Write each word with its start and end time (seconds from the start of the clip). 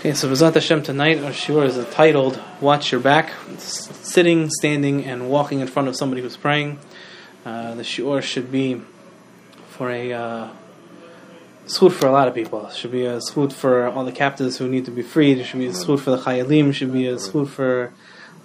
Okay, 0.00 0.14
so 0.14 0.30
Bezat 0.30 0.54
Hashem 0.54 0.82
tonight, 0.82 1.18
our 1.18 1.30
shiur 1.30 1.66
is 1.66 1.76
titled 1.90 2.40
"Watch 2.62 2.90
Your 2.90 3.02
Back," 3.02 3.34
sitting, 3.58 4.48
standing, 4.48 5.04
and 5.04 5.28
walking 5.28 5.60
in 5.60 5.66
front 5.66 5.88
of 5.88 5.94
somebody 5.94 6.22
who's 6.22 6.38
praying. 6.38 6.78
Uh, 7.44 7.74
the 7.74 7.82
shiur 7.82 8.22
should 8.22 8.50
be 8.50 8.80
for 9.68 9.90
a 9.90 10.14
uh, 10.14 10.48
for 11.68 12.06
a 12.06 12.10
lot 12.12 12.28
of 12.28 12.34
people. 12.34 12.66
It 12.68 12.76
should 12.76 12.92
be 12.92 13.04
a 13.04 13.18
zchut 13.18 13.52
for 13.52 13.88
all 13.90 14.06
the 14.06 14.10
captives 14.12 14.56
who 14.56 14.70
need 14.70 14.86
to 14.86 14.90
be 14.90 15.02
freed. 15.02 15.36
It 15.36 15.44
should 15.44 15.60
be 15.60 15.66
a 15.66 15.72
zchut 15.72 16.00
for 16.00 16.12
the 16.12 16.16
chayalim. 16.16 16.70
It 16.70 16.72
should 16.72 16.94
be 16.94 17.06
a 17.06 17.16
zchut 17.16 17.48
for 17.48 17.92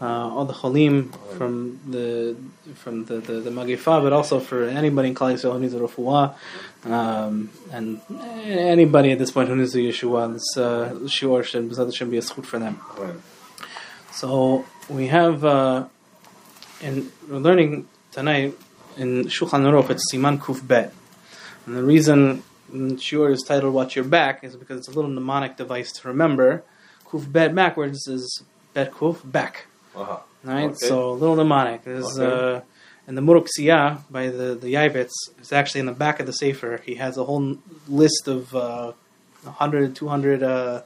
uh, 0.02 0.05
all 0.05 0.46
the 0.46 0.54
cholim 0.54 1.16
from 1.38 1.80
the 1.88 2.36
from 2.75 3.05
the, 3.05 3.20
the, 3.20 3.34
the 3.34 3.50
magifa, 3.50 4.02
but 4.02 4.12
also 4.12 4.39
for 4.39 4.64
anybody 4.66 5.09
in 5.09 5.16
Klal 5.16 5.34
Yisrael 5.34 5.54
who 5.54 5.59
needs 5.59 5.73
a 5.73 5.80
refuah, 5.80 6.36
um, 6.84 7.50
and 7.71 8.02
anybody 8.44 9.12
at 9.12 9.20
this 9.20 9.31
point 9.31 9.48
who 9.48 9.55
needs 9.55 9.73
a 9.76 9.80
Yeshua. 9.80 10.34
This 10.34 10.58
uh, 10.58 10.94
shiur 11.05 11.44
should, 11.44 11.94
should 11.94 12.12
be 12.12 12.17
a 12.17 12.22
zchut 12.22 12.45
for 12.45 12.59
them. 12.59 12.81
So 14.12 14.66
we 14.89 15.08
have, 15.08 15.44
uh, 15.45 15.86
and 16.81 17.12
we're 17.30 17.38
learning 17.38 17.88
tonight 18.12 18.53
in 18.98 19.25
Shulchan 19.25 19.64
Aruch, 19.64 19.89
it's 19.89 20.14
Siman 20.14 20.39
Kuf 20.39 20.66
Bet. 20.66 20.94
And 21.66 21.75
the 21.75 21.84
reason 21.84 22.44
shiur 22.72 23.31
is 23.31 23.44
titled 23.44 23.73
"Watch 23.73 23.95
Your 23.95 24.05
Back" 24.05 24.44
is 24.44 24.55
because 24.55 24.80
it's 24.80 24.88
a 24.88 24.91
little 24.91 25.09
mnemonic 25.09 25.55
device 25.55 25.91
to 25.94 26.08
remember. 26.08 26.64
Kuf 27.08 27.31
Bet 27.31 27.55
backwards 27.55 28.08
is 28.08 28.44
Bet 28.73 28.91
Kuf 28.91 29.20
back. 29.31 29.67
Uh-huh. 29.95 30.17
Right, 30.44 30.66
Okay. 30.72 30.88
so 30.90 31.12
a 31.12 31.13
little 31.22 31.35
mnemonic. 31.35 31.84
There's 31.84 32.20
Okay. 32.20 32.58
uh, 32.58 32.62
in 33.08 33.16
the 33.16 33.22
Muruk 33.22 33.48
Siyah 33.58 33.99
by 34.12 34.30
the 34.30 34.55
the 34.55 34.73
Yavitz. 34.76 35.12
It's 35.40 35.52
actually 35.53 35.80
in 35.81 35.86
the 35.88 35.91
back 36.05 36.20
of 36.20 36.26
the 36.26 36.34
sefer. 36.34 36.81
He 36.86 36.95
has 36.95 37.17
a 37.17 37.23
whole 37.23 37.58
list 37.88 38.27
of 38.27 38.55
uh, 38.55 38.91
100, 39.44 39.95
200 39.95 40.44
uh, 40.44 40.81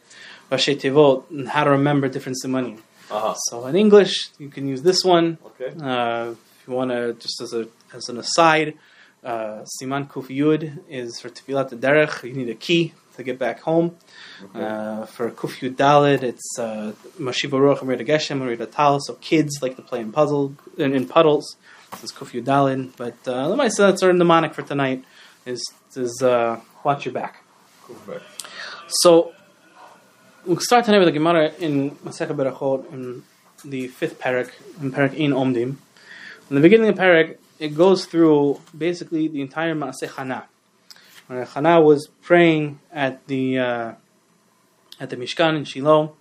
Rashi 0.52 0.76
Tevot 0.76 1.30
and 1.30 1.48
how 1.48 1.64
to 1.64 1.72
remember 1.72 2.08
different 2.08 2.38
simanim. 2.44 2.80
Uh-huh. 3.12 3.34
So 3.50 3.66
in 3.68 3.76
English, 3.76 4.30
you 4.38 4.50
can 4.50 4.68
use 4.68 4.82
this 4.82 5.04
one. 5.04 5.38
Okay. 5.50 5.72
Uh, 5.82 6.32
if 6.32 6.68
you 6.68 6.74
want 6.74 6.92
to, 6.92 7.14
just 7.14 7.42
as 7.42 7.54
a 7.54 7.68
as 7.94 8.08
an 8.10 8.18
aside, 8.18 8.76
uh, 9.24 9.64
Siman 9.82 10.08
Kuf 10.08 10.28
Yud 10.28 10.80
is 10.88 11.20
for 11.20 11.30
Tefilat 11.30 11.70
Derech. 11.72 12.24
You 12.24 12.34
need 12.34 12.50
a 12.50 12.56
key 12.56 12.94
to 13.20 13.24
get 13.24 13.38
back 13.38 13.60
home. 13.62 13.96
Uh, 14.56 15.06
for 15.06 15.30
Kuf 15.30 15.60
Yud 15.60 15.76
Dalid, 15.76 16.24
it's 16.24 16.58
uh, 16.58 16.94
Mashiva 17.20 17.58
Ruach 17.60 17.82
Amrita 17.82 18.04
Geshem, 18.04 18.42
Amrita 18.42 18.66
Tal. 18.66 19.00
So 19.02 19.14
kids 19.16 19.60
like 19.62 19.76
to 19.76 19.82
play 19.82 20.00
in 20.00 20.12
puzzle 20.12 20.56
in, 20.78 20.96
in 20.96 21.08
puddles. 21.08 21.58
This 21.92 22.06
is 22.06 22.12
Kuf 22.12 22.32
Yud 22.32 22.46
Dalid. 22.46 22.96
But 22.98 23.18
uh, 23.28 23.48
let 23.50 23.58
me 23.58 23.70
say 23.70 23.84
that's 23.84 24.02
our 24.02 24.14
mnemonic 24.14 24.54
for 24.54 24.64
tonight. 24.64 25.04
Is 25.46 25.64
is 25.96 26.22
uh, 26.24 26.60
watch 26.84 27.06
your 27.06 27.14
back. 27.14 27.44
So 28.88 29.34
we'll 30.46 30.60
start 30.60 30.86
tonight 30.86 31.00
with 31.00 31.08
the 31.08 31.18
Gemara 31.20 31.54
in 31.60 31.92
Masechet 31.98 32.36
Berachot 32.36 32.92
in 32.94 33.24
the 33.66 33.88
fifth 33.88 34.20
parak, 34.20 34.52
in 34.82 34.92
parak 34.92 35.14
in 35.14 35.32
Omdim. 35.32 35.76
In 36.50 36.56
the 36.56 36.62
beginning 36.62 36.90
of 36.90 36.96
the 36.96 37.02
parak, 37.02 37.38
it 37.60 37.76
goes 37.76 38.06
through 38.06 38.62
basically 38.78 39.28
the 39.28 39.42
entire 39.42 39.76
Maaseh 39.76 40.08
Chana. 40.08 40.44
Chana 41.30 41.84
was 41.84 42.10
praying 42.22 42.80
at 42.92 43.28
the 43.28 43.60
uh, 43.60 43.94
at 45.00 45.10
the 45.10 45.16
Mishkan 45.16 45.58
in 45.58 45.64
Shiloh, 45.64 46.16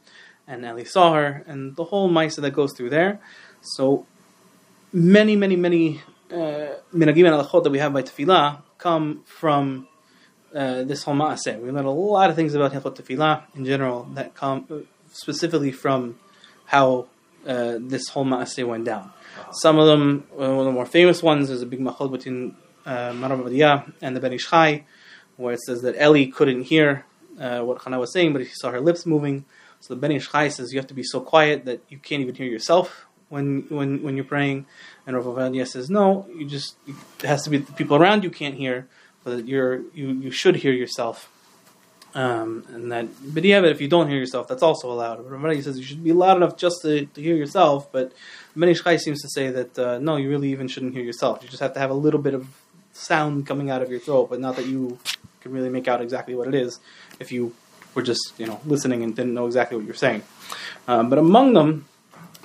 and 0.46 0.64
Eli 0.64 0.84
saw 0.84 1.14
her, 1.14 1.44
and 1.46 1.76
the 1.76 1.84
whole 1.84 2.10
Maisa 2.10 2.40
that 2.42 2.50
goes 2.50 2.72
through 2.76 2.90
there. 2.90 3.20
So 3.60 4.06
many, 4.92 5.36
many, 5.36 5.56
many 5.56 6.00
uh, 6.30 6.76
minagim 6.94 7.26
and 7.26 7.34
alachot 7.34 7.64
that 7.64 7.70
we 7.70 7.78
have 7.78 7.92
by 7.92 8.02
Tefillah 8.02 8.62
come 8.78 9.22
from 9.24 9.88
uh, 10.54 10.82
this 10.84 11.02
whole 11.02 11.14
maaseh. 11.14 11.60
We 11.60 11.70
learn 11.70 11.84
a 11.84 11.92
lot 11.92 12.30
of 12.30 12.36
things 12.36 12.54
about 12.54 12.72
Hilchot 12.72 12.96
Tefillah 12.96 13.44
in 13.54 13.64
general 13.64 14.04
that 14.14 14.34
come 14.34 14.66
uh, 14.70 14.76
specifically 15.12 15.72
from 15.72 16.18
how 16.66 17.06
uh, 17.46 17.76
this 17.80 18.08
whole 18.08 18.24
maaseh 18.24 18.66
went 18.66 18.84
down. 18.84 19.12
Some 19.52 19.78
of 19.78 19.86
them, 19.86 20.24
uh, 20.32 20.36
one 20.36 20.60
of 20.60 20.64
the 20.66 20.72
more 20.72 20.86
famous 20.86 21.22
ones, 21.22 21.50
is 21.50 21.62
a 21.62 21.66
big 21.66 21.80
machal 21.80 22.08
between 22.08 22.56
uh, 22.86 23.12
Marav 23.12 23.92
and 24.00 24.16
the 24.16 24.20
Ben 24.20 24.32
Ish 24.32 24.48
Chai, 24.48 24.84
where 25.38 25.54
it 25.54 25.60
says 25.60 25.80
that 25.82 25.96
Eli 25.96 26.30
couldn't 26.30 26.64
hear 26.64 27.06
uh, 27.40 27.60
what 27.60 27.78
Chana 27.78 27.98
was 27.98 28.12
saying, 28.12 28.32
but 28.32 28.42
he 28.42 28.48
saw 28.52 28.70
her 28.70 28.80
lips 28.80 29.06
moving. 29.06 29.44
So 29.80 29.94
the 29.94 30.00
Ben 30.00 30.12
Ish 30.12 30.30
Chai 30.30 30.48
says 30.48 30.72
you 30.72 30.78
have 30.78 30.88
to 30.88 30.94
be 30.94 31.04
so 31.04 31.20
quiet 31.20 31.64
that 31.64 31.80
you 31.88 31.98
can't 31.98 32.20
even 32.20 32.34
hear 32.34 32.46
yourself 32.46 33.06
when 33.28 33.64
when 33.68 34.02
when 34.02 34.16
you're 34.16 34.24
praying. 34.24 34.66
And 35.06 35.16
Rav 35.16 35.24
Ovadia 35.24 35.66
says 35.66 35.88
no, 35.88 36.26
you 36.36 36.46
just 36.46 36.76
it 36.86 37.26
has 37.26 37.44
to 37.44 37.50
be 37.50 37.58
the 37.58 37.72
people 37.72 37.96
around 37.96 38.24
you 38.24 38.30
can't 38.30 38.56
hear, 38.56 38.88
but 39.24 39.46
you're 39.46 39.82
you 39.94 40.08
you 40.08 40.30
should 40.30 40.56
hear 40.56 40.72
yourself. 40.72 41.30
Um, 42.14 42.64
and 42.70 42.90
that, 42.90 43.06
but 43.34 43.44
yeah, 43.44 43.60
but 43.60 43.70
if 43.70 43.80
you 43.82 43.86
don't 43.86 44.08
hear 44.08 44.18
yourself, 44.18 44.48
that's 44.48 44.62
also 44.62 44.90
allowed. 44.90 45.24
Rav 45.24 45.40
Ovadia 45.40 45.62
says 45.62 45.78
you 45.78 45.84
should 45.84 46.02
be 46.02 46.12
loud 46.12 46.38
enough 46.38 46.56
just 46.56 46.82
to, 46.82 47.06
to 47.06 47.22
hear 47.22 47.36
yourself. 47.36 47.92
But 47.92 48.12
Ben 48.56 48.70
Ish 48.70 48.82
Chai 48.82 48.96
seems 48.96 49.22
to 49.22 49.28
say 49.28 49.50
that 49.50 49.78
uh, 49.78 49.98
no, 49.98 50.16
you 50.16 50.28
really 50.28 50.50
even 50.50 50.66
shouldn't 50.66 50.94
hear 50.94 51.04
yourself. 51.04 51.42
You 51.42 51.48
just 51.48 51.62
have 51.62 51.74
to 51.74 51.80
have 51.80 51.90
a 51.90 51.94
little 51.94 52.20
bit 52.20 52.34
of 52.34 52.48
sound 52.92 53.46
coming 53.46 53.70
out 53.70 53.82
of 53.82 53.90
your 53.90 54.00
throat, 54.00 54.28
but 54.30 54.40
not 54.40 54.56
that 54.56 54.66
you 54.66 54.98
can 55.40 55.52
really 55.52 55.68
make 55.68 55.88
out 55.88 56.00
exactly 56.00 56.34
what 56.34 56.48
it 56.48 56.54
is. 56.54 56.78
If 57.20 57.32
you 57.32 57.54
were 57.94 58.02
just 58.02 58.32
you 58.38 58.46
know 58.46 58.60
listening 58.64 59.02
and 59.02 59.14
didn't 59.14 59.34
know 59.34 59.46
exactly 59.46 59.76
what 59.76 59.86
you're 59.86 59.94
saying, 59.94 60.22
um, 60.86 61.10
but 61.10 61.18
among 61.18 61.54
them 61.54 61.86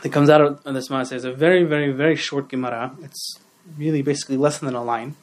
that 0.03 0.11
comes 0.11 0.29
out 0.29 0.41
of 0.41 0.63
this 0.73 0.89
Maaseh 0.89 1.13
is 1.13 1.23
a 1.23 1.31
very, 1.31 1.63
very, 1.63 1.91
very 1.91 2.17
short 2.17 2.49
Gemara. 2.49 2.93
It's 3.01 3.39
really 3.77 4.01
basically 4.01 4.35
less 4.35 4.59
than 4.59 4.75
a 4.75 4.83
line. 4.83 5.15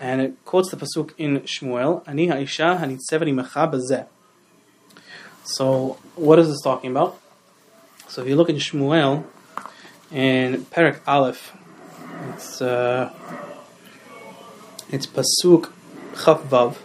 And 0.00 0.20
it 0.20 0.44
quotes 0.44 0.70
the 0.70 0.76
Pasuk 0.76 1.12
in 1.16 1.40
Shmuel, 1.42 2.02
Ani 2.08 2.26
ha'isha 2.26 2.80
hanitzevet 2.80 3.28
imecha 3.28 3.72
bazeh. 3.72 4.06
So, 5.44 5.98
what 6.16 6.40
is 6.40 6.48
this 6.48 6.60
talking 6.60 6.90
about? 6.90 7.20
So, 8.08 8.22
if 8.22 8.28
you 8.28 8.34
look 8.34 8.48
in 8.48 8.56
Shmuel, 8.56 9.24
in 10.10 10.64
Perek 10.66 11.00
Aleph, 11.06 11.52
it's, 12.30 12.60
uh, 12.60 13.12
it's 14.88 15.06
Pasuk 15.06 15.70
Chaf 16.24 16.42
Vav. 16.42 16.76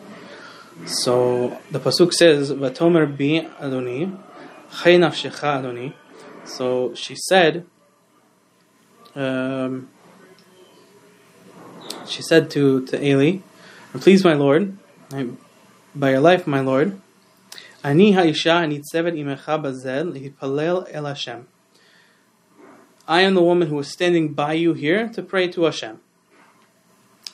So, 0.83 1.59
the 1.71 1.79
Pasuk 1.79 2.13
says, 2.13 2.51
Vatomer 2.51 3.07
bi 3.07 3.47
Adoni, 3.59 4.17
Chay 4.83 4.97
Adoni. 4.97 5.93
So 6.45 6.93
she 6.93 7.15
said, 7.15 7.65
um, 9.15 9.89
she 12.05 12.21
said 12.21 12.51
to, 12.51 12.85
to 12.87 13.03
Eli, 13.03 13.39
Please, 13.93 14.23
my 14.23 14.33
Lord, 14.33 14.77
by 15.95 16.11
your 16.11 16.19
life, 16.19 16.45
my 16.45 16.59
Lord, 16.59 17.01
imecha 17.83 19.61
bazeh 19.61 20.03
lihipalel 20.03 20.87
el 20.91 21.05
Hashem. 21.05 21.47
I 23.07 23.21
am 23.21 23.35
the 23.35 23.41
woman 23.41 23.69
who 23.69 23.79
is 23.79 23.91
standing 23.91 24.33
by 24.33 24.53
you 24.53 24.73
here 24.73 25.07
to 25.09 25.21
pray 25.21 25.47
to 25.49 25.63
Hashem. 25.63 25.99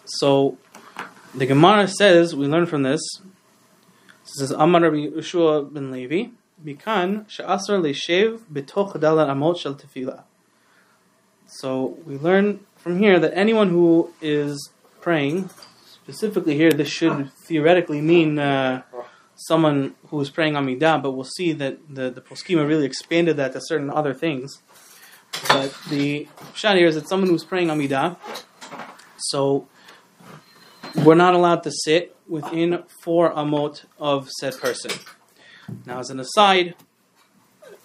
So 0.06 0.58
the 1.34 1.46
Gemara 1.46 1.88
says, 1.88 2.35
we 2.35 2.47
learn 2.47 2.66
from 2.66 2.84
this, 2.84 3.02
says, 4.24 4.52
Amar 4.52 4.82
Rabbi 4.82 5.08
Yehoshua 5.08 5.74
ben 5.74 5.92
Levi, 5.92 6.30
Mikan 6.64 7.30
she'asar 7.30 7.82
le'shev 7.82 8.40
betoch 8.52 8.94
daled 8.94 9.28
amot 9.28 9.58
shel 9.58 9.76
tefillah. 9.76 10.24
So 11.48 11.98
we 12.06 12.18
learn 12.18 12.62
from 12.78 13.00
here 13.00 13.20
that 13.20 13.34
anyone 13.36 13.70
who 13.70 14.14
is 14.22 14.72
praying, 15.02 15.50
specifically 15.86 16.56
here, 16.56 16.72
this 16.72 16.88
should 16.88 17.32
theoretically 17.34 18.00
mean 18.00 18.40
uh, 18.40 18.84
someone 19.36 19.96
who 20.08 20.22
is 20.22 20.30
praying 20.30 20.53
Amidah, 20.53 21.02
but 21.02 21.12
we'll 21.12 21.26
see 21.26 21.52
that 21.53 21.80
the, 21.94 22.09
the 22.09 22.22
Poskima 22.22 22.68
really 22.68 22.86
expanded 22.86 23.38
that 23.38 23.53
to 23.53 23.59
certain 23.62 23.90
other 23.90 24.14
things. 24.14 24.62
But 25.48 25.76
the 25.90 26.28
shot 26.53 26.78
here 26.78 26.88
is 26.88 26.96
that 26.96 27.08
someone 27.08 27.30
who's 27.30 27.44
praying 27.44 27.68
Amidah, 27.68 28.18
so 29.18 29.68
we're 30.96 31.16
not 31.16 31.34
allowed 31.34 31.63
to 31.63 31.72
sit 31.72 32.16
within 32.28 32.84
four 33.03 33.34
amot 33.34 33.84
of 34.00 34.29
said 34.29 34.57
person. 34.59 34.91
Now, 35.85 36.00
as 36.00 36.09
an 36.09 36.19
aside, 36.19 36.76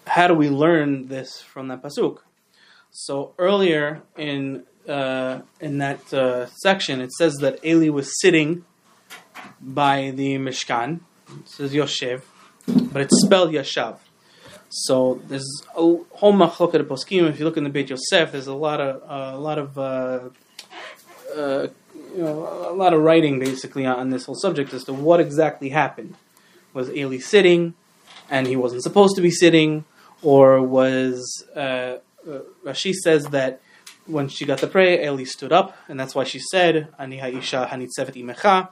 how 0.06 0.26
do 0.28 0.34
we 0.34 0.48
learn 0.48 1.08
this 1.08 1.40
from 1.40 1.68
that 1.68 1.82
pasuk? 1.82 2.18
So 2.90 3.34
earlier 3.38 4.02
in 4.16 4.64
uh, 4.88 5.40
in 5.60 5.78
that 5.78 6.12
uh, 6.14 6.46
section, 6.62 7.00
it 7.00 7.12
says 7.12 7.34
that 7.40 7.64
Eli 7.64 7.88
was 7.88 8.20
sitting 8.20 8.64
by 9.60 10.12
the 10.14 10.36
Mishkan. 10.38 11.00
It 11.40 11.48
says 11.48 11.72
Yoshev, 11.72 12.22
but 12.66 13.02
it's 13.02 13.20
spelled 13.24 13.50
Yashav. 13.50 13.98
So 14.68 15.20
there's 15.26 15.48
a 15.70 15.80
whole 15.80 16.32
machloket 16.32 16.82
poskim. 16.84 17.28
If 17.28 17.38
you 17.38 17.44
look 17.44 17.56
in 17.56 17.64
the 17.64 17.70
Beit 17.70 17.90
Yosef, 17.90 18.32
there's 18.32 18.46
a 18.46 18.54
lot 18.54 18.80
of 18.80 19.02
uh, 19.02 19.36
a 19.36 19.40
lot 19.40 19.58
of 19.58 19.78
uh, 19.78 20.28
uh, 21.36 21.68
you 22.16 22.22
know 22.22 22.70
a 22.70 22.72
lot 22.72 22.94
of 22.94 23.02
writing 23.02 23.38
basically 23.38 23.84
on 23.84 24.10
this 24.10 24.24
whole 24.24 24.34
subject 24.34 24.72
as 24.72 24.84
to 24.84 24.92
what 24.92 25.20
exactly 25.20 25.68
happened. 25.68 26.14
Was 26.72 26.90
Eli 26.90 27.18
sitting, 27.18 27.74
and 28.30 28.46
he 28.46 28.56
wasn't 28.56 28.82
supposed 28.82 29.16
to 29.16 29.22
be 29.22 29.30
sitting, 29.30 29.84
or 30.22 30.62
was 30.62 31.44
uh, 31.54 31.58
uh, 31.58 32.40
Rashi 32.64 32.92
says 32.92 33.26
that 33.26 33.60
when 34.06 34.28
she 34.28 34.44
got 34.44 34.58
to 34.58 34.66
pray, 34.66 35.04
Eli 35.04 35.24
stood 35.24 35.52
up, 35.52 35.76
and 35.88 35.98
that's 35.98 36.14
why 36.14 36.24
she 36.24 36.38
said 36.38 36.88
Ani 36.98 37.18
ha'isha 37.18 37.68
hanitzevet 37.68 38.14
imecha. 38.14 38.68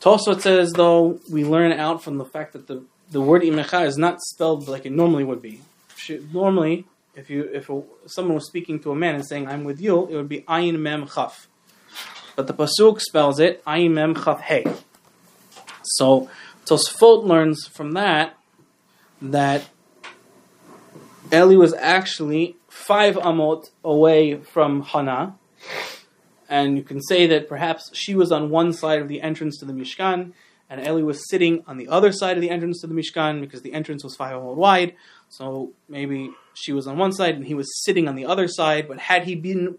Tosfot 0.00 0.40
says 0.40 0.72
though 0.72 1.20
we 1.30 1.44
learn 1.44 1.72
out 1.72 2.02
from 2.02 2.18
the 2.18 2.24
fact 2.24 2.52
that 2.54 2.66
the 2.68 2.84
the 3.10 3.20
word 3.20 3.42
imecha 3.42 3.86
is 3.86 3.96
not 3.98 4.20
spelled 4.20 4.68
like 4.68 4.86
it 4.86 4.92
normally 4.92 5.24
would 5.24 5.42
be. 5.42 5.60
normally, 6.32 6.86
if 7.14 7.28
you 7.28 7.42
if 7.52 7.68
a, 7.68 7.82
someone 8.06 8.34
was 8.34 8.46
speaking 8.46 8.80
to 8.80 8.92
a 8.92 8.94
man 8.94 9.14
and 9.14 9.26
saying 9.26 9.46
"I'm 9.48 9.64
with 9.64 9.80
you," 9.80 10.06
it 10.06 10.16
would 10.16 10.28
be 10.28 10.40
ayin 10.42 10.78
mem 10.78 11.06
chaf. 11.06 11.48
But 12.38 12.46
the 12.46 12.54
pasuk 12.54 13.00
spells 13.00 13.40
it 13.40 13.64
ayin 13.64 13.94
mem 13.94 14.14
chaf. 14.14 14.84
So 15.82 16.30
Tosfot 16.66 17.24
learns 17.24 17.66
from 17.66 17.94
that 17.94 18.36
that 19.20 19.68
Eli 21.32 21.56
was 21.56 21.74
actually 21.74 22.54
five 22.68 23.16
amot 23.16 23.70
away 23.82 24.36
from 24.36 24.82
Hana, 24.82 25.34
and 26.48 26.76
you 26.76 26.84
can 26.84 27.02
say 27.02 27.26
that 27.26 27.48
perhaps 27.48 27.90
she 27.92 28.14
was 28.14 28.30
on 28.30 28.50
one 28.50 28.72
side 28.72 29.02
of 29.02 29.08
the 29.08 29.20
entrance 29.20 29.58
to 29.58 29.64
the 29.64 29.72
Mishkan, 29.72 30.32
and 30.70 30.86
Eli 30.86 31.02
was 31.02 31.28
sitting 31.28 31.64
on 31.66 31.76
the 31.76 31.88
other 31.88 32.12
side 32.12 32.36
of 32.36 32.40
the 32.40 32.50
entrance 32.50 32.82
to 32.82 32.86
the 32.86 32.94
Mishkan 32.94 33.40
because 33.40 33.62
the 33.62 33.72
entrance 33.72 34.04
was 34.04 34.14
five 34.14 34.36
amot 34.36 34.54
wide. 34.54 34.94
So 35.28 35.72
maybe 35.88 36.30
she 36.54 36.72
was 36.72 36.86
on 36.86 36.98
one 36.98 37.10
side 37.10 37.34
and 37.34 37.46
he 37.46 37.54
was 37.54 37.66
sitting 37.82 38.06
on 38.06 38.14
the 38.14 38.26
other 38.26 38.46
side. 38.46 38.86
But 38.86 39.00
had 39.00 39.24
he 39.24 39.34
been 39.34 39.78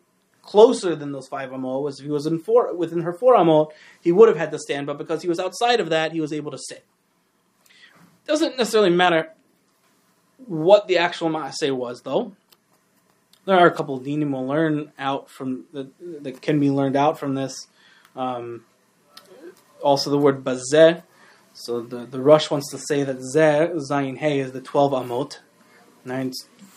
closer 0.50 0.96
than 0.96 1.12
those 1.12 1.28
five 1.28 1.52
amot, 1.52 1.84
was 1.84 2.00
if 2.00 2.06
he 2.06 2.12
was 2.12 2.26
in 2.26 2.40
four 2.40 2.74
within 2.76 3.02
her 3.02 3.14
four 3.14 3.36
amot, 3.36 3.72
he 4.02 4.12
would 4.12 4.30
have 4.32 4.38
had 4.44 4.52
to 4.52 4.58
stand. 4.58 4.88
But 4.88 4.98
because 4.98 5.22
he 5.22 5.30
was 5.30 5.40
outside 5.40 5.80
of 5.80 5.90
that, 5.90 6.12
he 6.12 6.22
was 6.22 6.34
able 6.34 6.52
to 6.52 6.58
sit. 6.58 6.84
Doesn't 8.26 8.58
necessarily 8.58 8.90
matter 8.90 9.32
what 10.48 10.88
the 10.88 10.98
actual 10.98 11.30
Maaseh 11.30 11.76
was, 11.76 12.02
though. 12.02 12.34
There 13.46 13.60
are 13.60 13.68
a 13.68 13.72
couple 13.72 13.96
of 13.96 14.04
dinim 14.04 14.32
we'll 14.32 14.48
learn 14.48 14.92
out 14.98 15.30
from 15.30 15.66
the, 15.72 15.90
that 16.22 16.42
can 16.42 16.60
be 16.60 16.72
learned 16.72 16.96
out 16.96 17.20
from 17.20 17.36
this. 17.36 17.68
Um, 18.16 18.66
also, 19.84 20.10
the 20.10 20.18
word 20.18 20.44
bazeh. 20.44 21.04
So 21.54 21.82
the, 21.82 22.06
the 22.06 22.22
Rush 22.22 22.50
wants 22.50 22.72
to 22.72 22.78
say 22.78 23.04
that 23.04 23.18
zeh 23.36 23.74
zayin 23.90 24.18
hey 24.18 24.40
is 24.40 24.52
the 24.52 24.62
twelve 24.62 24.94
amot, 24.94 25.40
nine 26.06 26.32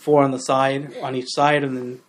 four 0.04 0.22
on 0.24 0.30
the 0.30 0.38
side 0.38 0.96
on 1.02 1.14
each 1.14 1.30
side, 1.30 1.62
and 1.64 1.76
then 1.76 2.00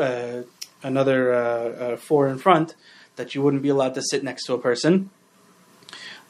uh, 0.00 0.42
another 0.82 1.32
uh, 1.32 1.38
uh, 1.38 1.96
four 1.96 2.28
in 2.28 2.38
front. 2.38 2.74
That 3.16 3.34
you 3.34 3.42
wouldn't 3.42 3.62
be 3.62 3.68
allowed 3.68 3.94
to 3.94 4.02
sit 4.02 4.24
next 4.24 4.46
to 4.46 4.54
a 4.54 4.58
person. 4.58 5.10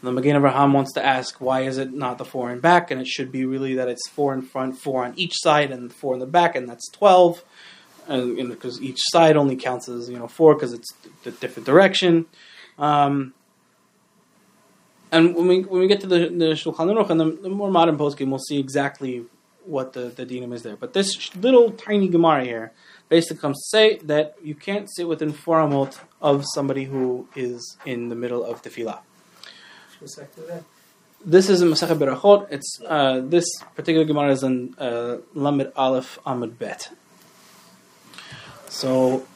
The 0.02 0.10
Magen 0.10 0.34
Avraham 0.34 0.72
wants 0.72 0.92
to 0.94 1.04
ask 1.04 1.40
why 1.40 1.60
is 1.60 1.78
it 1.78 1.92
not 1.92 2.18
the 2.18 2.24
four 2.24 2.50
in 2.50 2.58
back, 2.58 2.90
and 2.90 3.00
it 3.00 3.06
should 3.06 3.30
be 3.30 3.44
really 3.44 3.74
that 3.74 3.88
it's 3.88 4.08
four 4.08 4.34
in 4.34 4.42
front, 4.42 4.78
four 4.78 5.04
on 5.04 5.14
each 5.16 5.34
side, 5.36 5.70
and 5.70 5.92
four 5.92 6.14
in 6.14 6.20
the 6.20 6.26
back, 6.26 6.56
and 6.56 6.68
that's 6.68 6.90
twelve. 6.90 7.44
And 8.08 8.48
because 8.48 8.82
each 8.82 8.98
side 9.12 9.36
only 9.36 9.54
counts 9.54 9.88
as 9.88 10.10
you 10.10 10.18
know 10.18 10.26
four 10.26 10.54
because 10.54 10.72
it's 10.72 10.92
a 11.24 11.30
different 11.30 11.66
direction. 11.66 12.26
Um, 12.78 13.32
and 15.12 15.36
when 15.36 15.46
we 15.46 15.60
when 15.60 15.80
we 15.82 15.86
get 15.86 16.00
to 16.00 16.08
the, 16.08 16.18
the 16.18 16.56
Shulchan 16.56 16.90
Aruch 16.90 17.10
and 17.10 17.20
the, 17.20 17.30
the 17.30 17.48
more 17.48 17.70
modern 17.70 17.96
poskim, 17.96 18.28
we'll 18.30 18.40
see 18.40 18.58
exactly 18.58 19.24
what 19.64 19.92
the, 19.92 20.08
the 20.08 20.26
dinim 20.26 20.52
is 20.52 20.62
there. 20.62 20.76
But 20.76 20.94
this 20.94 21.34
little 21.36 21.70
tiny 21.70 22.08
Gemara 22.08 22.44
here 22.44 22.72
basically 23.12 23.36
comes 23.42 23.58
to 23.58 23.68
say 23.76 23.98
that 23.98 24.36
you 24.42 24.54
can't 24.54 24.88
sit 24.90 25.06
within 25.06 25.32
four 25.34 25.58
amot 25.58 26.00
of 26.22 26.46
somebody 26.54 26.84
who 26.84 27.28
is 27.36 27.76
in 27.84 28.08
the 28.08 28.14
middle 28.14 28.42
of 28.42 28.62
tefillah. 28.62 29.00
This 31.22 31.50
is 31.50 31.60
in 31.60 31.68
Masechet 31.68 31.98
Berachot. 31.98 32.46
It's 32.50 32.80
uh, 32.88 33.20
this 33.20 33.46
particular 33.76 34.06
Gemara 34.06 34.30
is 34.30 34.42
in 34.42 34.74
uh, 34.78 35.18
Lamed 35.34 35.70
Aleph 35.76 36.18
Amud 36.24 36.58
Bet. 36.58 36.90
So 38.68 39.26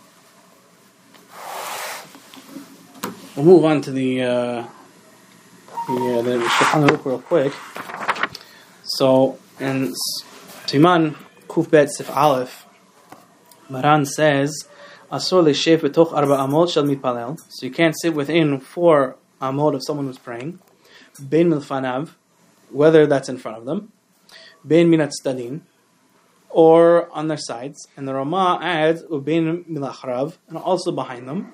we'll 3.36 3.44
move 3.44 3.64
on 3.66 3.82
to 3.82 3.90
the 3.90 4.22
uh, 4.22 4.66
the, 5.86 5.98
uh, 6.18 6.22
the 6.22 7.02
real 7.04 7.20
quick. 7.20 7.52
So 8.84 9.38
in 9.60 9.92
Siman 10.64 11.14
Kuf 11.46 11.70
Bet 11.70 11.90
Sif 11.90 12.08
Aleph, 12.10 12.65
Maran 13.68 14.04
says, 14.06 14.68
"Asur 15.10 15.44
le'shev 15.44 15.80
betoch 15.80 16.12
arba 16.12 16.36
amot 16.36 16.72
shel 16.72 16.84
mitpalel." 16.84 17.38
So 17.48 17.66
you 17.66 17.72
can't 17.72 17.94
sit 18.00 18.14
within 18.14 18.60
four 18.60 19.16
amot 19.40 19.74
of 19.74 19.82
someone 19.84 20.06
who's 20.06 20.18
praying. 20.18 20.58
Bein 21.28 21.50
milfanav, 21.50 22.10
whether 22.70 23.06
that's 23.06 23.28
in 23.28 23.38
front 23.38 23.58
of 23.58 23.64
them. 23.64 23.92
Bein 24.66 24.90
minat 24.90 25.12
stadin, 25.20 25.60
or 26.50 27.10
on 27.12 27.28
their 27.28 27.38
sides. 27.38 27.86
And 27.96 28.06
the 28.06 28.14
Rama 28.14 28.58
adds 28.62 29.02
ubein 29.04 29.64
milachrav, 29.66 30.36
and 30.48 30.58
also 30.58 30.92
behind 30.92 31.28
them 31.28 31.52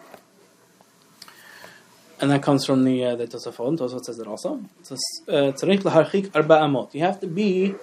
and 2.23 2.31
that 2.31 2.41
comes 2.41 2.65
from 2.65 2.85
the 2.85 3.05
uh, 3.05 3.17
the 3.17 3.27
Tosafot. 3.27 3.77
Tosafot 3.77 4.05
says 4.05 4.19
it 4.21 4.29
also. 4.29 4.63
Says 4.83 5.01
tzarich 5.29 5.81
laharchik 5.81 6.31
arba 6.35 6.59
amot. 6.59 6.95
You 6.95 7.01
have 7.01 7.21
to 7.21 7.27
be 7.27 7.75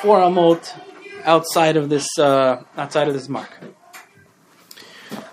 four 0.00 0.20
amot 0.20 0.72
outside 1.25 1.77
of 1.77 1.89
this 1.89 2.07
uh, 2.19 2.63
outside 2.77 3.07
of 3.07 3.13
this 3.13 3.29
mark. 3.29 3.51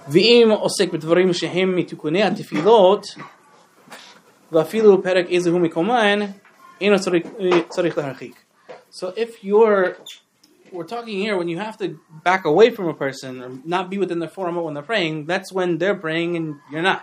ואם 0.08 0.50
עוסק 0.50 0.92
בדברים 0.92 1.32
שהם 1.32 1.76
מתיקוני 1.76 2.22
התפילות 2.22 3.06
ואפילו 4.52 5.02
פרק 5.02 5.26
איזה 5.30 5.50
הוא 5.50 5.60
מקומן 5.60 6.18
אינו 6.80 6.96
צריך 7.68 7.98
להרחיק. 7.98 8.36
So 8.90 9.06
if 9.16 9.44
you're 9.44 9.96
we're 10.72 10.84
talking 10.84 11.18
here 11.18 11.36
when 11.36 11.48
you 11.48 11.58
have 11.58 11.76
to 11.78 11.98
back 12.24 12.44
away 12.44 12.70
from 12.70 12.88
a 12.88 12.94
person 12.94 13.42
or 13.42 13.50
not 13.64 13.90
be 13.90 13.98
within 13.98 14.18
the 14.18 14.28
four 14.28 14.48
amot 14.48 14.64
when 14.64 14.74
they're 14.74 14.90
praying, 14.94 15.26
that's 15.26 15.52
when 15.52 15.78
they're 15.78 16.00
praying 16.06 16.36
and 16.36 16.56
you're 16.70 16.82
not. 16.82 17.02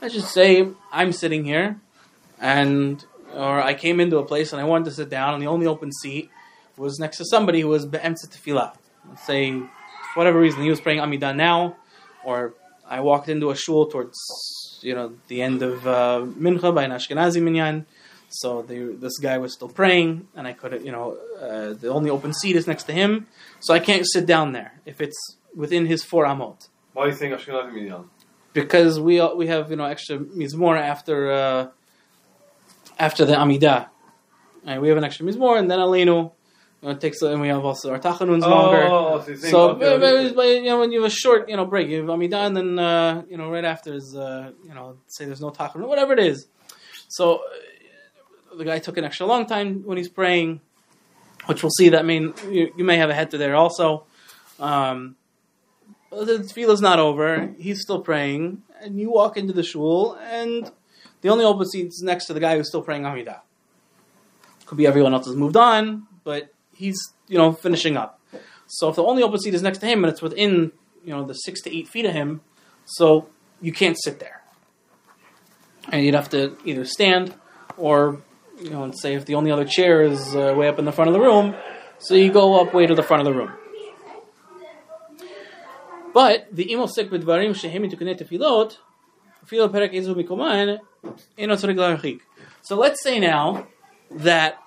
Let's 0.00 0.14
just 0.14 0.32
say 0.32 0.68
I'm 0.90 1.12
sitting 1.12 1.44
here, 1.44 1.68
and 2.40 3.04
or 3.34 3.60
I 3.60 3.74
came 3.74 4.00
into 4.00 4.18
a 4.18 4.24
place 4.24 4.52
and 4.52 4.60
I 4.60 4.64
wanted 4.64 4.86
to 4.86 4.94
sit 5.00 5.08
down, 5.10 5.34
and 5.34 5.42
the 5.42 5.46
only 5.46 5.66
open 5.66 5.90
seat 5.92 6.30
was 6.77 6.99
next 6.99 7.17
to 7.17 7.25
somebody 7.25 7.61
who 7.61 7.69
was 7.69 7.85
be'emtzit 7.85 8.31
tefillah. 8.31 8.75
Let's 9.07 9.25
say, 9.25 9.51
for 9.51 10.15
whatever 10.15 10.39
reason, 10.39 10.61
he 10.63 10.69
was 10.69 10.81
praying 10.81 10.99
Amidah 10.99 11.35
now, 11.35 11.77
or 12.23 12.53
I 12.85 13.01
walked 13.01 13.29
into 13.29 13.49
a 13.49 13.55
shul 13.55 13.87
towards 13.87 14.17
you 14.81 14.93
know 14.95 15.13
the 15.27 15.41
end 15.41 15.61
of 15.61 15.87
uh, 15.87 16.25
Mincha 16.25 16.73
by 16.73 16.83
an 16.83 16.91
Ashkenazi 16.91 17.41
minyan. 17.41 17.85
So 18.29 18.61
the, 18.61 18.97
this 18.99 19.17
guy 19.19 19.37
was 19.37 19.53
still 19.53 19.69
praying, 19.69 20.27
and 20.35 20.45
I 20.45 20.51
couldn't, 20.51 20.85
you 20.85 20.91
know, 20.91 21.17
uh, 21.39 21.71
the 21.73 21.87
only 21.87 22.09
open 22.09 22.33
seat 22.33 22.57
is 22.57 22.67
next 22.67 22.83
to 22.83 22.91
him, 22.91 23.27
so 23.61 23.73
I 23.73 23.79
can't 23.79 24.05
sit 24.05 24.25
down 24.25 24.51
there 24.51 24.81
if 24.85 24.99
it's 24.99 25.37
within 25.55 25.85
his 25.85 26.03
four 26.03 26.25
amot. 26.25 26.67
Why 26.91 27.05
do 27.05 27.11
you 27.11 27.15
think 27.15 27.33
Ashkenazi 27.33 27.73
minyan? 27.73 28.09
because 28.57 28.99
we 28.99 29.21
we 29.35 29.45
have 29.47 29.69
you 29.69 29.75
know 29.75 29.85
extra 29.85 30.17
mizmor 30.17 30.75
after 30.79 31.31
uh, 31.31 31.67
after 32.97 33.23
the 33.23 33.33
Amidah. 33.33 33.89
Right, 34.65 34.81
we 34.81 34.89
have 34.89 34.97
an 34.97 35.03
extra 35.03 35.25
mizmor, 35.25 35.59
and 35.59 35.69
then 35.69 35.79
Aleinu. 35.79 36.31
It 36.89 37.01
takes, 37.01 37.21
and 37.21 37.41
we 37.41 37.49
have 37.49 37.65
also 37.65 37.91
our 37.91 37.99
tachanuns 37.99 38.43
oh, 38.43 38.49
longer. 38.49 39.23
So, 39.23 39.31
you, 39.31 39.37
so 39.37 39.69
okay, 39.71 40.31
but, 40.33 40.47
you 40.47 40.63
know, 40.63 40.79
when 40.79 40.91
you 40.93 41.01
have 41.01 41.11
a 41.11 41.13
short, 41.13 41.49
you 41.49 41.57
know, 41.57 41.65
break, 41.65 41.89
you 41.89 41.97
have 41.97 42.05
Amidah, 42.05 42.47
and 42.47 42.55
then 42.55 42.79
uh, 42.79 43.23
you 43.29 43.35
know, 43.35 43.49
right 43.49 43.65
after 43.65 43.93
is, 43.93 44.15
uh, 44.15 44.51
you 44.65 44.73
know, 44.73 44.97
say 45.07 45.25
there's 45.25 45.41
no 45.41 45.49
tachanun, 45.49 45.87
whatever 45.87 46.13
it 46.13 46.19
is. 46.19 46.47
So 47.09 47.35
uh, 47.35 48.57
the 48.57 48.63
guy 48.63 48.79
took 48.79 48.97
an 48.97 49.03
extra 49.03 49.25
long 49.25 49.47
time 49.47 49.83
when 49.83 49.97
he's 49.97 50.07
praying, 50.07 50.61
which 51.47 51.61
we'll 51.61 51.71
see. 51.71 51.89
That 51.89 52.05
mean 52.05 52.33
you, 52.49 52.71
you 52.77 52.83
may 52.83 52.97
have 52.97 53.09
a 53.09 53.13
head 53.13 53.31
to 53.31 53.37
there 53.37 53.55
also. 53.55 54.05
Um, 54.59 55.15
the 56.09 56.39
tefillah's 56.39 56.81
not 56.81 56.99
over. 56.99 57.53
He's 57.57 57.81
still 57.81 58.01
praying, 58.01 58.63
and 58.79 58.99
you 58.99 59.11
walk 59.11 59.35
into 59.35 59.51
the 59.51 59.63
shul, 59.63 60.17
and 60.21 60.71
the 61.21 61.29
only 61.29 61.43
open 61.43 61.67
seat 61.67 61.87
is 61.87 62.01
next 62.01 62.27
to 62.27 62.33
the 62.33 62.39
guy 62.39 62.55
who's 62.55 62.69
still 62.69 62.81
praying 62.81 63.03
Amidah. 63.03 63.41
Could 64.65 64.77
be 64.77 64.87
everyone 64.87 65.13
else 65.13 65.25
has 65.27 65.35
moved 65.35 65.57
on, 65.57 66.07
but 66.23 66.53
he's 66.77 66.97
you 67.27 67.37
know 67.37 67.51
finishing 67.51 67.97
up. 67.97 68.21
So 68.67 68.89
if 68.89 68.95
the 68.95 69.03
only 69.03 69.23
open 69.23 69.39
seat 69.39 69.53
is 69.53 69.61
next 69.61 69.79
to 69.79 69.85
him 69.85 70.03
and 70.03 70.11
it's 70.11 70.21
within 70.21 70.71
you 71.03 71.13
know 71.13 71.25
the 71.25 71.33
six 71.33 71.61
to 71.63 71.75
eight 71.75 71.87
feet 71.87 72.05
of 72.05 72.13
him, 72.13 72.41
so 72.85 73.27
you 73.61 73.71
can't 73.71 73.97
sit 74.01 74.19
there, 74.19 74.41
and 75.91 76.05
you'd 76.05 76.15
have 76.15 76.29
to 76.29 76.57
either 76.65 76.85
stand 76.85 77.33
or 77.77 78.21
you 78.61 78.69
know, 78.69 78.83
and 78.83 78.97
say 78.97 79.13
if 79.13 79.25
the 79.25 79.35
only 79.35 79.51
other 79.51 79.65
chair 79.65 80.01
is 80.01 80.35
uh, 80.35 80.53
way 80.57 80.67
up 80.67 80.79
in 80.79 80.85
the 80.85 80.91
front 80.91 81.09
of 81.09 81.13
the 81.13 81.19
room, 81.19 81.55
so 81.99 82.15
you 82.15 82.31
go 82.31 82.61
up 82.61 82.73
way 82.73 82.85
to 82.87 82.95
the 82.95 83.03
front 83.03 83.25
of 83.25 83.33
the 83.33 83.37
room. 83.37 83.51
But 86.13 86.47
the 86.51 86.65
imosek 86.65 87.09
b'dvarim 87.09 87.55
shehem 87.55 87.83
mitukanei 87.83 88.19
tefilot, 88.19 88.77
tefilot 89.45 89.69
perek 89.69 89.93
ezu 89.93 90.15
mikoman, 90.15 90.79
eno 91.37 91.55
tzarek. 91.55 92.21
So 92.63 92.75
let's 92.75 93.03
say 93.03 93.19
now 93.19 93.67
that, 94.09 94.57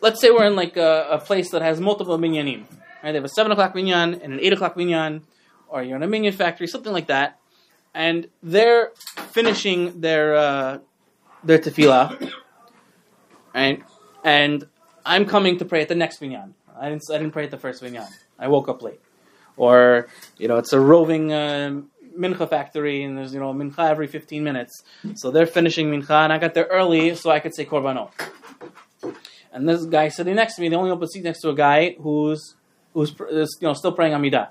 let's 0.00 0.20
say 0.20 0.30
we're 0.30 0.46
in 0.46 0.56
like 0.56 0.76
a, 0.76 1.08
a 1.10 1.18
place 1.18 1.50
that 1.50 1.62
has 1.62 1.80
multiple 1.80 2.18
minyanim. 2.18 2.64
Right? 3.02 3.12
They 3.12 3.14
have 3.14 3.24
a 3.24 3.28
7 3.28 3.52
o'clock 3.52 3.74
minyan 3.74 4.14
and 4.14 4.32
an 4.32 4.40
8 4.40 4.54
o'clock 4.54 4.76
minyan, 4.76 5.22
or 5.68 5.82
you're 5.82 5.96
in 5.96 6.02
a 6.02 6.06
minyan 6.06 6.32
factory, 6.32 6.66
something 6.66 6.92
like 6.92 7.06
that, 7.08 7.38
and 7.94 8.28
they're 8.42 8.92
finishing 9.32 10.00
their, 10.00 10.36
uh, 10.36 10.78
their 11.44 11.58
tefillah, 11.58 12.32
right? 13.54 13.82
And 14.24 14.66
I'm 15.04 15.24
coming 15.24 15.58
to 15.58 15.64
pray 15.64 15.82
at 15.82 15.88
the 15.88 15.94
next 15.94 16.20
minyan. 16.20 16.54
I 16.78 16.90
didn't, 16.90 17.02
I 17.10 17.18
didn't 17.18 17.32
pray 17.32 17.44
at 17.44 17.50
the 17.50 17.58
first 17.58 17.82
minyan. 17.82 18.06
I 18.38 18.48
woke 18.48 18.68
up 18.68 18.82
late 18.82 19.00
or 19.56 20.08
you 20.38 20.48
know 20.48 20.56
it's 20.56 20.72
a 20.72 20.80
roving 20.80 21.32
uh, 21.32 21.80
mincha 22.18 22.48
factory 22.48 23.02
and 23.02 23.16
there's 23.16 23.34
you 23.34 23.40
know 23.40 23.52
mincha 23.52 23.90
every 23.90 24.06
15 24.06 24.44
minutes 24.44 24.82
so 25.14 25.30
they're 25.30 25.46
finishing 25.46 25.90
mincha 25.90 26.24
and 26.24 26.32
i 26.32 26.38
got 26.38 26.54
there 26.54 26.66
early 26.66 27.14
so 27.14 27.30
i 27.30 27.40
could 27.40 27.54
say 27.54 27.64
korbanot 27.64 28.10
and 29.56 29.66
this 29.66 29.86
guy 29.86 30.08
sitting 30.08 30.34
next 30.34 30.56
to 30.56 30.60
me, 30.60 30.68
they 30.68 30.76
only 30.76 30.90
open 30.90 31.08
seat 31.08 31.24
next 31.24 31.40
to 31.40 31.48
a 31.48 31.54
guy 31.54 31.96
who's 31.98 32.56
who's 32.92 33.14
you 33.18 33.48
know 33.62 33.72
still 33.72 33.92
praying 33.92 34.12
Amidah. 34.12 34.48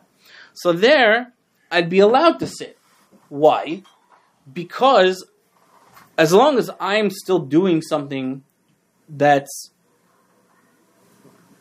So 0.53 0.73
there, 0.73 1.31
I'd 1.69 1.91
be 1.91 1.99
allowed 1.99 2.39
to 2.39 2.47
sit. 2.47 2.79
Why? 3.29 3.83
Because 4.51 5.23
as 6.17 6.33
long 6.33 6.57
as 6.57 6.71
I'm 6.79 7.11
still 7.11 7.37
doing 7.37 7.83
something 7.83 8.43
that's 9.07 9.71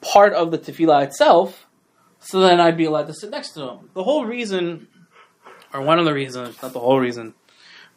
part 0.00 0.32
of 0.32 0.50
the 0.50 0.58
tefillah 0.58 1.04
itself, 1.04 1.66
so 2.20 2.40
then 2.40 2.60
I'd 2.60 2.78
be 2.78 2.86
allowed 2.86 3.08
to 3.08 3.14
sit 3.14 3.28
next 3.28 3.50
to 3.52 3.68
him. 3.68 3.90
The 3.92 4.04
whole 4.04 4.24
reason, 4.24 4.88
or 5.74 5.82
one 5.82 5.98
of 5.98 6.06
the 6.06 6.14
reasons, 6.14 6.62
not 6.62 6.72
the 6.72 6.80
whole 6.80 6.98
reason, 6.98 7.34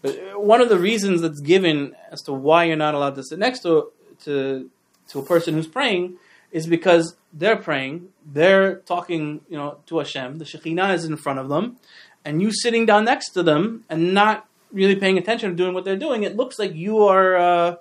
but 0.01 0.13
one 0.41 0.59
of 0.59 0.67
the 0.67 0.77
reasons 0.77 1.21
that's 1.21 1.39
given 1.39 1.95
as 2.11 2.21
to 2.23 2.33
why 2.33 2.65
you're 2.65 2.75
not 2.75 2.95
allowed 2.95 3.15
to 3.15 3.23
sit 3.23 3.39
next 3.39 3.61
to 3.61 3.91
to 4.25 4.69
to 5.09 5.19
a 5.19 5.23
person 5.23 5.53
who's 5.53 5.67
praying 5.67 6.17
is 6.51 6.67
because 6.67 7.15
they're 7.33 7.57
praying, 7.57 8.09
they're 8.25 8.77
talking, 8.79 9.41
you 9.49 9.57
know, 9.57 9.79
to 9.87 9.97
Hashem. 9.99 10.37
The 10.37 10.45
Shekhinah 10.45 10.93
is 10.93 11.05
in 11.05 11.17
front 11.17 11.39
of 11.39 11.49
them, 11.49 11.77
and 12.23 12.41
you 12.41 12.51
sitting 12.51 12.85
down 12.85 13.05
next 13.05 13.29
to 13.31 13.43
them 13.43 13.83
and 13.89 14.13
not 14.13 14.47
really 14.71 14.95
paying 14.95 15.17
attention 15.17 15.49
to 15.49 15.55
doing 15.55 15.73
what 15.73 15.85
they're 15.85 15.97
doing. 15.97 16.23
It 16.23 16.35
looks 16.35 16.57
like 16.59 16.73
you 16.73 17.03
are 17.03 17.37
uh, 17.37 17.75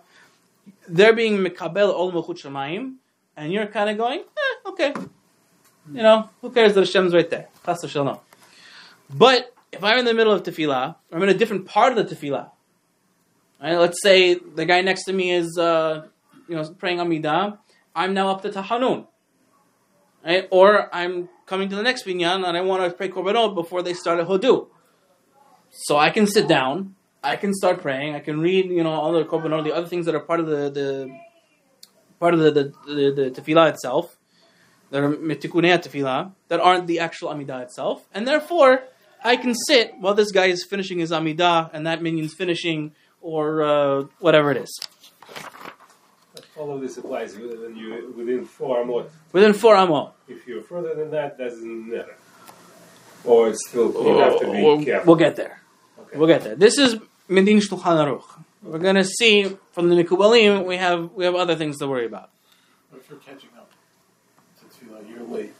they're 0.88 1.12
being 1.12 1.38
mikabel 1.38 1.88
ol 1.88 2.12
mechut 2.12 2.40
shemayim, 2.42 2.96
and 3.36 3.52
you're 3.52 3.66
kind 3.66 3.90
of 3.90 3.96
going, 3.96 4.20
eh, 4.20 4.68
okay, 4.70 4.94
you 5.92 6.02
know, 6.02 6.28
who 6.40 6.50
cares 6.50 6.74
that 6.74 6.80
Hashem's 6.80 7.14
right 7.14 7.28
there? 7.28 7.48
Chas. 7.64 7.84
But 9.12 9.54
if 9.72 9.84
I'm 9.84 9.98
in 9.98 10.04
the 10.04 10.14
middle 10.14 10.32
of 10.32 10.42
tefillah, 10.42 10.96
or 11.10 11.16
I'm 11.16 11.22
in 11.22 11.28
a 11.28 11.34
different 11.34 11.66
part 11.66 11.96
of 11.96 12.08
the 12.08 12.14
tefillah, 12.14 12.50
right, 13.62 13.76
let's 13.76 14.02
say 14.02 14.34
the 14.34 14.64
guy 14.64 14.80
next 14.80 15.04
to 15.04 15.12
me 15.12 15.30
is, 15.30 15.56
uh, 15.58 16.06
you 16.48 16.56
know, 16.56 16.64
praying 16.74 16.98
Amidah, 16.98 17.58
I'm 17.94 18.14
now 18.14 18.30
up 18.30 18.42
to 18.42 18.50
Tahanun. 18.50 19.06
Right? 20.24 20.48
Or 20.50 20.94
I'm 20.94 21.28
coming 21.46 21.68
to 21.68 21.76
the 21.76 21.82
next 21.82 22.06
minyan 22.06 22.44
and 22.44 22.56
I 22.56 22.60
want 22.60 22.82
to 22.84 22.90
pray 22.96 23.08
Korbanot 23.08 23.54
before 23.54 23.82
they 23.82 23.94
start 23.94 24.18
a 24.20 24.24
Hodu. 24.24 24.68
So 25.70 25.96
I 25.96 26.10
can 26.10 26.26
sit 26.26 26.48
down, 26.48 26.94
I 27.22 27.36
can 27.36 27.52
start 27.54 27.80
praying, 27.80 28.14
I 28.14 28.20
can 28.20 28.40
read, 28.40 28.66
you 28.70 28.82
know, 28.82 28.90
all 28.90 29.12
the 29.12 29.24
Korbanot, 29.24 29.64
the 29.64 29.74
other 29.74 29.86
things 29.86 30.06
that 30.06 30.14
are 30.14 30.20
part 30.20 30.40
of 30.40 30.46
the, 30.46 30.70
the 30.70 31.18
part 32.18 32.34
of 32.34 32.40
the, 32.40 32.50
the, 32.50 32.72
the, 32.86 33.10
the 33.10 33.30
tefillah 33.30 33.70
itself, 33.70 34.16
that 34.90 35.02
are 35.02 35.10
mitikunei 35.10 35.76
tefillah, 35.78 36.32
that 36.48 36.60
aren't 36.60 36.86
the 36.86 36.98
actual 36.98 37.28
Amidah 37.30 37.62
itself, 37.62 38.06
and 38.14 38.26
therefore 38.26 38.84
I 39.22 39.36
can 39.36 39.54
sit 39.54 39.94
while 39.98 40.14
this 40.14 40.30
guy 40.32 40.46
is 40.46 40.64
finishing 40.64 40.98
his 40.98 41.10
Amidah 41.10 41.70
and 41.72 41.86
that 41.86 42.02
minyan's 42.02 42.34
finishing, 42.34 42.92
or 43.20 43.62
uh, 43.62 44.04
whatever 44.20 44.50
it 44.52 44.58
is. 44.58 44.80
All 46.58 46.72
of 46.74 46.80
this 46.80 46.96
applies 46.96 47.36
when 47.36 47.76
you 47.76 48.14
within 48.16 48.44
four 48.44 48.82
amot. 48.82 49.08
Within 49.32 49.52
four 49.52 49.74
amot. 49.74 50.12
If 50.28 50.46
you're 50.46 50.62
further 50.62 50.94
than 50.94 51.10
that, 51.10 51.38
doesn't 51.38 51.88
matter. 51.90 52.16
Or 53.24 53.48
it's 53.48 53.68
still 53.68 53.92
you 53.92 54.18
have 54.18 54.38
to 54.40 54.46
be 54.50 54.62
we'll, 54.62 54.82
careful. 54.84 55.06
we'll 55.06 55.16
get 55.16 55.36
there. 55.36 55.60
Okay. 56.00 56.18
We'll 56.18 56.28
get 56.28 56.42
there. 56.44 56.54
This 56.54 56.78
is 56.78 56.96
Medin 57.28 57.60
Shulchan 57.60 57.82
Aruch. 57.82 58.22
We're 58.62 58.78
going 58.78 58.96
to 58.96 59.04
see 59.04 59.56
from 59.72 59.88
the 59.88 60.02
Mikubalim, 60.02 60.64
we 60.64 60.76
have 60.76 61.12
we 61.12 61.24
have 61.24 61.34
other 61.34 61.56
things 61.56 61.78
to 61.78 61.86
worry 61.86 62.06
about. 62.06 62.30
What 62.90 63.02
if 63.02 63.10
you're 63.10 63.18
catching 63.18 63.50
up 63.56 63.70
to 64.60 64.64
tefillah? 64.84 65.08
You're 65.08 65.22
late. 65.24 65.52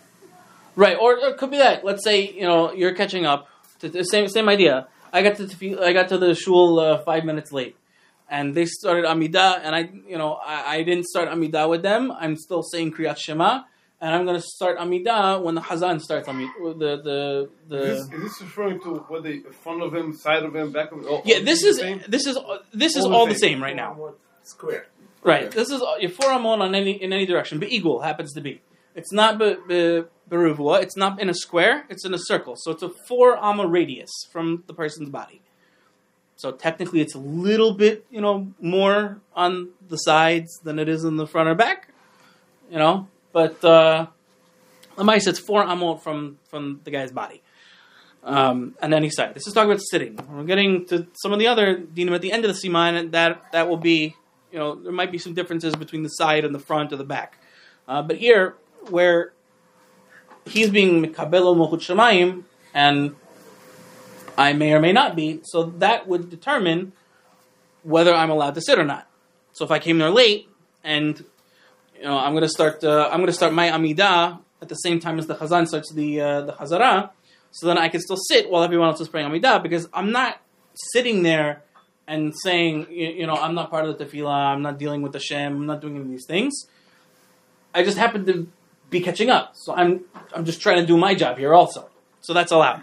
Right, 0.77 0.97
or, 0.99 1.15
or 1.19 1.29
it 1.29 1.37
could 1.39 1.51
be 1.51 1.59
that. 1.59 1.85
Let's 1.85 2.03
say 2.05 2.31
you 2.33 2.43
know 2.43 2.73
you're 2.73 2.95
catching 2.95 3.27
up. 3.27 3.49
To 3.81 3.89
the 3.91 4.05
same 4.05 4.29
same 4.29 4.49
idea. 4.49 4.89
I 5.13 5.23
got 5.23 5.37
to 5.37 5.45
tefillah- 5.45 5.83
I 5.83 5.93
got 5.93 6.09
to 6.09 6.19
the 6.19 6.35
shul 6.35 6.79
uh, 6.81 6.99
five 6.99 7.25
minutes 7.25 7.53
late, 7.53 7.77
and 8.29 8.55
they 8.55 8.67
started 8.67 9.05
Amidah, 9.05 9.61
and 9.63 9.75
I 9.75 9.91
you 10.09 10.19
know 10.19 10.35
I, 10.35 10.77
I 10.77 10.83
didn't 10.83 11.07
start 11.07 11.29
Amidah 11.29 11.69
with 11.69 11.83
them. 11.83 12.13
I'm 12.13 12.37
still 12.37 12.63
saying 12.63 12.93
Kriyat 12.93 13.19
Shema, 13.19 13.63
and 14.01 14.15
I'm 14.15 14.25
going 14.25 14.37
to 14.41 14.47
start 14.47 14.79
Amidah 14.79 15.43
when 15.43 15.55
the 15.55 15.61
Hazan 15.61 16.01
starts 16.01 16.29
Amidah. 16.29 16.79
The 16.79 16.97
the 17.03 17.51
the. 17.69 17.83
Is 17.83 18.09
this, 18.09 18.19
is 18.19 18.23
this 18.25 18.41
referring 18.43 18.81
to 18.83 18.95
what 19.09 19.23
they 19.23 19.39
front 19.65 19.83
of 19.83 19.95
him, 19.95 20.13
side 20.15 20.43
of 20.43 20.55
him, 20.55 20.73
back 20.73 20.93
of 20.93 20.99
him? 20.99 21.05
Oh, 21.09 21.17
all- 21.17 21.23
yeah, 21.25 21.37
all 21.37 21.45
this 21.45 21.63
is 21.63 21.79
this 22.09 22.27
is 22.27 22.39
this 22.73 22.97
is 22.97 23.05
All 23.05 23.11
the 23.11 23.17
all 23.17 23.27
the 23.27 23.35
same. 23.35 23.55
same 23.55 23.63
right 23.63 23.77
now. 23.77 23.95
Amot 23.95 24.15
Square. 24.43 24.87
Right. 25.23 25.51
This 25.51 25.71
is 25.71 25.83
your 25.99 26.11
four 26.11 26.31
amon 26.31 26.63
on 26.63 26.75
any 26.75 26.93
in 27.03 27.13
any 27.13 27.27
direction. 27.27 27.59
But 27.59 27.71
equal 27.71 28.01
happens 28.01 28.33
to 28.35 28.41
be. 28.41 28.61
It's 28.95 29.13
not 29.13 29.39
be, 29.39 29.57
be, 29.67 30.05
beruvua. 30.31 30.83
It's 30.83 30.97
not 30.97 31.21
in 31.21 31.29
a 31.29 31.35
square. 31.35 31.85
It's 31.89 32.05
in 32.05 32.15
a 32.15 32.19
circle. 32.19 32.55
So 32.57 32.71
it's 32.71 32.83
a 32.83 32.91
four 33.09 33.37
amma 33.37 33.67
radius 33.67 34.11
from 34.33 34.63
the 34.69 34.73
person's 34.75 35.11
body. 35.11 35.43
So 36.37 36.53
technically, 36.53 37.01
it's 37.01 37.15
a 37.15 37.19
little 37.19 37.73
bit 37.73 38.07
you 38.11 38.21
know 38.21 38.53
more 38.61 39.21
on 39.35 39.71
the 39.89 39.97
sides 39.97 40.59
than 40.63 40.79
it 40.79 40.89
is 40.89 41.05
in 41.05 41.17
the 41.17 41.27
front 41.27 41.49
or 41.49 41.55
back. 41.55 41.89
You 42.71 42.79
know, 42.79 43.09
but 43.33 43.65
uh, 43.65 44.07
mice 44.99 45.27
it's 45.27 45.39
four 45.39 45.65
amot 45.65 46.03
from 46.03 46.39
from 46.49 46.81
the 46.85 46.91
guy's 46.91 47.13
body. 47.13 47.43
Um, 48.25 48.75
on 48.83 48.93
any 48.93 49.09
side. 49.09 49.35
This 49.35 49.47
is 49.47 49.53
talking 49.53 49.71
about 49.71 49.83
sitting. 49.89 50.19
We're 50.29 50.43
getting 50.43 50.85
to 50.87 51.07
some 51.23 51.33
of 51.33 51.39
the 51.39 51.47
other 51.47 51.77
dinim 51.77 52.13
at 52.13 52.23
the 52.23 52.33
end 52.33 52.45
of 52.45 52.53
the 52.53 52.69
siman, 52.69 52.99
and 52.99 53.13
that 53.13 53.53
that 53.53 53.69
will 53.69 53.77
be 53.77 54.17
you 54.57 54.59
know, 54.59 54.75
there 54.75 54.93
might 54.93 55.13
be 55.13 55.19
some 55.19 55.35
differences 55.35 55.75
between 55.75 56.03
the 56.03 56.09
side 56.09 56.43
and 56.45 56.55
the 56.55 56.59
front 56.59 56.91
or 56.91 56.97
the 56.97 57.05
back. 57.05 57.39
Uh, 57.87 58.01
but 58.01 58.17
here, 58.17 58.55
where 58.89 59.33
he's 60.47 60.71
being 60.71 61.05
mikabelo 61.05 61.55
mochut 61.55 61.81
shemayim, 61.81 62.45
and 62.73 63.15
I 64.37 64.53
may 64.53 64.73
or 64.73 64.81
may 64.81 64.93
not 64.93 65.17
be, 65.17 65.41
so 65.45 65.65
that 65.79 66.07
would 66.07 66.31
determine 66.31 66.93
whether 67.83 68.15
I'm 68.15 68.31
allowed 68.31 68.55
to 68.57 68.61
sit 68.61 68.79
or 68.79 68.85
not. 68.85 69.07
So 69.53 69.65
if 69.65 69.71
I 69.71 69.79
came 69.79 69.99
there 69.99 70.11
late, 70.11 70.49
and 70.85 71.25
you 71.97 72.05
know, 72.05 72.19
I'm 72.19 72.33
going 72.33 72.43
to 72.43 72.49
start, 72.49 72.85
uh, 72.85 73.09
I'm 73.11 73.19
going 73.19 73.27
to 73.27 73.33
start 73.33 73.53
my 73.53 73.69
amidah 73.69 74.39
at 74.61 74.69
the 74.69 74.75
same 74.75 75.01
time 75.01 75.19
as 75.19 75.27
the 75.27 75.35
chazan 75.35 75.67
starts 75.67 75.93
the 75.93 76.21
uh, 76.21 76.41
the 76.43 76.53
chazara, 76.53 77.11
so 77.51 77.67
then 77.67 77.79
I 77.79 77.89
can 77.89 78.01
still 78.01 78.19
sit 78.19 78.51
while 78.51 78.63
everyone 78.63 78.89
else 78.89 79.01
is 79.01 79.09
praying 79.09 79.29
amidah 79.31 79.63
because 79.63 79.89
I'm 79.95 80.13
not 80.13 80.41
sitting 80.75 81.23
there 81.23 81.63
and 82.07 82.35
saying, 82.43 82.87
you, 82.91 83.09
you 83.09 83.27
know, 83.27 83.35
I'm 83.35 83.55
not 83.55 83.71
part 83.71 83.87
of 83.87 83.97
the 83.97 84.05
tefillah, 84.05 84.55
I'm 84.55 84.63
not 84.63 84.79
dealing 84.79 85.03
with 85.03 85.13
the 85.13 85.21
Shem, 85.21 85.57
I'm 85.57 85.67
not 85.67 85.81
doing 85.81 85.97
any 85.97 86.05
of 86.05 86.11
these 86.11 86.27
things. 86.27 86.67
I 87.75 87.83
just 87.83 87.99
happen 87.99 88.25
to 88.27 88.49
be 88.91 89.01
catching 89.01 89.31
up. 89.31 89.53
So 89.55 89.75
I'm 89.75 90.05
I'm 90.35 90.45
just 90.45 90.61
trying 90.61 90.81
to 90.81 90.87
do 90.87 90.97
my 90.97 91.15
job 91.15 91.39
here 91.39 91.55
also. 91.55 91.89
So 92.21 92.33
that's 92.35 92.53
allowed. 92.53 92.83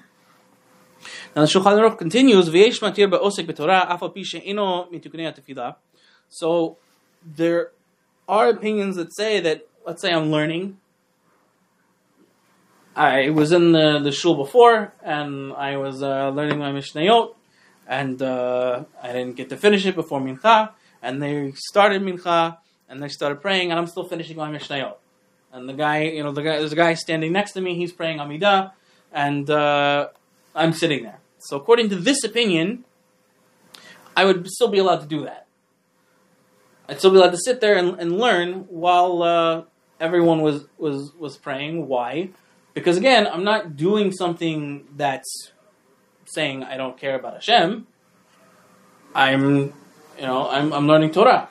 Now 1.35 1.45
the 1.45 1.47
Shulchan 1.47 1.77
Aruch 1.77 1.97
continues, 1.97 2.49
"V'yesh 2.49 2.79
matir 2.81 3.09
ba'osek 3.09 3.45
b'torah 3.47 3.89
af 3.89 4.01
al 4.01 4.09
pi 4.09 4.23
she'ino 4.23 4.85
mitukunei 4.91 5.33
tefillah." 5.37 5.75
So 6.29 6.77
there 7.25 7.71
are 8.27 8.49
opinions 8.49 8.95
that 8.95 9.15
say 9.15 9.39
that, 9.39 9.67
let's 9.85 10.01
say 10.01 10.13
I'm 10.13 10.31
learning. 10.31 10.77
I 12.95 13.31
was 13.31 13.51
in 13.51 13.71
the, 13.71 13.99
the 13.99 14.11
shul 14.11 14.35
before, 14.35 14.93
and 15.01 15.53
I 15.53 15.77
was 15.77 16.03
uh, 16.03 16.29
learning 16.29 16.59
my 16.59 16.71
Mishnayot, 16.71 17.33
and 17.87 18.21
uh, 18.21 18.83
I 19.01 19.07
didn't 19.13 19.35
get 19.35 19.49
to 19.49 19.57
finish 19.57 19.85
it 19.85 19.95
before 19.95 20.21
Mincha, 20.21 20.71
and 21.01 21.21
they 21.21 21.53
started 21.55 22.03
Mincha, 22.03 22.57
and 22.87 23.01
they 23.01 23.07
started 23.07 23.41
praying, 23.41 23.71
and 23.71 23.79
I'm 23.79 23.87
still 23.87 24.03
finishing 24.03 24.37
my 24.37 24.51
Mishnayot. 24.51 24.95
And 25.51 25.67
the 25.67 25.73
guy, 25.73 26.03
you 26.03 26.23
know, 26.23 26.31
the 26.31 26.43
guy, 26.43 26.59
there's 26.59 26.71
a 26.73 26.75
guy 26.75 26.93
standing 26.93 27.31
next 27.31 27.53
to 27.53 27.61
me, 27.61 27.75
he's 27.75 27.91
praying 27.91 28.19
Amidah, 28.19 28.71
and 29.11 29.49
uh, 29.49 30.09
I'm 30.55 30.73
sitting 30.73 31.03
there. 31.03 31.19
So 31.39 31.57
according 31.57 31.89
to 31.89 31.95
this 31.95 32.23
opinion, 32.23 32.85
I 34.15 34.25
would 34.25 34.47
still 34.49 34.69
be 34.69 34.79
allowed 34.79 35.01
to 35.01 35.07
do 35.07 35.23
that. 35.25 35.47
I'd 36.87 36.99
still 36.99 37.11
be 37.11 37.17
allowed 37.17 37.31
to 37.31 37.37
sit 37.37 37.61
there 37.61 37.75
and, 37.75 37.99
and 37.99 38.17
learn 38.17 38.65
while 38.69 39.23
uh, 39.23 39.63
everyone 39.99 40.41
was, 40.41 40.65
was, 40.77 41.13
was 41.17 41.37
praying. 41.37 41.87
Why? 41.87 42.29
Because 42.73 42.97
again, 42.97 43.27
I'm 43.27 43.43
not 43.43 43.77
doing 43.77 44.11
something 44.11 44.85
that's 44.95 45.51
saying 46.25 46.63
I 46.63 46.77
don't 46.77 46.97
care 46.97 47.15
about 47.15 47.35
Hashem. 47.35 47.87
I'm, 49.15 49.73
you 50.17 50.21
know, 50.21 50.49
I'm, 50.49 50.73
I'm 50.73 50.87
learning 50.87 51.11
Torah. 51.11 51.49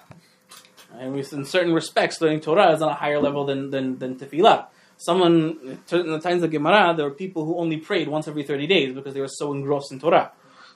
And 0.99 1.17
in 1.17 1.45
certain 1.45 1.73
respects, 1.73 2.21
learning 2.21 2.41
Torah 2.41 2.73
is 2.73 2.83
on 2.83 2.91
a 2.91 2.95
higher 2.95 3.19
level 3.21 3.47
than, 3.47 3.71
than, 3.71 3.99
than 3.99 4.17
tefillah. 4.17 4.67
Someone, 5.05 5.81
in 5.91 6.13
the 6.13 6.21
times 6.21 6.43
of 6.45 6.51
Gemara, 6.51 6.95
there 6.97 7.05
were 7.05 7.15
people 7.15 7.45
who 7.45 7.59
only 7.59 7.77
prayed 7.77 8.07
once 8.07 8.29
every 8.29 8.45
30 8.45 8.67
days 8.69 8.95
because 8.95 9.15
they 9.15 9.21
were 9.21 9.29
so 9.29 9.53
engrossed 9.53 9.91
in 9.91 9.99
Torah. 9.99 10.31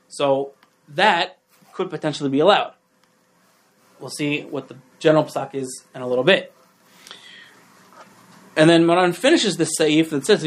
So 0.09 0.53
that 0.89 1.39
could 1.73 1.91
potentially 1.91 2.31
be 2.31 2.41
allowed. 2.41 2.75
We'll 4.01 4.11
see 4.11 4.43
what 4.43 4.67
the 4.69 4.77
general 4.99 5.25
psak 5.25 5.55
is 5.55 5.85
in 5.95 6.03
a 6.03 6.09
little 6.09 6.25
bit. 6.25 6.53
And 8.57 8.69
then 8.69 8.85
Maran 8.85 9.13
finishes 9.13 9.59
this 9.59 9.79
saif 9.79 10.11
that 10.11 10.27
says. 10.27 10.43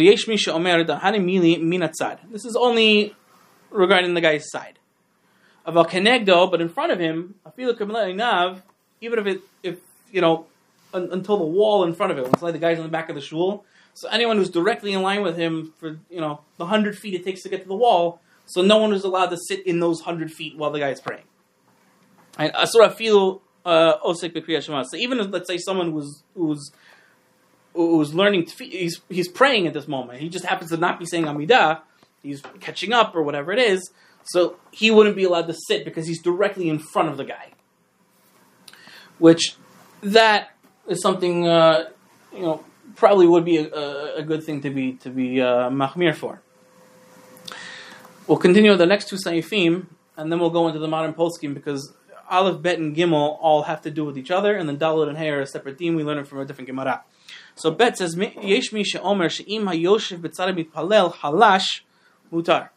This 2.31 2.45
is 2.45 2.55
only 2.55 3.15
regarding 3.69 4.13
the 4.13 4.21
guy's 4.21 4.49
side. 4.49 4.79
Aval 5.65 5.87
kenegdo, 5.87 6.49
but 6.51 6.59
in 6.59 6.69
front 6.69 6.91
of 6.91 6.99
him, 6.99 7.35
even 9.01 9.19
if 9.19 9.25
it, 9.27 9.41
if 9.63 9.77
you 10.11 10.21
know, 10.21 10.47
un, 10.93 11.09
until 11.11 11.37
the 11.37 11.45
wall 11.45 11.83
in 11.83 11.93
front 11.93 12.11
of 12.11 12.17
him. 12.17 12.25
It's 12.25 12.41
like 12.41 12.53
the 12.53 12.59
guys 12.59 12.77
in 12.77 12.83
the 12.83 12.89
back 12.89 13.09
of 13.09 13.15
the 13.15 13.21
shul. 13.21 13.65
So 13.93 14.07
anyone 14.09 14.37
who's 14.37 14.49
directly 14.49 14.93
in 14.93 15.01
line 15.01 15.21
with 15.23 15.37
him 15.37 15.73
for 15.79 15.99
you 16.09 16.21
know 16.21 16.41
the 16.57 16.65
hundred 16.65 16.97
feet 16.97 17.13
it 17.13 17.23
takes 17.23 17.43
to 17.43 17.49
get 17.49 17.63
to 17.63 17.67
the 17.67 17.75
wall, 17.75 18.21
so 18.45 18.61
no 18.61 18.77
one 18.77 18.93
is 18.93 19.03
allowed 19.03 19.27
to 19.27 19.37
sit 19.37 19.65
in 19.65 19.79
those 19.79 20.01
hundred 20.01 20.31
feet 20.31 20.57
while 20.57 20.71
the 20.71 20.79
guy 20.79 20.89
is 20.89 21.01
praying. 21.01 21.23
And 22.37 22.53
asur 22.53 22.87
afilu 22.87 23.41
uh, 23.65 23.97
osek 23.99 24.33
b'kriyat 24.33 24.63
Shema. 24.63 24.83
So 24.83 24.97
even 24.97 25.19
if, 25.19 25.29
let's 25.31 25.47
say 25.47 25.57
someone 25.57 25.91
who's 25.91 26.23
who's 26.35 26.71
who's 27.73 28.13
learning, 28.13 28.45
tfi- 28.45 28.71
he's 28.71 29.01
he's 29.09 29.27
praying 29.27 29.67
at 29.67 29.73
this 29.73 29.87
moment. 29.87 30.19
He 30.19 30.29
just 30.29 30.45
happens 30.45 30.71
to 30.71 30.77
not 30.77 30.99
be 30.99 31.05
saying 31.05 31.25
Amidah. 31.25 31.81
He's 32.23 32.41
catching 32.59 32.93
up 32.93 33.15
or 33.15 33.23
whatever 33.23 33.51
it 33.51 33.59
is. 33.59 33.91
So 34.23 34.57
he 34.71 34.91
wouldn't 34.91 35.15
be 35.15 35.23
allowed 35.23 35.47
to 35.47 35.55
sit 35.67 35.85
because 35.85 36.07
he's 36.07 36.21
directly 36.21 36.69
in 36.69 36.79
front 36.79 37.09
of 37.09 37.17
the 37.17 37.25
guy. 37.25 37.51
Which 39.17 39.55
that 40.01 40.51
is 40.89 41.01
something 41.01 41.47
uh, 41.47 41.85
you 42.33 42.41
know 42.41 42.63
probably 42.95 43.27
would 43.27 43.45
be 43.45 43.57
a, 43.57 44.15
a, 44.15 44.23
good 44.23 44.43
thing 44.43 44.61
to 44.61 44.69
be 44.69 44.93
to 44.93 45.09
be 45.09 45.41
uh, 45.41 45.69
machmir 45.69 46.15
for. 46.15 46.41
We'll 48.27 48.37
continue 48.37 48.75
the 48.75 48.85
next 48.85 49.09
two 49.09 49.15
saifim, 49.15 49.87
and 50.17 50.31
then 50.31 50.39
we'll 50.39 50.49
go 50.49 50.67
into 50.67 50.79
the 50.79 50.87
modern 50.87 51.13
poskim 51.13 51.53
because 51.53 51.93
Aleph, 52.29 52.61
Bet, 52.61 52.77
and 52.77 52.95
Gimel 52.95 53.37
all 53.41 53.63
have 53.63 53.81
to 53.81 53.91
do 53.91 54.05
with 54.05 54.17
each 54.17 54.29
other, 54.29 54.55
and 54.55 54.69
then 54.69 54.77
Dalit 54.77 55.09
and 55.09 55.17
Hey 55.17 55.29
are 55.29 55.41
a 55.41 55.47
separate 55.47 55.77
theme. 55.77 55.95
We 55.95 56.03
learn 56.03 56.19
it 56.19 56.27
from 56.27 56.39
a 56.39 56.45
different 56.45 56.67
Gemara. 56.67 57.03
So 57.55 57.71
Bet 57.71 57.97
says, 57.97 58.15
"Mi- 58.15 58.37
"Yesh 58.41 58.71
mi 58.71 58.83
she'omer 58.83 59.29
she'im 59.29 59.65
hayoshev 59.65 60.19
b'tzad 60.19 60.55
mitpalel 60.55 61.13
halash 61.15 61.81
mutar." 62.31 62.69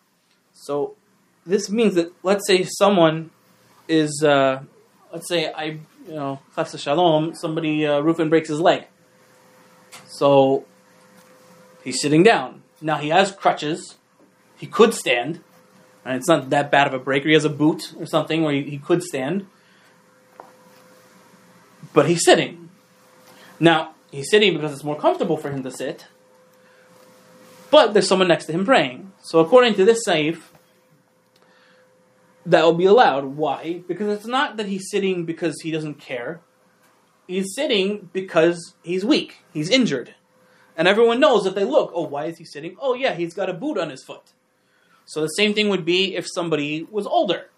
So 0.54 0.94
this 1.44 1.70
means 1.70 1.94
that 1.94 2.12
let's 2.22 2.46
say 2.46 2.64
someone 2.64 3.30
is, 3.88 4.24
uh, 4.24 4.62
let's 5.12 5.28
say 5.28 5.52
I, 5.52 5.80
you 6.06 6.14
know, 6.14 6.40
chas 6.54 6.80
shalom, 6.80 7.34
somebody 7.34 7.86
uh, 7.86 8.00
Reuven 8.00 8.28
breaks 8.28 8.48
his 8.48 8.60
leg, 8.60 8.86
so 10.06 10.64
he's 11.84 12.00
sitting 12.00 12.22
down. 12.22 12.62
Now 12.80 12.98
he 12.98 13.10
has 13.10 13.32
crutches. 13.32 13.96
He 14.56 14.66
could 14.66 14.94
stand. 14.94 15.40
And 16.04 16.16
it's 16.16 16.28
not 16.28 16.50
that 16.50 16.70
bad 16.70 16.88
of 16.88 16.94
a 16.94 16.98
break. 16.98 17.24
Or 17.24 17.28
he 17.28 17.34
has 17.34 17.44
a 17.44 17.50
boot 17.50 17.94
or 17.98 18.06
something 18.06 18.42
where 18.42 18.52
he, 18.52 18.62
he 18.62 18.78
could 18.78 19.02
stand. 19.02 19.46
But 21.92 22.06
he's 22.06 22.24
sitting. 22.24 22.70
Now, 23.60 23.94
he's 24.10 24.30
sitting 24.30 24.54
because 24.54 24.72
it's 24.72 24.84
more 24.84 24.98
comfortable 24.98 25.36
for 25.36 25.50
him 25.50 25.62
to 25.62 25.70
sit. 25.70 26.06
But 27.70 27.92
there's 27.92 28.08
someone 28.08 28.28
next 28.28 28.46
to 28.46 28.52
him 28.52 28.64
praying. 28.64 29.12
So 29.22 29.38
according 29.38 29.74
to 29.74 29.84
this 29.84 30.02
saif, 30.06 30.38
that 32.46 32.64
will 32.64 32.74
be 32.74 32.84
allowed. 32.84 33.24
Why? 33.24 33.82
Because 33.86 34.16
it's 34.16 34.26
not 34.26 34.56
that 34.56 34.66
he's 34.66 34.90
sitting 34.90 35.24
because 35.24 35.60
he 35.62 35.70
doesn't 35.70 36.00
care. 36.00 36.40
He's 37.26 37.54
sitting 37.54 38.10
because 38.12 38.74
he's 38.82 39.04
weak. 39.04 39.38
He's 39.52 39.70
injured. 39.70 40.14
And 40.76 40.88
everyone 40.88 41.20
knows 41.20 41.46
if 41.46 41.54
they 41.54 41.64
look, 41.64 41.92
oh, 41.94 42.06
why 42.06 42.26
is 42.26 42.38
he 42.38 42.44
sitting? 42.44 42.76
Oh, 42.80 42.94
yeah, 42.94 43.14
he's 43.14 43.34
got 43.34 43.50
a 43.50 43.54
boot 43.54 43.78
on 43.78 43.90
his 43.90 44.02
foot. 44.02 44.32
So 45.04 45.20
the 45.20 45.28
same 45.28 45.54
thing 45.54 45.68
would 45.68 45.84
be 45.84 46.16
if 46.16 46.26
somebody 46.32 46.86
was 46.90 47.06
older. 47.06 47.48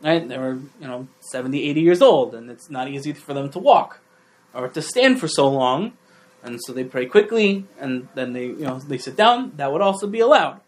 Right? 0.00 0.26
They 0.26 0.38
were, 0.38 0.54
you 0.80 0.86
know, 0.86 1.08
70, 1.20 1.62
80 1.62 1.80
years 1.80 2.02
old, 2.02 2.34
and 2.34 2.50
it's 2.50 2.70
not 2.70 2.88
easy 2.88 3.12
for 3.12 3.34
them 3.34 3.50
to 3.50 3.58
walk 3.58 4.00
or 4.54 4.68
to 4.68 4.82
stand 4.82 5.20
for 5.20 5.28
so 5.28 5.48
long. 5.48 5.92
And 6.42 6.60
so 6.62 6.72
they 6.72 6.84
pray 6.84 7.06
quickly, 7.06 7.66
and 7.80 8.08
then 8.14 8.34
they, 8.34 8.46
you 8.46 8.66
know, 8.66 8.78
they 8.78 8.98
sit 8.98 9.16
down. 9.16 9.52
That 9.56 9.72
would 9.72 9.80
also 9.80 10.06
be 10.06 10.20
allowed. 10.20 10.60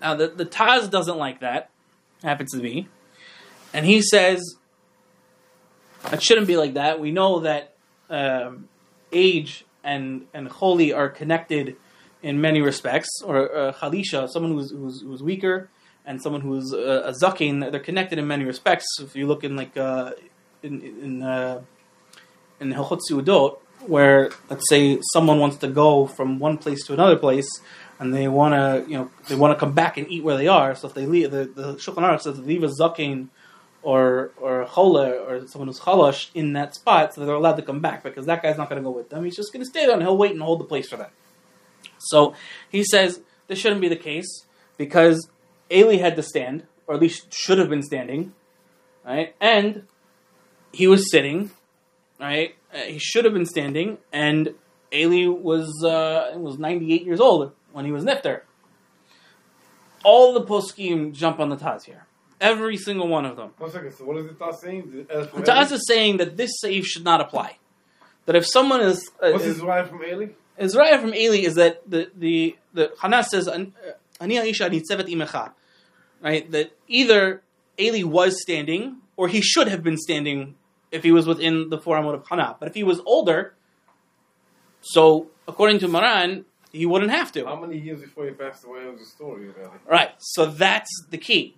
Now, 0.00 0.14
the, 0.14 0.28
the 0.28 0.44
Taz 0.44 0.90
doesn't 0.90 1.16
like 1.16 1.40
that. 1.40 1.70
Happens 2.22 2.52
to 2.52 2.60
be. 2.60 2.88
And 3.72 3.84
he 3.84 4.00
says, 4.02 4.56
it 6.12 6.22
shouldn't 6.22 6.46
be 6.46 6.56
like 6.56 6.74
that. 6.74 7.00
We 7.00 7.10
know 7.10 7.40
that 7.40 7.74
um, 8.08 8.68
age 9.12 9.64
and, 9.84 10.26
and 10.32 10.48
holy 10.48 10.92
are 10.92 11.08
connected 11.08 11.76
in 12.22 12.40
many 12.40 12.60
respects, 12.60 13.08
or 13.24 13.54
uh, 13.54 13.72
Khalisha, 13.72 14.28
someone 14.28 14.52
who's, 14.52 14.70
who's, 14.70 15.02
who's 15.02 15.22
weaker, 15.22 15.68
and 16.06 16.22
someone 16.22 16.40
who's 16.40 16.72
uh, 16.72 17.02
a 17.04 17.12
zakin, 17.12 17.70
they're 17.70 17.80
connected 17.80 18.18
in 18.18 18.26
many 18.26 18.44
respects. 18.44 18.86
If 19.00 19.16
you 19.16 19.26
look 19.26 19.44
in 19.44 19.56
like 19.56 19.76
uh, 19.76 20.12
in 20.62 20.80
in 20.82 21.22
uh, 21.22 21.62
in 22.60 22.72
Hilchot 22.72 23.58
where 23.86 24.30
let's 24.48 24.68
say 24.68 24.98
someone 25.12 25.38
wants 25.38 25.56
to 25.58 25.68
go 25.68 26.06
from 26.06 26.38
one 26.38 26.58
place 26.58 26.84
to 26.86 26.92
another 26.92 27.16
place, 27.16 27.48
and 27.98 28.12
they 28.12 28.28
want 28.28 28.54
to 28.54 28.90
you 28.90 28.98
know 28.98 29.10
they 29.28 29.34
want 29.34 29.56
to 29.56 29.60
come 29.60 29.72
back 29.72 29.96
and 29.96 30.10
eat 30.10 30.22
where 30.22 30.36
they 30.36 30.48
are. 30.48 30.74
So 30.74 30.88
if 30.88 30.94
they 30.94 31.06
leave, 31.06 31.30
the 31.30 31.44
the 31.44 31.74
Shulchan 31.74 32.02
Aruch 32.02 32.22
says 32.22 32.38
leave 32.38 32.62
a 32.62 32.68
zakin 32.68 33.28
or 33.82 34.32
or 34.36 34.62
a 34.62 34.68
chola 34.68 35.10
or 35.10 35.46
someone 35.46 35.68
who's 35.68 35.80
chalash 35.80 36.28
in 36.34 36.52
that 36.54 36.74
spot, 36.74 37.14
so 37.14 37.24
they're 37.24 37.34
allowed 37.34 37.56
to 37.56 37.62
come 37.62 37.80
back 37.80 38.02
because 38.02 38.26
that 38.26 38.42
guy's 38.42 38.58
not 38.58 38.68
going 38.68 38.82
to 38.82 38.84
go 38.84 38.90
with 38.90 39.10
them. 39.10 39.24
He's 39.24 39.36
just 39.36 39.52
going 39.52 39.64
to 39.64 39.68
stay 39.68 39.86
there 39.86 39.94
and 39.94 40.02
he'll 40.02 40.16
wait 40.16 40.32
and 40.32 40.42
hold 40.42 40.60
the 40.60 40.64
place 40.64 40.88
for 40.88 40.96
them. 40.96 41.10
So 41.98 42.34
he 42.70 42.84
says 42.84 43.20
this 43.46 43.58
shouldn't 43.58 43.80
be 43.80 43.88
the 43.88 43.96
case 43.96 44.44
because 44.76 45.28
Eli 45.70 45.96
had 45.96 46.16
to 46.16 46.22
stand, 46.22 46.64
or 46.86 46.94
at 46.94 47.00
least 47.00 47.32
should 47.32 47.58
have 47.58 47.68
been 47.68 47.82
standing, 47.82 48.34
right? 49.04 49.34
And 49.40 49.84
he 50.72 50.86
was 50.86 51.10
sitting, 51.10 51.50
right? 52.20 52.54
Uh, 52.74 52.78
he 52.78 52.98
should 52.98 53.24
have 53.24 53.34
been 53.34 53.46
standing, 53.46 53.98
and 54.12 54.54
Eli 54.92 55.26
was 55.28 55.84
uh, 55.84 56.32
was 56.36 56.58
ninety 56.58 56.92
eight 56.92 57.04
years 57.04 57.20
old 57.20 57.52
when 57.76 57.84
he 57.84 57.92
was 57.92 58.04
nifter. 58.04 58.40
All 60.02 60.32
the 60.32 60.40
poskim 60.46 61.12
jump 61.12 61.38
on 61.40 61.50
the 61.50 61.56
Taz 61.56 61.84
here, 61.84 62.06
every 62.40 62.78
single 62.78 63.06
one 63.06 63.26
of 63.26 63.36
them. 63.36 63.50
One 63.58 63.70
second. 63.70 63.92
So 63.92 64.06
what 64.06 64.16
is 64.16 64.26
the 64.26 64.32
thought 64.34 64.58
saying? 64.58 65.04
The 65.08 65.42
Taz 65.42 65.72
is 65.72 65.86
saying 65.86 66.16
that 66.16 66.38
this 66.38 66.52
safe 66.60 66.86
should 66.86 67.04
not 67.04 67.20
apply. 67.20 67.58
That 68.24 68.34
if 68.34 68.46
someone 68.46 68.80
is, 68.80 69.10
uh, 69.22 69.30
What's 69.32 69.44
is 69.44 69.56
his 69.56 69.62
wife 69.62 69.90
from 69.90 70.02
Eli? 70.02 70.28
his 70.56 70.74
raya 70.74 70.98
from 71.00 71.12
Eli 71.14 71.40
is 71.48 71.56
that 71.56 71.82
the 71.88 72.10
the 72.16 72.56
the 72.72 72.92
Hanas 73.02 73.26
says 73.26 73.46
"An- 73.46 73.74
uh, 73.86 73.92
Ani 74.22 74.36
Aisha 74.36 74.70
nitzevet 74.70 75.06
imecha, 75.14 75.52
right? 76.22 76.50
That 76.50 76.70
either 76.88 77.42
Eli 77.78 78.04
was 78.04 78.40
standing 78.40 78.96
or 79.18 79.28
he 79.28 79.42
should 79.42 79.68
have 79.68 79.82
been 79.82 79.98
standing 79.98 80.54
if 80.90 81.02
he 81.02 81.12
was 81.12 81.26
within 81.26 81.68
the 81.68 81.78
four 81.78 81.96
amot 81.98 82.14
of 82.14 82.26
Hana. 82.26 82.56
But 82.58 82.68
if 82.70 82.74
he 82.74 82.84
was 82.84 83.00
older, 83.04 83.54
so 84.80 85.26
according 85.46 85.80
to 85.80 85.88
Maran, 85.88 86.46
he 86.72 86.86
wouldn't 86.86 87.10
have 87.10 87.32
to. 87.32 87.44
How 87.46 87.60
many 87.60 87.78
years 87.78 88.00
before 88.00 88.26
he 88.26 88.32
passed 88.32 88.64
away 88.64 88.86
was 88.86 89.00
the 89.00 89.06
story 89.06 89.48
about 89.48 89.74
it? 89.74 89.80
Right. 89.88 90.10
So 90.18 90.46
that's 90.46 90.90
the 91.10 91.18
key. 91.18 91.56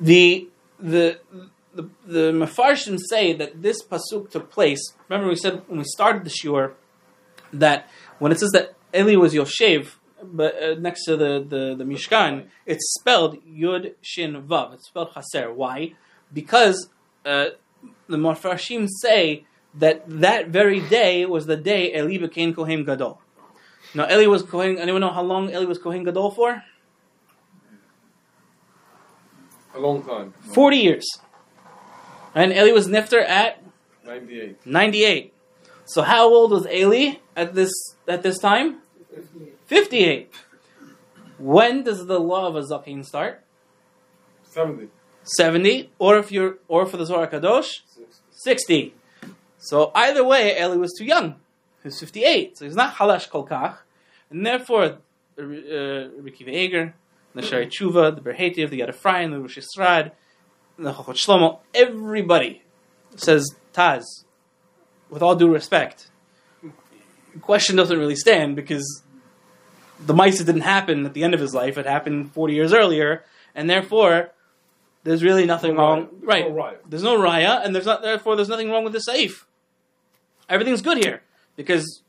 The 0.00 0.48
the 0.78 1.20
the 1.74 1.88
the 2.06 2.32
Mefarshim 2.32 2.98
say 2.98 3.32
that 3.34 3.62
this 3.62 3.82
pasuk 3.82 4.30
took 4.30 4.50
place. 4.50 4.80
Remember, 5.08 5.28
we 5.28 5.36
said 5.36 5.62
when 5.68 5.78
we 5.78 5.84
started 5.84 6.24
the 6.24 6.30
shiur 6.30 6.72
that 7.52 7.88
when 8.18 8.32
it 8.32 8.40
says 8.40 8.50
that 8.50 8.74
Eli 8.94 9.16
was 9.16 9.34
Yoshev, 9.34 9.94
but 10.22 10.60
uh, 10.62 10.74
next 10.74 11.04
to 11.04 11.16
the, 11.16 11.44
the 11.46 11.74
the 11.76 11.84
Mishkan, 11.84 12.48
it's 12.66 12.94
spelled 12.98 13.38
Yud 13.44 13.94
Shin 14.02 14.42
Vav. 14.42 14.74
It's 14.74 14.88
spelled 14.88 15.14
Chaser. 15.14 15.52
Why? 15.52 15.94
Because 16.32 16.88
uh, 17.24 17.46
the 18.08 18.16
Mefarshim 18.16 18.88
say 18.88 19.44
that 19.74 20.02
that 20.06 20.48
very 20.48 20.80
day 20.80 21.26
was 21.26 21.46
the 21.46 21.56
day 21.56 21.94
Eli 21.96 22.18
became 22.18 22.54
Kohen 22.54 22.84
Gadol. 22.84 23.20
Now 23.94 24.08
Eli 24.10 24.26
was 24.26 24.42
Kohen. 24.42 24.78
Anyone 24.78 25.00
know 25.00 25.12
how 25.12 25.22
long 25.22 25.50
Eli 25.50 25.64
was 25.64 25.78
Kohen 25.78 26.04
Gadol 26.04 26.30
for? 26.30 26.62
A 29.74 29.78
long 29.78 30.02
time. 30.02 30.34
40 30.54 30.76
years. 30.76 31.06
And 32.34 32.52
Eli 32.52 32.72
was 32.72 32.86
Nifter 32.88 33.22
at 33.22 33.62
98. 34.04 34.66
98. 34.66 35.34
So 35.84 36.02
how 36.02 36.28
old 36.28 36.52
was 36.52 36.66
Eli 36.66 37.16
at 37.36 37.54
this 37.54 37.72
at 38.06 38.22
this 38.22 38.38
time? 38.38 38.78
58. 39.66 40.32
When 41.38 41.82
does 41.84 42.06
the 42.06 42.20
law 42.20 42.46
of 42.46 42.56
a 42.56 42.62
zakin 42.62 43.04
start? 43.04 43.42
70. 44.44 44.88
70. 45.24 45.90
Or 45.98 46.18
if 46.18 46.30
you're 46.30 46.58
or 46.68 46.86
for 46.86 46.96
the 46.96 47.06
Zohar 47.06 47.26
Kadosh, 47.26 47.80
60. 48.30 48.94
So 49.58 49.90
either 49.94 50.24
way, 50.24 50.56
Eli 50.60 50.76
was 50.76 50.92
too 50.96 51.04
young. 51.04 51.36
He's 51.82 51.98
58. 51.98 52.58
So 52.58 52.64
he's 52.64 52.76
not 52.76 52.94
halash 52.94 53.28
kolkach. 53.28 53.78
And 54.30 54.44
therefore, 54.46 54.84
uh, 54.84 55.42
Rabbi 55.42 56.28
Akiva 56.28 56.48
Eger, 56.52 56.94
the 57.34 57.42
Shari 57.42 57.66
Tshuva, 57.66 58.14
the 58.14 58.20
Ba'er 58.20 58.36
Heitev, 58.36 58.70
the 58.70 58.80
Yad 58.80 58.90
Ephraim, 58.90 59.30
the 59.30 59.40
Rosh 59.40 59.58
Yisrad, 59.58 60.12
the 60.78 60.92
Chachot 60.92 61.14
Shlomo, 61.16 61.58
everybody 61.74 62.62
says 63.16 63.54
Taz, 63.72 64.04
with 65.08 65.22
all 65.22 65.34
due 65.34 65.52
respect. 65.52 66.10
The 66.62 67.40
question 67.40 67.76
doesn't 67.76 67.98
really 67.98 68.16
stand 68.16 68.56
because 68.56 69.02
the 70.04 70.14
Misa 70.14 70.44
didn't 70.44 70.62
happen 70.62 71.06
at 71.06 71.14
the 71.14 71.22
end 71.24 71.34
of 71.34 71.40
his 71.40 71.54
life. 71.54 71.78
It 71.78 71.86
happened 71.86 72.32
40 72.32 72.54
years 72.54 72.72
earlier, 72.72 73.24
and 73.54 73.68
therefore, 73.70 74.32
there's 75.04 75.22
really 75.22 75.46
nothing 75.46 75.74
No 75.74 75.80
wrong. 75.80 76.06
raya. 76.22 76.26
Right. 76.26 76.48
No 76.48 76.54
raya. 76.54 76.76
There's 76.88 77.02
no 77.02 77.18
raya, 77.18 77.64
and 77.64 77.74
there's 77.74 77.86
not, 77.86 78.02
therefore, 78.02 78.36
there's 78.36 78.48
nothing 78.48 78.70
wrong 78.70 78.84
with 78.84 78.92
the 78.92 79.00
safe. 79.00 79.46
Everything's 80.48 80.82
good 80.82 80.98
here 80.98 81.22
because, 81.60 82.02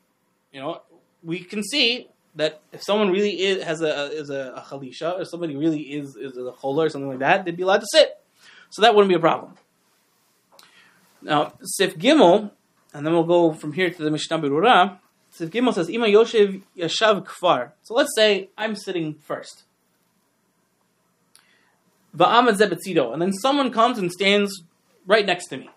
you 0.53 0.61
know, 0.61 0.81
we 1.23 1.39
can 1.43 1.61
see 1.61 2.07
that 2.35 2.61
if 2.71 2.81
someone 2.81 3.09
really 3.11 3.41
is, 3.41 3.61
has 3.61 3.81
a 3.81 4.09
is 4.13 4.29
a, 4.29 4.53
a 4.55 4.61
chalisha, 4.61 5.19
or 5.19 5.25
somebody 5.25 5.57
really 5.57 5.81
is 5.81 6.15
is 6.15 6.37
a 6.37 6.53
chola 6.53 6.85
or 6.85 6.89
something 6.89 7.09
like 7.09 7.19
that, 7.19 7.43
they'd 7.43 7.57
be 7.57 7.63
allowed 7.63 7.81
to 7.81 7.87
sit. 7.91 8.17
So 8.69 8.81
that 8.81 8.95
wouldn't 8.95 9.09
be 9.09 9.15
a 9.15 9.19
problem. 9.19 9.55
Now, 11.21 11.51
Sif 11.61 11.97
Gimel, 11.97 12.51
and 12.93 13.05
then 13.05 13.13
we'll 13.13 13.23
go 13.25 13.51
from 13.51 13.73
here 13.73 13.89
to 13.89 14.03
the 14.03 14.09
Mishnah 14.09 14.39
Berurah. 14.39 14.99
Sif 15.31 15.49
Gimel 15.49 15.73
says, 15.73 15.89
"Ima 15.89 16.05
Yoshev 16.05 16.61
Yashav 16.77 17.25
Kfar." 17.25 17.73
So 17.83 17.93
let's 17.93 18.15
say 18.15 18.49
I'm 18.57 18.77
sitting 18.77 19.15
first. 19.15 19.63
And 22.17 23.21
then 23.21 23.33
someone 23.33 23.71
comes 23.71 23.97
and 23.97 24.09
stands 24.11 24.63
right 25.05 25.25
next 25.25 25.47
to 25.47 25.57
me. 25.57 25.69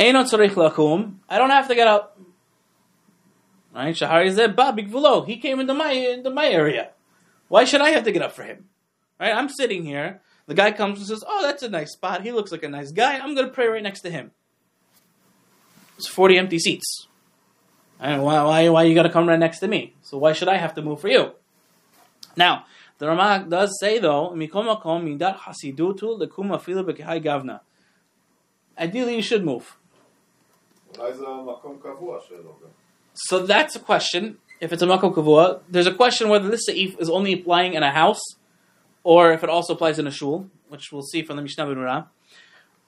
I 0.00 1.38
don't 1.38 1.50
have 1.50 1.68
to 1.68 1.74
get 1.74 1.86
up. 1.86 2.18
Right? 3.74 3.94
Shahari 3.94 4.34
bigvulo. 4.34 5.26
He 5.26 5.36
came 5.36 5.60
into 5.60 5.74
my 5.74 5.92
into 5.92 6.30
my 6.30 6.48
area. 6.48 6.90
Why 7.48 7.64
should 7.64 7.82
I 7.82 7.90
have 7.90 8.04
to 8.04 8.12
get 8.12 8.22
up 8.22 8.32
for 8.32 8.42
him? 8.44 8.64
Right? 9.18 9.34
I'm 9.34 9.48
sitting 9.48 9.84
here. 9.84 10.22
The 10.46 10.54
guy 10.54 10.72
comes 10.72 10.98
and 10.98 11.06
says, 11.06 11.22
"Oh, 11.26 11.42
that's 11.42 11.62
a 11.62 11.68
nice 11.68 11.92
spot. 11.92 12.22
He 12.22 12.32
looks 12.32 12.50
like 12.50 12.62
a 12.62 12.68
nice 12.68 12.92
guy. 12.92 13.18
I'm 13.18 13.36
to 13.36 13.48
pray 13.48 13.68
right 13.68 13.82
next 13.82 14.00
to 14.00 14.10
him." 14.10 14.30
It's 15.96 16.08
40 16.08 16.38
empty 16.38 16.58
seats. 16.58 17.06
And 18.00 18.22
why, 18.22 18.42
why, 18.42 18.68
why 18.70 18.82
you 18.84 18.94
got 18.94 19.02
to 19.02 19.10
come 19.10 19.28
right 19.28 19.38
next 19.38 19.58
to 19.58 19.68
me? 19.68 19.94
So 20.02 20.16
why 20.16 20.32
should 20.32 20.48
I 20.48 20.56
have 20.56 20.74
to 20.76 20.82
move 20.82 21.00
for 21.00 21.08
you? 21.08 21.32
Now, 22.36 22.64
the 22.96 23.06
Ramak 23.06 23.50
does 23.50 23.78
say 23.78 23.98
though, 23.98 24.30
"Mikom 24.30 24.64
makom 24.64 25.04
midat 25.04 25.36
hasidutu 25.40 26.18
lekum 26.18 26.48
afilu 26.56 26.88
b'kehai 26.88 27.22
gavna." 27.22 27.60
Ideally, 28.78 29.16
you 29.16 29.22
should 29.22 29.44
move. 29.44 29.76
So 33.14 33.44
that's 33.46 33.76
a 33.76 33.80
question. 33.80 34.38
If 34.60 34.72
it's 34.72 34.82
a 34.82 34.86
makom 34.86 35.14
kavua, 35.14 35.60
there's 35.68 35.86
a 35.86 35.94
question 35.94 36.28
whether 36.28 36.48
this 36.48 36.68
seif 36.68 37.00
is 37.00 37.08
only 37.08 37.32
applying 37.32 37.74
in 37.74 37.82
a 37.82 37.90
house, 37.90 38.20
or 39.04 39.32
if 39.32 39.42
it 39.42 39.50
also 39.50 39.74
applies 39.74 39.98
in 39.98 40.06
a 40.06 40.10
shul, 40.10 40.48
which 40.68 40.92
we'll 40.92 41.02
see 41.02 41.22
from 41.22 41.36
the 41.36 41.42
Mishnah 41.42 41.66
Berurah. 41.66 42.06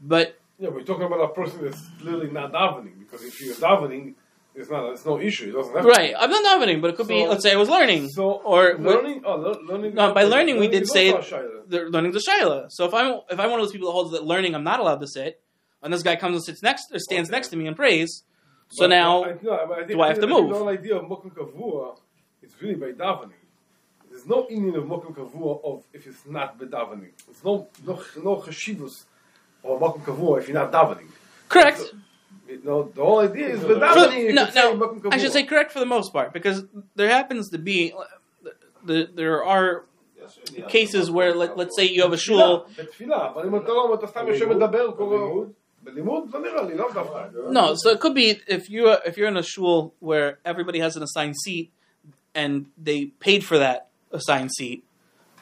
But 0.01 0.39
Yeah, 0.59 0.69
we're 0.69 0.83
talking 0.85 1.05
about 1.07 1.21
a 1.21 1.29
person 1.29 1.65
that's 1.65 1.83
literally 2.01 2.31
not 2.31 2.53
davening 2.53 2.99
because 3.01 3.25
if 3.25 3.41
you're 3.41 3.55
davening, 3.55 4.15
it's 4.55 4.71
not 4.71 4.93
it's 4.93 5.07
no 5.07 5.19
issue. 5.19 5.49
It 5.49 5.53
doesn't 5.53 5.75
have 5.75 5.85
right, 5.85 6.15
I'm 6.19 6.31
not 6.31 6.45
davening, 6.61 6.81
but 6.83 6.91
it 6.91 6.97
could 6.97 7.09
be. 7.09 7.27
Let's 7.27 7.43
say 7.43 7.53
I 7.53 7.57
was 7.57 7.71
learning, 7.71 8.09
So 8.11 8.33
or 8.33 8.77
learning, 8.79 9.23
oh, 9.25 9.37
lear- 9.37 9.63
learning. 9.67 9.95
No, 9.95 10.13
by 10.13 10.25
learning 10.25 10.59
we 10.61 10.69
did 10.69 10.87
say- 10.87 11.11
learning 11.69 12.13
the 12.13 12.23
shaila. 12.29 12.67
So 12.71 12.85
if 12.85 12.93
I'm 12.95 13.21
if 13.31 13.41
I'm 13.41 13.51
one 13.51 13.61
of 13.61 13.65
those 13.67 13.73
people 13.73 13.89
that 13.89 13.93
holds 13.93 14.13
that 14.13 14.25
learning 14.25 14.55
I'm 14.55 14.63
not 14.65 14.79
allowed 14.79 15.01
to 15.01 15.07
sit, 15.09 15.41
and 15.83 15.93
this 15.93 16.03
guy 16.03 16.17
comes 16.17 16.37
and 16.37 16.45
sits 16.45 16.63
next 16.63 16.93
or 16.93 16.99
stands 16.99 17.29
Okay. 17.29 17.37
next 17.37 17.49
to 17.49 17.57
me 17.57 17.67
and 17.67 17.77
prays, 17.77 18.23
so 18.71 18.85
But 18.85 18.91
now 18.91 19.25
I, 19.25 19.35
no, 19.43 19.53
I 19.53 19.77
think, 19.77 19.89
do 19.89 20.01
I 20.01 20.09
have 20.09 20.21
to 20.21 20.27
move? 20.27 20.49
The 20.51 20.57
whole 20.57 20.69
idea 20.69 20.97
of 20.97 21.05
mokum 21.05 21.31
kavua 21.33 21.99
is 22.43 22.53
really 22.61 22.75
by 22.75 22.93
davening. 22.93 23.33
There's 24.11 24.27
no 24.27 24.47
union 24.49 24.77
of 24.77 24.85
mokum 24.85 25.15
kavua 25.15 25.65
of 25.65 25.85
if 25.93 26.07
it's 26.07 26.25
not 26.27 26.59
by 26.59 26.67
davening. 26.67 27.11
There's 27.27 27.45
no 27.45 27.69
no 27.87 27.95
no 28.23 28.37
chashivus 28.37 29.05
or 29.63 29.79
mokum 29.81 30.03
kavua 30.05 30.39
if 30.41 30.49
you're 30.49 30.59
not 30.63 30.71
davening. 30.73 31.09
correct. 31.49 31.81
It- 31.81 32.65
No, 32.65 32.83
the 32.85 33.03
whole 33.05 33.21
idea 33.21 33.49
is 33.55 33.61
by 33.61 33.69
For- 33.69 33.75
For- 33.75 33.81
davening. 33.81 34.25
you 34.25 34.33
no, 34.35 34.45
no. 34.55 35.09
I 35.11 35.19
should 35.19 35.33
say 35.33 35.45
correct 35.45 35.71
for 35.73 35.79
the 35.81 35.87
most 35.97 36.13
part 36.13 36.33
because 36.33 36.65
there 36.97 37.09
happens 37.09 37.51
to 37.51 37.59
be 37.59 37.93
uh, 37.93 38.05
the, 38.85 39.09
there 39.15 39.45
are 39.45 39.85
cases 40.69 41.11
where 41.11 41.35
let, 41.35 41.57
let's 41.57 41.75
say 41.77 41.85
you 41.89 42.03
have 42.03 42.13
a 42.13 42.17
shul. 42.19 42.67
No, 47.51 47.75
so 47.77 47.91
it 47.91 48.01
could 48.01 48.15
be 48.15 48.41
if 48.47 48.71
you're 48.71 48.99
if 49.05 49.17
you're 49.17 49.29
in 49.29 49.37
a 49.37 49.43
shul 49.43 49.95
where 50.01 50.39
everybody 50.45 50.79
has 50.79 50.97
an 50.97 51.03
assigned 51.03 51.37
seat 51.37 51.73
and 52.35 52.67
they 52.79 53.07
paid 53.07 53.45
for 53.45 53.59
that 53.59 53.89
assigned 54.11 54.53
seat, 54.53 54.85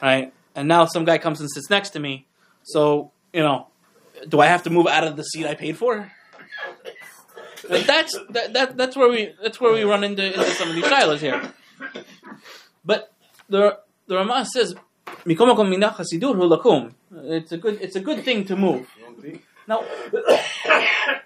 right? 0.01 0.33
And 0.55 0.67
now 0.67 0.85
some 0.85 1.05
guy 1.05 1.17
comes 1.17 1.39
and 1.39 1.49
sits 1.49 1.69
next 1.69 1.91
to 1.91 1.99
me, 1.99 2.27
so 2.63 3.11
you 3.33 3.41
know, 3.41 3.67
do 4.27 4.39
I 4.39 4.47
have 4.47 4.63
to 4.63 4.69
move 4.69 4.87
out 4.87 5.05
of 5.05 5.15
the 5.15 5.23
seat 5.23 5.45
I 5.45 5.55
paid 5.55 5.77
for? 5.77 6.11
That's 7.69 8.17
that, 8.31 8.53
that, 8.53 8.77
that's 8.77 8.95
where 8.95 9.09
we 9.09 9.33
that's 9.41 9.61
where 9.61 9.73
we 9.73 9.83
run 9.83 10.03
into, 10.03 10.25
into 10.25 10.51
some 10.51 10.69
of 10.69 10.75
these 10.75 10.85
shaylas 10.85 11.19
here. 11.19 11.53
But 12.83 13.13
the 13.47 13.79
the 14.07 14.15
Ramah 14.15 14.45
says, 14.45 14.75
"Mikomakom 15.25 15.69
minach 15.69 15.97
lakum." 15.97 16.93
It's 17.13 17.51
a 17.51 17.57
good 17.57 17.79
it's 17.81 17.95
a 17.95 18.01
good 18.01 18.23
thing 18.23 18.45
to 18.45 18.55
move. 18.55 18.89
Now, 19.71 19.83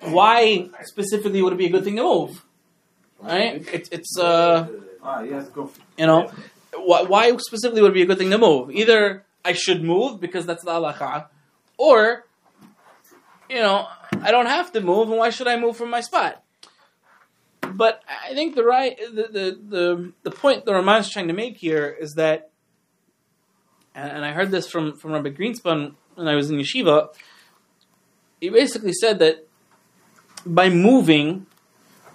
why 0.17 0.69
specifically 0.83 1.41
would 1.41 1.53
it 1.53 1.57
be 1.57 1.65
a 1.65 1.69
good 1.69 1.83
thing 1.83 1.95
to 1.95 2.03
move? 2.03 2.45
Right? 3.19 3.67
It, 3.73 3.89
it's 3.91 4.17
uh, 4.19 4.67
Ah, 5.05 5.21
you 5.21 6.05
know, 6.07 6.31
why, 6.75 7.35
specifically 7.37 7.81
would 7.83 7.91
it 7.91 7.93
be 7.93 8.01
a 8.01 8.05
good 8.07 8.17
thing 8.17 8.31
to 8.31 8.39
move? 8.39 8.71
Either 8.71 9.23
I 9.43 9.53
should 9.53 9.83
move 9.83 10.19
because 10.19 10.47
that's 10.47 10.63
the 10.63 10.71
halacha, 10.71 11.27
or 11.77 12.25
you 13.49 13.57
know, 13.57 13.87
I 14.21 14.31
don't 14.31 14.47
have 14.47 14.71
to 14.73 14.81
move, 14.81 15.09
and 15.09 15.19
why 15.19 15.29
should 15.29 15.47
I 15.47 15.59
move 15.59 15.77
from 15.77 15.91
my 15.91 16.01
spot? 16.01 16.43
But 17.61 18.01
I 18.07 18.33
think 18.33 18.55
the 18.55 18.63
right 18.63 18.97
the 18.97 19.23
the 19.37 19.59
the, 19.75 20.13
the 20.23 20.31
point 20.31 20.65
the 20.65 20.73
Ramon 20.73 21.01
is 21.01 21.09
trying 21.09 21.27
to 21.27 21.33
make 21.33 21.57
here 21.57 21.87
is 21.87 22.15
that, 22.15 22.49
and, 23.93 24.11
and 24.11 24.25
I 24.25 24.31
heard 24.31 24.49
this 24.49 24.67
from 24.67 24.97
from 24.97 25.11
Rabbi 25.11 25.29
Greenspan 25.29 25.93
when 26.15 26.27
I 26.27 26.33
was 26.33 26.49
in 26.49 26.57
yeshiva. 26.57 27.09
He 28.39 28.49
basically 28.49 28.93
said 28.93 29.19
that 29.19 29.47
by 30.45 30.69
moving, 30.69 31.47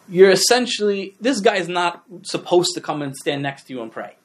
you're 0.09 0.31
essentially 0.31 1.17
this 1.21 1.41
guy 1.41 1.57
is 1.57 1.69
not 1.69 2.05
supposed 2.23 2.75
to 2.75 2.81
come 2.81 3.03
and 3.03 3.17
stand 3.17 3.43
next 3.43 3.65
to 3.65 3.73
you 3.73 3.83
and 3.83 3.91
pray, 3.91 4.17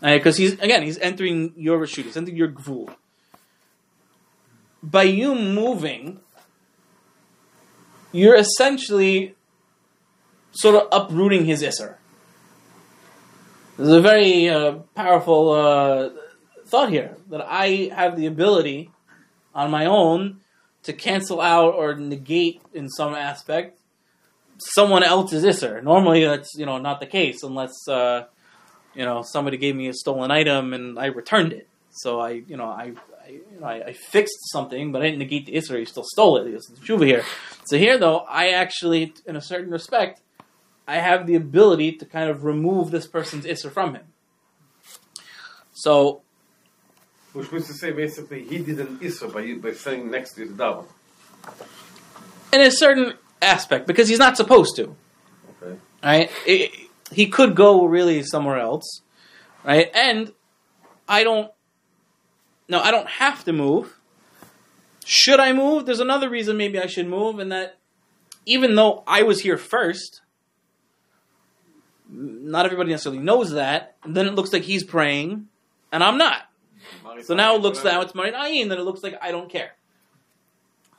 because 0.00 0.36
he's 0.36 0.52
again 0.54 0.82
he's 0.82 0.98
entering 0.98 1.52
your 1.56 1.78
reshut, 1.78 2.04
he's 2.04 2.16
entering 2.16 2.36
your 2.36 2.48
gvul. 2.48 2.94
By 4.82 5.04
you 5.04 5.34
moving, 5.34 6.20
you're 8.12 8.36
essentially 8.36 9.34
sort 10.52 10.76
of 10.76 10.88
uprooting 10.92 11.44
his 11.44 11.62
isser. 11.62 11.96
There's 13.76 13.90
a 13.90 14.00
very 14.00 14.48
uh, 14.48 14.72
powerful 14.94 15.50
uh, 15.50 16.10
thought 16.66 16.88
here 16.88 17.16
that 17.28 17.44
I 17.46 17.90
have 17.94 18.16
the 18.16 18.26
ability 18.26 18.90
on 19.54 19.70
my 19.70 19.84
own 19.86 20.40
to 20.86 20.92
cancel 20.92 21.40
out 21.40 21.74
or 21.74 21.94
negate 21.94 22.62
in 22.72 22.88
some 22.88 23.14
aspect 23.14 23.78
someone 24.58 25.02
else's 25.02 25.44
isser. 25.44 25.82
Normally, 25.82 26.24
that's 26.24 26.54
you 26.56 26.66
know 26.66 26.78
not 26.78 27.00
the 27.00 27.06
case 27.06 27.42
unless 27.42 27.72
uh, 27.88 28.24
you 28.94 29.04
know 29.04 29.22
somebody 29.22 29.56
gave 29.56 29.76
me 29.76 29.88
a 29.88 29.92
stolen 29.92 30.30
item 30.30 30.72
and 30.72 30.98
I 30.98 31.06
returned 31.06 31.52
it. 31.52 31.68
So 31.90 32.20
I 32.20 32.30
you 32.30 32.56
know 32.56 32.68
I. 32.68 32.92
I, 33.26 33.30
you 33.30 33.60
know, 33.60 33.66
I, 33.66 33.86
I 33.86 33.92
fixed 33.92 34.52
something, 34.52 34.92
but 34.92 35.02
I 35.02 35.06
didn't 35.06 35.18
negate 35.18 35.46
the 35.46 35.54
isser. 35.54 35.76
He 35.80 35.84
still 35.84 36.04
stole 36.06 36.36
it. 36.36 36.46
It's 36.46 36.70
tshuva 36.70 37.04
here. 37.04 37.24
So 37.64 37.76
here, 37.76 37.98
though, 37.98 38.18
I 38.18 38.50
actually, 38.50 39.14
in 39.26 39.34
a 39.34 39.40
certain 39.40 39.72
respect, 39.72 40.20
I 40.86 40.98
have 40.98 41.26
the 41.26 41.34
ability 41.34 41.96
to 41.96 42.04
kind 42.04 42.30
of 42.30 42.44
remove 42.44 42.92
this 42.92 43.08
person's 43.08 43.44
isser 43.44 43.72
from 43.72 43.96
him. 43.96 44.04
So 45.72 46.22
Which 47.36 47.52
means 47.52 47.66
to 47.66 47.74
say, 47.74 47.92
basically, 47.92 48.44
he 48.44 48.58
did 48.58 48.80
an 48.80 48.98
issa 49.02 49.28
by, 49.28 49.54
by 49.54 49.72
sitting 49.72 50.10
next 50.10 50.32
to 50.34 50.40
his 50.42 50.50
daven. 50.52 50.86
in 52.52 52.60
a 52.62 52.70
certain 52.70 53.12
aspect, 53.42 53.86
because 53.86 54.08
he's 54.08 54.18
not 54.18 54.36
supposed 54.38 54.74
to. 54.76 54.96
Okay. 55.62 55.76
right? 56.02 56.30
It- 56.46 56.72
he 57.12 57.26
could 57.28 57.54
go 57.54 57.84
really 57.84 58.22
somewhere 58.24 58.58
else, 58.58 59.02
right? 59.64 59.88
And 59.94 60.32
I 61.08 61.22
don't. 61.22 61.52
No, 62.68 62.80
I 62.80 62.90
don't 62.90 63.08
have 63.08 63.44
to 63.44 63.52
move. 63.52 63.96
Should 65.04 65.38
I 65.38 65.52
move? 65.52 65.86
There's 65.86 66.00
another 66.00 66.28
reason 66.28 66.56
maybe 66.56 66.80
I 66.80 66.86
should 66.86 67.06
move, 67.06 67.38
and 67.38 67.52
that 67.52 67.78
even 68.44 68.74
though 68.74 69.04
I 69.06 69.22
was 69.22 69.40
here 69.40 69.56
first, 69.56 70.22
not 72.08 72.64
everybody 72.64 72.90
necessarily 72.90 73.22
knows 73.22 73.52
that. 73.52 73.96
Then 74.04 74.26
it 74.26 74.34
looks 74.34 74.52
like 74.52 74.62
he's 74.62 74.82
praying, 74.82 75.46
and 75.92 76.02
I'm 76.02 76.18
not. 76.18 76.45
So 77.22 77.34
now 77.34 77.56
it 77.56 77.62
looks 77.62 77.82
now 77.82 78.00
it's 78.00 78.14
Marit 78.14 78.34
Ayin, 78.34 78.68
then 78.68 78.78
it 78.78 78.82
looks 78.82 79.02
like 79.02 79.18
I 79.22 79.30
don't 79.30 79.50
care. 79.50 79.72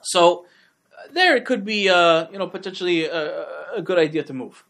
So 0.02 0.46
uh, 0.92 1.12
there 1.14 1.36
it 1.36 1.46
could 1.46 1.66
be, 1.66 1.90
uh, 1.90 2.28
you 2.32 2.38
know, 2.38 2.48
potentially 2.48 3.06
a, 3.06 3.82
good 3.84 4.00
idea 4.00 4.24
to 4.24 4.34
move. 4.34 4.64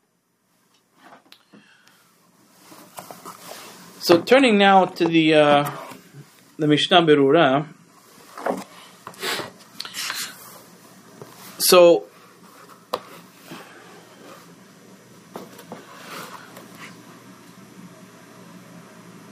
So 3.99 4.21
turning 4.21 4.57
now 4.57 4.85
to 4.85 5.05
the 5.05 5.35
uh, 5.35 5.71
the 6.57 6.67
Mishnah 6.67 7.01
Berurah. 7.03 7.67
So 11.59 12.05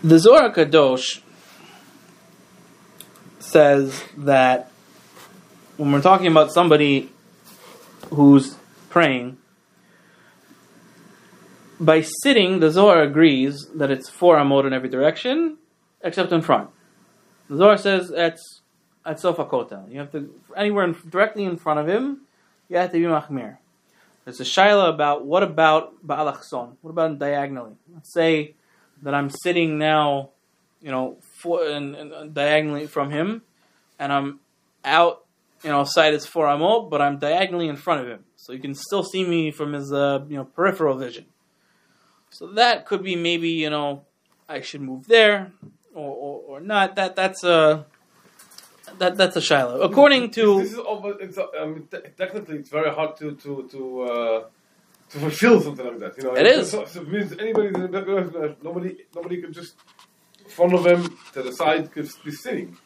the 0.04 0.20
Zohar 0.20 0.54
Kadosh 0.54 1.22
says 3.56 4.04
that 4.18 4.70
when 5.78 5.90
we're 5.94 6.02
talking 6.02 6.28
about 6.28 6.52
somebody 6.52 7.10
who's 8.10 8.58
praying, 8.90 9.38
by 11.80 12.02
sitting, 12.22 12.60
the 12.60 12.70
Zohar 12.70 13.02
agrees 13.02 13.56
that 13.76 13.90
it's 13.90 14.10
four 14.10 14.36
amot 14.36 14.68
in 14.68 14.74
every 14.74 14.90
direction, 14.90 15.58
except 16.02 16.34
in 16.34 16.42
front. 16.42 16.70
The 17.50 17.56
Zohar 17.56 17.78
says 17.78 18.10
that's 18.10 18.62
at 19.06 19.22
Sofa 19.22 19.46
Kota. 19.46 19.86
You 19.90 20.00
have 20.00 20.12
to 20.12 20.34
anywhere 20.58 20.84
in, 20.84 20.94
directly 21.10 21.46
in 21.46 21.56
front 21.56 21.80
of 21.80 21.88
him. 21.88 22.22
You 22.68 22.76
have 22.76 22.92
to 22.92 23.00
be 23.00 23.06
machmir. 23.06 23.60
There's 24.26 24.42
a 24.42 24.44
shaila 24.44 24.90
about 24.94 25.26
what 25.26 25.44
about 25.44 26.06
ba'alachson? 26.06 26.76
What 26.82 26.92
about 26.92 27.20
diagonally? 27.20 27.76
Let's 27.94 28.12
say 28.12 28.56
that 29.04 29.14
I'm 29.14 29.30
sitting 29.30 29.78
now, 29.78 30.32
you 30.82 30.92
know, 30.92 31.18
for, 31.36 31.66
and, 31.66 31.96
and 31.96 32.34
diagonally 32.34 32.88
from 32.88 33.12
him, 33.12 33.42
and 34.00 34.12
I'm 34.12 34.40
out 34.84 35.22
you 35.64 35.72
know, 35.72 35.84
side 35.84 36.14
is 36.14 36.26
four 36.28 36.46
I'm 36.48 36.60
amot, 36.60 36.92
but 36.92 37.02
I'm 37.02 37.18
diagonally 37.18 37.68
in 37.68 37.76
front 37.76 38.02
of 38.02 38.08
him, 38.08 38.24
so 38.36 38.54
you 38.54 38.60
can 38.60 38.76
still 38.76 39.04
see 39.04 39.24
me 39.26 39.50
from 39.52 39.74
his, 39.74 39.92
uh, 39.92 40.20
you 40.30 40.38
know, 40.38 40.46
peripheral 40.46 40.96
vision. 40.96 41.26
So 42.30 42.48
that 42.54 42.86
could 42.86 43.02
be 43.02 43.16
maybe, 43.16 43.50
you 43.50 43.72
know, 43.72 44.04
I 44.48 44.62
should 44.62 44.82
move 44.82 45.08
there 45.08 45.52
or, 45.96 46.12
or, 46.26 46.42
or 46.48 46.60
not. 46.60 46.96
That 46.98 47.16
that's 47.16 47.44
a 47.44 47.86
that 49.00 49.18
that's 49.18 49.36
a 49.36 49.42
shiloh. 49.42 49.82
According 49.82 50.32
to 50.32 50.60
this 50.62 50.74
is 50.74 50.78
all, 50.78 51.00
it's, 51.20 51.38
uh, 51.38 51.48
I 51.60 51.66
mean, 51.66 51.88
te- 51.90 52.10
technically 52.16 52.58
it's 52.58 52.70
very 52.70 52.92
hard 52.94 53.18
to 53.18 53.32
to 53.44 53.68
to 53.72 54.02
uh, 54.02 54.44
to 55.10 55.20
fulfill 55.20 55.62
something 55.62 55.86
like 55.88 56.00
that. 56.00 56.18
You 56.18 56.24
know, 56.26 56.36
It 56.36 56.46
It's- 56.46 56.70
So, 56.70 56.86
so 56.86 57.02
means 57.02 57.32
anybody 57.40 57.70
nobody 58.68 58.92
nobody 59.16 59.42
could 59.42 59.54
just 59.54 59.76
in 60.46 60.50
front 60.52 60.74
of 60.74 60.86
him 60.86 61.18
to 61.34 61.44
the 61.44 61.52
side 61.52 61.92
could 61.92 62.10
be 62.24 62.32
sitting. 62.32 62.78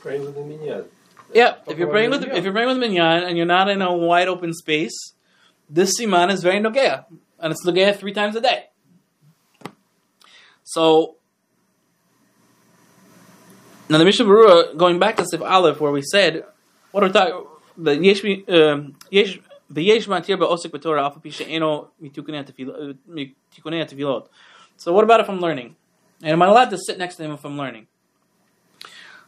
Praying 0.00 0.24
with 0.24 0.34
the 0.34 0.42
minyan. 0.42 0.84
yeah, 1.32 1.56
if 1.66 1.78
you're 1.78 1.88
praying 1.88 2.10
with 2.10 2.20
minyan. 2.20 2.36
if 2.36 2.44
you're 2.44 2.52
praying 2.52 2.68
with 2.68 2.78
minyan 2.78 3.22
and 3.24 3.36
you're 3.36 3.46
not 3.46 3.68
in 3.68 3.82
a 3.82 3.92
wide 3.94 4.28
open 4.28 4.52
space, 4.52 5.14
this 5.68 5.98
siman 5.98 6.30
is 6.32 6.42
very 6.42 6.60
nogea, 6.60 7.04
and 7.38 7.52
it's 7.52 7.64
nogea 7.66 7.96
three 7.96 8.12
times 8.12 8.34
a 8.36 8.40
day. 8.40 8.66
So 10.64 11.16
now 13.88 13.98
the 13.98 14.04
Mishnah 14.04 14.24
Berurah, 14.24 14.76
going 14.76 14.98
back 14.98 15.16
to 15.16 15.26
Sif 15.26 15.42
Aleph, 15.42 15.80
where 15.80 15.92
we 15.92 16.02
said 16.02 16.44
what 16.90 17.02
are 17.04 17.06
we 17.08 17.12
talking 17.12 17.46
the 17.76 17.96
yesh 17.96 18.22
mi- 18.22 18.44
um, 18.48 18.94
yesh 19.10 19.40
the 19.70 19.82
yesh 19.82 20.06
matir 20.06 20.38
ba'osik 20.38 20.70
b'torah 20.70 21.02
alpha 21.04 21.20
pisha 21.20 21.48
eno 21.48 21.90
mitukunei 22.02 22.44
tefilot- 22.44 22.90
uh, 22.90 22.94
mitukunei 23.08 23.88
tefilot. 23.88 24.28
So 24.82 24.92
what 24.92 25.04
about 25.04 25.20
if 25.20 25.30
I'm 25.30 25.38
learning? 25.38 25.76
And 26.22 26.32
am 26.32 26.42
I 26.42 26.48
allowed 26.48 26.70
to 26.70 26.76
sit 26.76 26.98
next 26.98 27.14
to 27.16 27.22
him 27.22 27.30
if 27.30 27.44
I'm 27.44 27.56
learning? 27.56 27.86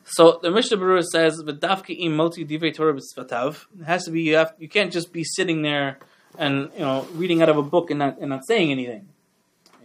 So 0.04 0.40
the 0.42 0.50
Mishnah 0.50 0.78
Berurah 0.78 1.04
says, 1.04 1.40
"V'davke 1.40 1.96
im 1.96 2.16
moti 2.16 2.44
divrei 2.44 2.74
Torah 2.74 2.92
b'svatav." 2.92 3.66
It 3.80 3.84
has 3.84 4.04
to 4.06 4.10
be 4.10 4.22
you 4.22 4.34
have 4.34 4.52
you 4.58 4.68
can't 4.68 4.92
just 4.92 5.12
be 5.12 5.22
sitting 5.22 5.62
there 5.62 6.00
and 6.36 6.72
you 6.74 6.80
know 6.80 7.06
reading 7.14 7.40
out 7.40 7.48
of 7.48 7.56
a 7.56 7.62
book 7.62 7.90
and 7.90 8.00
not 8.00 8.18
and 8.18 8.30
not 8.30 8.44
saying 8.44 8.72
anything. 8.72 9.06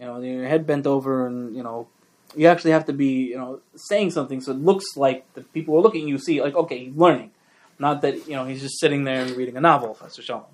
You 0.00 0.06
know, 0.06 0.20
your 0.20 0.48
head 0.48 0.66
bent 0.66 0.88
over 0.88 1.28
and 1.28 1.54
you 1.54 1.62
know 1.62 1.86
you 2.34 2.48
actually 2.48 2.72
have 2.72 2.86
to 2.86 2.92
be 2.92 3.30
you 3.30 3.36
know 3.36 3.60
saying 3.76 4.10
something 4.10 4.40
so 4.40 4.50
it 4.50 4.58
looks 4.58 4.96
like 4.96 5.32
the 5.34 5.42
people 5.42 5.76
are 5.76 5.82
looking 5.82 6.08
you 6.08 6.18
see 6.18 6.42
like 6.42 6.56
okay 6.56 6.86
he's 6.86 6.96
learning, 6.96 7.30
not 7.78 8.02
that 8.02 8.26
you 8.26 8.34
know 8.34 8.44
he's 8.44 8.60
just 8.60 8.80
sitting 8.80 9.04
there 9.04 9.22
and 9.22 9.36
reading 9.36 9.56
a 9.56 9.60
novel. 9.60 9.96
That's 10.00 10.16
for. 10.16 10.46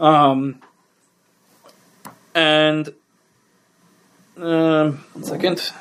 Um, 0.00 0.60
and 2.34 2.92
um, 4.36 5.04
one 5.12 5.24
second. 5.24 5.72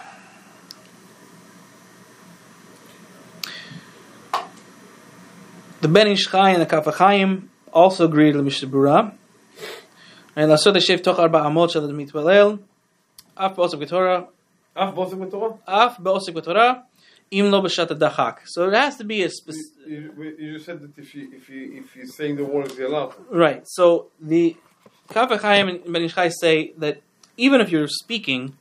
The 5.81 5.87
Ben 5.89 6.07
Ish 6.07 6.27
Chai 6.29 6.51
and 6.51 6.61
the 6.61 6.65
Kaf 6.65 6.85
HaChaim 6.85 7.47
also 7.73 8.05
agreed 8.05 8.35
with 8.35 8.45
Mishnah 8.45 8.69
Berurah. 8.69 9.13
And 10.35 10.51
I 10.51 10.55
saw 10.55 10.71
the 10.71 10.79
Shev 10.79 11.03
Toch 11.03 11.19
Arba 11.19 11.39
Amot 11.39 11.71
Shal 11.71 11.83
Admit 11.83 12.11
Valel. 12.11 12.59
Af 13.35 13.55
Bosik 13.55 13.87
Torah. 13.89 14.27
Af 14.75 14.95
Bosik 14.95 15.29
Torah. 15.29 15.57
Af 15.67 15.97
Bosik 15.97 16.41
Torah. 16.43 16.85
Im 17.31 17.51
lo 17.51 17.61
b'shat 17.61 17.87
dachak. 17.87 18.39
So 18.45 18.69
it 18.69 18.73
has 18.73 18.97
to 18.97 19.03
be 19.03 19.23
a 19.23 19.29
specific. 19.29 19.87
You, 19.87 20.35
you, 20.39 20.59
said 20.59 20.81
that 20.81 20.97
if 20.97 21.13
you 21.15 21.29
if 21.33 21.49
you 21.49 21.73
if 21.83 21.95
you're 21.95 22.05
saying 22.05 22.37
the 22.37 22.45
words, 22.45 22.77
you're 22.77 22.87
allowed. 22.87 23.15
Right. 23.29 23.63
So 23.67 24.07
the 24.21 24.55
Kaf 25.09 25.29
HaChaim 25.29 25.83
and 25.83 25.93
Ben 25.93 26.03
Ish 26.03 26.15
Chai 26.15 26.29
say 26.29 26.73
that 26.77 27.01
even 27.38 27.62
if 27.62 27.72
you're 27.72 27.88
speaking, 27.88 28.56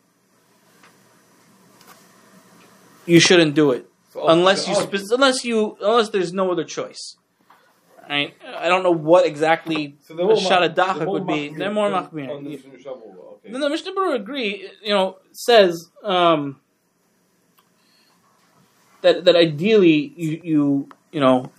you 3.07 3.21
shouldn't 3.21 3.55
do 3.55 3.71
it. 3.73 3.89
So 4.13 4.29
unless 4.29 4.69
you 4.69 4.75
oh, 4.77 4.81
spe- 4.81 5.11
unless 5.11 5.45
you 5.45 5.77
unless 5.81 6.11
there's 6.11 6.33
no 6.33 6.51
other 6.51 6.65
choice. 6.65 7.17
Right? 8.09 8.35
I 8.45 8.69
don't 8.69 8.83
know 8.83 8.91
what 8.91 9.27
exactly 9.27 9.97
so 10.03 10.31
a 10.31 10.37
shot 10.37 10.63
of 10.63 10.75
dachak 10.75 11.07
would 11.07 11.27
be. 11.27 11.49
They're 11.49 11.73
more 11.73 11.89
machmir. 11.89 12.31
on 12.31 12.45
the 12.45 12.51
Mishnah 12.51 12.73
Berurah, 12.73 13.33
Okay. 13.35 13.53
Then 13.53 13.61
the 13.61 13.71
Mishnah 13.71 13.93
Berurah 13.93 14.17
agree, 14.17 14.69
you 14.83 14.93
know, 14.93 15.17
says 15.33 15.91
um, 16.05 16.61
that 19.01 19.25
that 19.25 19.37
ideally 19.37 20.13
you 20.17 20.41
you 20.43 20.89
you 21.11 21.21
know 21.21 21.51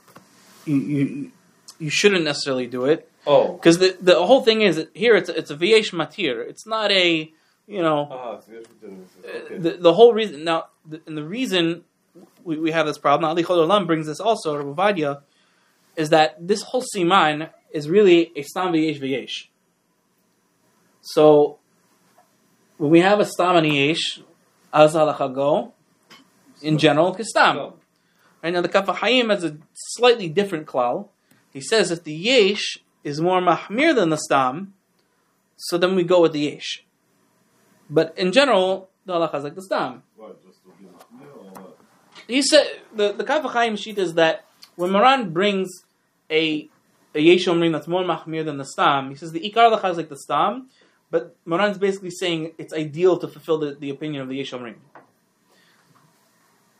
you 0.65 0.75
you, 0.75 1.31
you 1.79 1.89
shouldn't 1.89 2.23
necessarily 2.23 2.67
do 2.67 2.85
it 2.85 3.09
Oh. 3.25 3.53
because 3.53 3.77
the 3.79 3.95
the 4.01 4.25
whole 4.25 4.41
thing 4.41 4.61
is 4.61 4.75
that 4.75 4.89
here 4.93 5.15
it's 5.15 5.29
a, 5.29 5.37
it's 5.37 5.51
a 5.51 5.55
viesh 5.55 5.91
matir. 5.93 6.45
It's 6.47 6.65
not 6.67 6.91
a 6.91 7.31
you 7.67 7.81
know 7.81 8.07
Ah, 8.11 8.39
so 8.39 8.51
that's 8.51 8.67
what 8.81 8.91
it 8.91 8.93
is. 8.93 9.09
uh, 9.25 9.45
Okay. 9.45 9.57
the 9.57 9.71
the 9.77 9.93
whole 9.93 10.13
reason 10.13 10.43
now 10.43 10.65
the, 10.85 11.01
and 11.07 11.17
the 11.17 11.23
reason 11.23 11.83
we, 12.43 12.57
we 12.57 12.71
have 12.71 12.85
this 12.85 12.97
problem. 12.97 13.29
Ali 13.29 13.43
Chol 13.43 13.65
Olam 13.65 13.87
brings 13.87 14.07
this 14.07 14.19
also 14.19 14.61
Bavadia 14.73 15.21
is 15.95 16.09
that 16.09 16.35
this 16.45 16.61
whole 16.63 16.83
siman 16.95 17.49
is 17.71 17.89
really 17.89 18.31
a 18.35 18.41
stam 18.43 18.73
v'yesh 18.73 18.99
v'yesh. 19.01 19.47
So 21.01 21.59
when 22.77 22.91
we 22.91 22.99
have 22.99 23.19
a 23.19 23.25
stam 23.25 23.55
and 23.57 23.67
yesh, 23.67 24.19
as 24.73 24.93
halacha 24.95 25.33
go, 25.33 25.73
in 26.61 26.77
general, 26.77 27.15
kistam. 27.15 27.55
No. 27.55 27.73
Right 28.43 28.51
now, 28.53 28.61
the 28.61 28.67
Kaf 28.69 28.87
HaChaim 28.87 29.29
has 29.29 29.43
a 29.43 29.57
slightly 29.73 30.27
different 30.27 30.65
klal. 30.67 31.07
He 31.53 31.61
says 31.61 31.91
if 31.91 32.03
the 32.03 32.13
yesh 32.13 32.77
is 33.03 33.19
more 33.19 33.41
mahmir 33.41 33.95
than 33.95 34.09
the 34.09 34.17
stam, 34.17 34.73
so 35.57 35.77
then 35.77 35.95
we 35.95 36.03
go 36.03 36.21
with 36.21 36.33
the 36.33 36.39
yesh. 36.39 36.83
But 37.89 38.17
in 38.17 38.31
general, 38.31 38.89
the 39.05 39.13
halacha 39.13 39.35
is 39.35 39.43
like 39.43 39.55
the 39.55 39.61
stam. 39.61 40.03
What, 40.15 40.43
just 40.45 40.63
to 40.63 40.69
be 40.79 40.85
machmir 40.85 41.35
or 41.35 41.61
what? 41.61 41.77
He 42.27 42.41
said 42.41 42.65
the 42.95 43.13
the 43.13 43.23
Kaf 43.23 43.43
HaChaim 43.43 43.77
sheet 43.77 43.97
is 43.97 44.13
that 44.15 44.45
when 44.75 44.91
Maran 44.91 45.31
brings 45.31 45.69
a 46.29 46.69
a 47.15 47.19
yesh 47.19 47.45
omrim 47.45 47.71
that's 47.73 47.87
more 47.87 48.03
mahmir 48.03 48.45
than 48.45 48.57
the 48.57 48.65
stam, 48.65 49.09
he 49.09 49.15
says 49.15 49.31
the 49.31 49.39
ikar 49.39 49.71
halacha 49.71 49.91
is 49.91 49.97
like 49.97 50.09
the 50.09 50.17
stam, 50.17 50.69
but 51.11 51.35
Maran's 51.45 51.77
basically 51.77 52.11
saying 52.11 52.53
it's 52.57 52.73
ideal 52.73 53.17
to 53.17 53.27
fulfill 53.27 53.59
the, 53.59 53.75
the 53.75 53.89
opinion 53.89 54.21
of 54.21 54.29
the 54.29 54.35
yesh 54.35 54.51
omrim. 54.51 54.75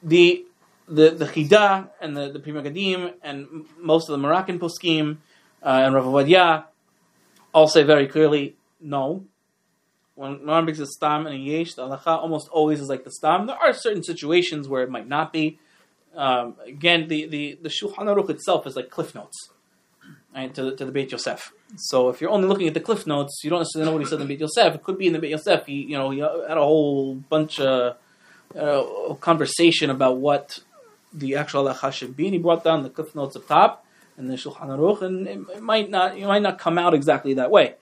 The 0.02 0.46
the 0.88 1.12
the 1.12 1.26
Chida 1.26 1.90
and 2.02 2.16
the 2.16 2.32
the 2.32 2.40
Pri 2.40 2.52
Megadim 2.54 3.14
and 3.22 3.66
most 3.80 4.10
of 4.10 4.14
the 4.14 4.18
Moroccan 4.18 4.60
poskim 4.60 5.18
and 5.64 5.96
Rav 5.96 6.06
Ovadia 6.06 6.66
all 7.54 7.68
say 7.68 7.84
very 7.84 8.08
clearly 8.08 8.56
no. 8.82 9.26
When 10.16 10.46
Maran 10.46 10.66
brings 10.66 10.80
a 10.80 10.86
stam 10.86 11.26
and 11.26 11.36
a 11.36 11.38
yesh, 11.38 11.74
the 11.74 11.88
halacha 11.88 12.22
almost 12.22 12.48
always 12.50 12.80
is 12.80 12.90
like 12.90 13.04
the 13.04 13.12
stam. 13.12 13.48
There 13.48 13.56
are 13.56 13.74
certain 13.74 14.04
situations 14.04 14.68
where 14.68 14.84
it 14.84 14.90
might 14.90 15.08
not 15.08 15.34
be. 15.34 15.60
Um, 16.16 16.56
again, 16.66 17.08
the, 17.08 17.26
the, 17.26 17.58
the 17.62 17.70
Shulchan 17.70 18.06
Aruch 18.06 18.30
itself 18.30 18.68
is 18.68 18.76
like 18.76 18.92
cliff 18.92 19.16
notes 19.16 19.50
right, 20.36 20.54
to, 20.54 20.64
the, 20.64 20.76
to 20.76 20.86
the 20.86 20.92
Beit 20.92 21.12
Yosef. 21.12 21.52
So 21.76 22.10
if 22.10 22.22
you're 22.22 22.30
only 22.30 22.48
looking 22.48 22.68
at 22.68 22.76
the 22.76 22.80
cliff 22.80 23.08
notes, 23.08 23.42
you 23.44 23.50
don't 23.50 23.60
necessarily 23.60 23.90
know 23.90 23.94
what 23.94 24.04
he 24.04 24.08
said 24.08 24.22
in 24.22 24.28
the 24.28 24.34
Beit 24.34 24.42
Yosef. 24.42 24.76
It 24.76 24.84
could 24.84 25.00
be 25.00 25.08
in 25.08 25.14
the 25.14 25.20
Beit 25.20 25.32
Yosef. 25.32 25.66
He, 25.66 25.82
you 25.82 25.98
know, 25.98 26.12
he 26.12 26.20
had 26.20 26.58
a 26.58 26.64
whole 26.64 27.16
bunch 27.16 27.60
of 27.60 27.98
uh, 28.56 29.14
conversation 29.16 29.90
about 29.90 30.18
what 30.18 30.60
the 31.12 31.36
actual 31.36 31.64
halacha 31.64 31.92
should 31.92 32.16
be, 32.16 32.26
and 32.26 32.34
he 32.34 32.40
brought 32.40 32.64
down 32.64 32.84
the 32.84 32.90
cliff 32.90 33.16
notes 33.16 33.36
up 33.36 33.48
top 33.48 33.83
and 34.18 34.30
the 34.30 34.36
Shulchan 34.36 34.68
Aruch, 34.68 35.02
and 35.02 35.28
it, 35.28 35.40
it 35.56 35.62
might 35.62 35.90
not, 35.90 36.18
it 36.18 36.26
might 36.26 36.42
not 36.42 36.60
come 36.60 36.78
out 36.78 36.94
exactly 36.94 37.34
that 37.36 37.52
way. 37.52 37.76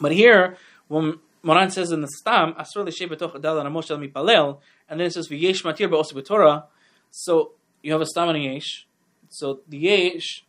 But 0.00 0.12
here, 0.12 0.56
when 0.88 1.18
Maran 1.42 1.70
says 1.70 1.92
in 1.92 2.00
the 2.00 2.08
Stam, 2.08 2.54
Asur 2.54 2.84
l'shei 2.84 3.08
betoch 3.08 3.34
adal 3.34 3.62
anamosh 3.64 3.90
el 3.90 3.98
mipalel, 3.98 4.58
and 4.88 5.00
then 5.00 5.06
it 5.06 5.12
says 5.12 5.28
v'yesh 5.28 5.62
matir 5.62 5.88
ba'osu 5.88 6.14
b'torah, 6.14 6.64
so 7.10 7.52
you 7.82 7.92
have 7.92 8.00
a 8.00 8.06
Stam 8.06 8.28
and 8.28 8.38
a 8.38 8.40
Yesh. 8.40 8.86
So 9.28 9.60
the 9.68 9.78
Yesh 9.78 10.44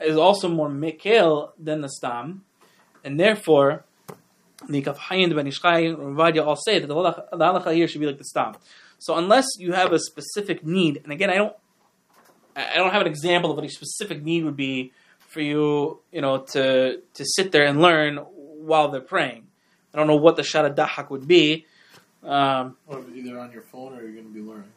is 0.00 0.16
also 0.16 0.48
more 0.48 0.68
Mekel 0.68 1.52
than 1.58 1.80
the 1.82 1.88
Stam, 1.88 2.44
and 3.04 3.20
therefore 3.20 3.84
the 4.68 4.80
Kaf 4.82 4.98
HaChaim, 4.98 5.28
the 5.28 5.34
Ben 5.34 5.46
Ish 5.46 5.60
Chai, 5.60 5.80
and 5.80 6.18
all 6.38 6.56
say 6.56 6.78
that 6.78 6.86
the 6.86 6.94
halacha 6.94 7.74
here 7.74 7.88
should 7.88 8.00
be 8.00 8.06
like 8.06 8.18
the 8.18 8.24
Stam. 8.24 8.54
So 8.98 9.16
unless 9.16 9.46
you 9.58 9.72
have 9.72 9.92
a 9.92 9.98
specific 9.98 10.64
need, 10.64 11.00
and 11.02 11.12
again, 11.12 11.30
I 11.30 11.34
don't, 11.34 11.56
I 12.56 12.76
don't 12.76 12.92
have 12.92 13.02
an 13.02 13.06
example 13.06 13.50
of 13.50 13.56
what 13.56 13.64
a 13.64 13.68
specific 13.68 14.22
need 14.22 14.44
would 14.44 14.56
be 14.56 14.92
for 15.28 15.40
you, 15.40 16.00
you 16.10 16.20
know, 16.20 16.38
to 16.38 17.00
to 17.14 17.24
sit 17.24 17.52
there 17.52 17.64
and 17.64 17.80
learn 17.80 18.16
while 18.16 18.88
they're 18.90 19.00
praying. 19.00 19.46
I 19.92 19.98
don't 19.98 20.06
know 20.06 20.16
what 20.16 20.36
the 20.36 20.42
shara 20.42 20.74
dahak 20.74 21.10
would 21.10 21.26
be. 21.26 21.66
Um, 22.22 22.76
either 23.14 23.38
on 23.38 23.52
your 23.52 23.62
phone 23.62 23.98
or 23.98 24.02
you're 24.02 24.12
going 24.12 24.26
to 24.26 24.32
be 24.32 24.40
learning. 24.40 24.70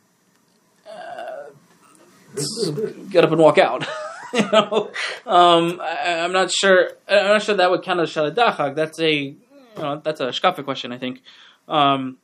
get 3.10 3.24
up 3.24 3.32
and 3.32 3.40
walk 3.40 3.58
out. 3.58 3.88
you 4.34 4.42
know, 4.52 4.92
um, 5.26 5.80
I, 5.82 6.20
I'm 6.22 6.32
not 6.32 6.52
sure. 6.52 6.92
I'm 7.08 7.28
not 7.28 7.44
sure 7.44 7.56
that 7.56 7.70
would 7.70 7.84
count 7.84 8.00
as 8.00 8.12
shaladachak. 8.12 8.76
That's 8.76 9.00
a, 9.00 9.14
you 9.14 9.38
know, 9.78 10.02
that's 10.04 10.20
a 10.22 10.28
shkafa 10.28 10.64
question, 10.64 10.92
I 10.92 10.98
think. 10.98 11.22
Um, 11.68 12.18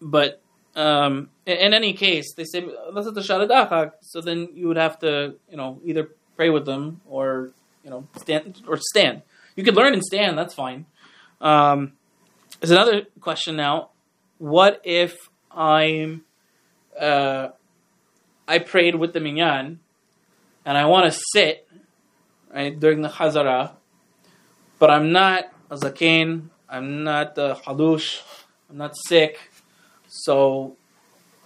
but 0.00 0.42
um, 0.76 1.30
in, 1.46 1.74
any 1.74 1.92
case, 1.92 2.34
they 2.34 2.44
say. 2.44 2.62
So 2.62 4.20
then 4.20 4.48
you 4.54 4.68
would 4.68 4.76
have 4.76 4.98
to, 5.00 5.34
you 5.50 5.56
know, 5.56 5.80
either 5.84 6.10
pray 6.36 6.50
with 6.50 6.64
them 6.64 7.00
or 7.06 7.52
you 7.84 7.90
know 7.90 8.06
stand 8.16 8.62
or 8.66 8.78
stand. 8.78 9.22
You 9.56 9.64
could 9.64 9.74
learn 9.74 9.92
and 9.92 10.02
stand. 10.02 10.38
That's 10.38 10.54
fine. 10.54 10.86
Um, 11.40 11.92
there's 12.60 12.70
another 12.70 13.06
question 13.20 13.56
now. 13.56 13.90
What 14.38 14.80
if 14.84 15.28
I'm 15.50 16.24
uh, 16.98 17.48
I 18.46 18.58
prayed 18.58 18.94
with 18.94 19.12
the 19.12 19.20
minyan, 19.20 19.80
and 20.64 20.78
I 20.78 20.86
want 20.86 21.12
to 21.12 21.18
sit 21.32 21.68
right 22.52 22.78
during 22.78 23.02
the 23.02 23.08
chazara, 23.08 23.72
but 24.78 24.90
I'm 24.90 25.12
not 25.12 25.52
a 25.70 25.76
zaken, 25.76 26.48
I'm 26.68 27.04
not 27.04 27.38
a 27.38 27.58
halush, 27.64 28.22
I'm 28.68 28.78
not 28.78 28.96
sick, 29.06 29.49
so 30.10 30.76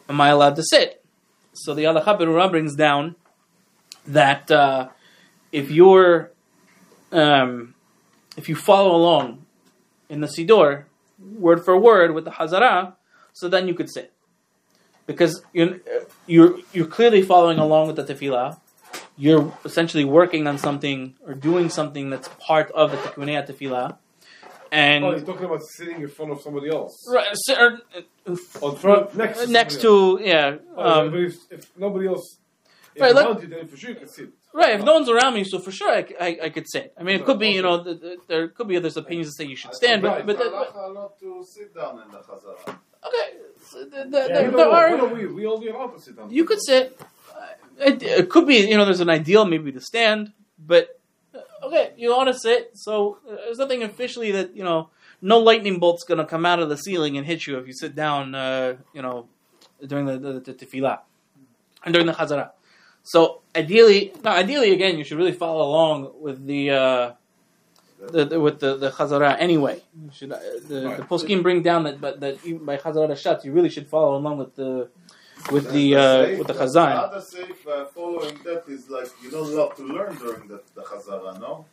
am 0.09 0.21
I 0.21 0.29
allowed 0.29 0.57
to 0.57 0.63
sit? 0.63 1.05
So 1.53 1.75
the 1.75 1.85
Halacha 1.85 2.19
Berurah 2.19 2.51
brings 2.51 2.75
down 2.75 3.15
that 4.07 4.51
uh, 4.51 4.89
if 5.53 5.71
you're 5.71 6.31
um, 7.13 7.75
if 8.39 8.49
you 8.49 8.57
follow 8.57 8.97
along 8.97 9.45
in 10.09 10.21
the 10.21 10.27
siddur, 10.27 10.85
word 11.19 11.63
for 11.63 11.79
word 11.79 12.15
with 12.15 12.25
the 12.25 12.31
hazara, 12.33 12.95
so 13.35 13.49
then 13.49 13.69
you 13.69 13.75
could 13.75 13.91
sit 13.91 14.13
because 15.07 15.43
you're 15.53 15.79
you're 16.27 16.59
you're 16.73 16.87
clearly 16.87 17.21
following 17.21 17.59
along 17.59 17.87
with 17.87 17.97
the 17.97 18.05
tefillah. 18.05 18.59
You're 19.17 19.53
essentially 19.65 20.05
working 20.05 20.47
on 20.47 20.57
something 20.59 21.15
or 21.27 21.35
doing 21.35 21.69
something 21.69 22.11
that's 22.11 22.29
part 22.41 22.71
of 22.73 22.91
the 22.91 22.97
tikkunei 22.97 23.47
tefillah, 23.47 23.99
and 24.83 25.05
Oh, 25.05 25.13
he's 25.15 25.25
talking 25.31 25.47
about 25.51 25.63
sitting 25.79 25.99
in 26.07 26.09
front 26.17 26.31
of 26.33 26.39
somebody 26.47 26.69
else. 26.79 26.95
right, 27.19 27.29
so- 27.45 27.55
or, 27.63 27.69
uh, 27.97 28.67
On 28.67 28.73
front, 28.83 29.03
next 29.23 29.39
to 29.41 29.47
next 29.59 29.75
somebody 29.81 30.25
to 30.25 30.29
yeah. 30.31 30.47
else. 30.49 30.61
Oh, 30.77 31.01
Um, 31.01 31.11
but 31.13 31.21
if, 31.31 31.35
if 31.57 31.63
nobody 31.85 32.07
else 32.13 32.27
is 32.95 33.01
Right, 33.03 33.15
let- 33.15 33.27
around 33.27 33.43
you, 33.43 33.49
then 33.55 33.67
for 33.71 33.77
sure 33.81 33.91
you 33.95 33.97
can 34.03 34.09
sit. 34.09 34.29
Right, 34.63 34.75
if 34.79 34.83
no 34.89 34.93
one's 34.99 35.09
around 35.15 35.33
me, 35.39 35.43
so 35.53 35.57
for 35.67 35.73
sure 35.79 35.91
I 35.91 36.03
I 36.47 36.49
could 36.55 36.67
sit. 36.75 36.87
I 36.99 37.03
mean, 37.05 37.17
it 37.21 37.25
could 37.27 37.41
be, 37.47 37.51
you 37.59 37.63
know, 37.67 37.77
th- 37.87 38.01
th- 38.05 38.21
there 38.31 38.45
could 38.57 38.69
be 38.73 38.77
others 38.81 38.97
opinions 38.97 39.27
that 39.31 39.37
say 39.43 39.47
you 39.53 39.57
should 39.63 39.75
stand, 39.83 39.99
but, 40.05 40.11
Right. 40.13 40.27
but, 40.27 40.37
It's 40.37 40.45
but 40.45 40.75
halacha 40.75 40.95
not 41.01 41.13
to 41.23 41.29
sit 41.57 41.69
down 41.79 41.93
in 42.03 42.09
the 42.15 42.19
chazara. 42.29 42.63
okay, 43.09 43.27
so 43.69 43.77
th- 43.79 43.91
th- 43.91 43.95
Yeah, 44.05 44.09
there, 44.11 44.27
there 44.29 44.51
don't- 44.53 44.75
are. 44.79 44.89
we 44.93 44.97
don't- 45.03 45.15
we, 45.19 45.23
we 45.39 45.43
only 45.55 45.69
allowed 45.73 45.93
to 45.97 46.01
sit 46.07 46.15
down. 46.17 46.27
You 46.39 46.45
could 46.51 46.63
sit. 46.71 46.85
Uh, 47.01 47.87
It, 47.91 47.97
it 48.23 48.27
could 48.33 48.47
be, 48.53 48.59
you 48.71 48.77
know, 48.79 48.85
there's 48.89 49.05
an 49.09 49.11
ideal 49.21 49.45
maybe 49.55 49.71
to 49.79 49.81
stand, 49.93 50.21
but 50.73 50.85
okay, 51.67 51.93
you 51.97 52.11
want 52.11 52.29
to 52.33 52.39
sit. 52.39 52.71
So 52.75 53.19
there's 53.27 53.59
nothing 53.59 53.83
officially 53.83 54.33
that 54.33 54.57
you 54.57 54.65
know, 54.65 54.91
no 55.21 55.39
lightning 55.39 55.79
bolt's 55.79 56.05
gonna 56.05 56.27
come 56.27 56.47
out 56.47 56.59
of 56.61 56.69
the 56.69 56.77
ceiling 56.77 57.17
and 57.17 57.27
hit 57.27 57.47
you 57.47 57.59
if 57.59 57.67
you 57.67 57.73
sit 57.73 57.95
down, 57.95 58.35
uh, 58.35 58.77
you 58.93 59.03
know, 59.03 59.29
during 59.87 60.07
the 60.07 60.19
the, 60.19 60.41
the 60.41 60.55
tefillah 60.55 61.01
and 61.85 61.93
during 61.93 62.07
the 62.07 62.13
chazara. 62.13 62.51
So 63.03 63.43
ideally, 63.55 64.13
no, 64.23 64.31
ideally 64.31 64.73
again, 64.73 64.97
you 64.99 65.05
should 65.05 65.19
really 65.19 65.33
follow 65.33 65.67
along 65.69 66.13
with 66.21 66.47
the. 66.47 66.71
Uh, 66.71 67.13
the, 68.11 68.25
the, 68.27 68.41
with 68.41 68.61
the, 68.61 68.77
the 68.77 68.91
Chazara 68.91 69.37
anyway. 69.39 69.81
Should, 70.13 70.33
uh, 70.33 70.39
the, 70.69 70.95
the 70.99 71.07
poskim 71.09 71.43
bring 71.43 71.63
down 71.63 71.85
that, 71.85 72.03
but 72.03 72.21
that 72.21 72.37
by 72.65 72.77
Chazara 72.77 73.17
Shat, 73.17 73.45
you 73.45 73.53
really 73.53 73.71
should 73.71 73.87
follow 73.87 74.17
along 74.17 74.39
with 74.39 74.55
the 74.57 74.91
with 75.51 75.71
the 75.73 75.95
The 75.95 75.97
uh, 75.97 76.39
with 76.39 76.47
the 76.47 76.53
The 76.55 76.65
Chazan. 76.65 76.97
other 76.97 77.21
safe 77.21 77.67
uh, 77.67 77.85
following 77.87 78.39
that 78.45 78.65
is 78.69 78.89
like 78.89 79.09
you 79.23 79.31
don't 79.31 79.53
love 79.55 79.77
to 79.77 79.83
learn 79.85 80.17
during 80.17 80.49
the, 80.49 80.63
the 80.75 80.83
chazara, 80.83 81.41
no? 81.41 81.67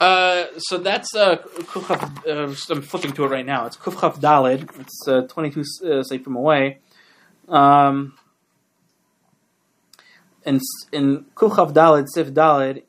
Uh, 0.00 0.46
so 0.58 0.78
that's 0.78 1.14
uh, 1.14 1.36
Kufchaf. 1.36 2.26
Uh, 2.26 2.74
I'm 2.74 2.82
flipping 2.82 3.12
to 3.12 3.24
it 3.24 3.28
right 3.28 3.46
now. 3.46 3.66
It's 3.66 3.76
Kufchaf 3.76 4.18
Dalid. 4.20 4.68
It's 4.80 5.06
uh, 5.06 5.22
22 5.28 5.64
uh, 5.84 6.18
from 6.24 6.36
away. 6.36 6.78
Um, 7.48 8.14
in 10.44 10.60
in 10.92 11.24
Kufchaf 11.36 11.72
Dalid, 11.72 12.08
Sif 12.08 12.28
Dalid, 12.32 12.82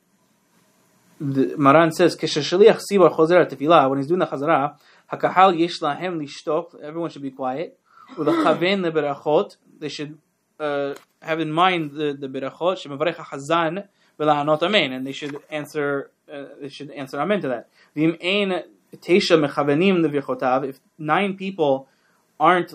the 1.20 1.56
Maran 1.56 1.92
says, 1.92 2.16
"Keshashaliach 2.16 2.82
sivar 2.92 3.16
chozer 3.16 3.48
tefillah." 3.48 3.90
When 3.90 4.00
he's 4.00 4.08
doing 4.08 4.20
the 4.20 4.26
chazara, 4.28 4.76
hakahal 5.12 5.58
yesh 5.58 5.80
lahem 5.82 6.20
lishtok. 6.20 6.82
Everyone 6.82 7.10
should 7.12 7.22
be 7.22 7.32
quiet. 7.32 7.78
Ulechaven 8.16 8.82
leberachot 8.86 9.56
they 9.84 9.90
should 9.90 10.18
uh, 10.60 10.96
have 11.22 11.40
in 11.40 11.52
mind 11.52 11.92
the 11.92 12.08
the 12.14 12.28
berachot 12.28 12.76
shemavarecha 12.82 13.24
hazan 13.32 13.88
v'la'anot 14.18 14.64
amen, 14.64 14.94
and 14.94 15.06
they 15.06 15.12
should 15.12 15.36
answer 15.50 16.12
uh, 16.34 16.46
they 16.62 16.70
should 16.70 16.90
answer 16.92 17.20
amen 17.20 17.42
to 17.42 17.50
that. 17.50 17.70
V'im 17.96 18.18
ein 18.24 18.64
teisha 18.96 19.36
mechavenim 19.44 19.98
levichotav. 20.06 20.68
If 20.70 20.80
nine 20.98 21.36
people 21.36 21.90
aren't 22.40 22.74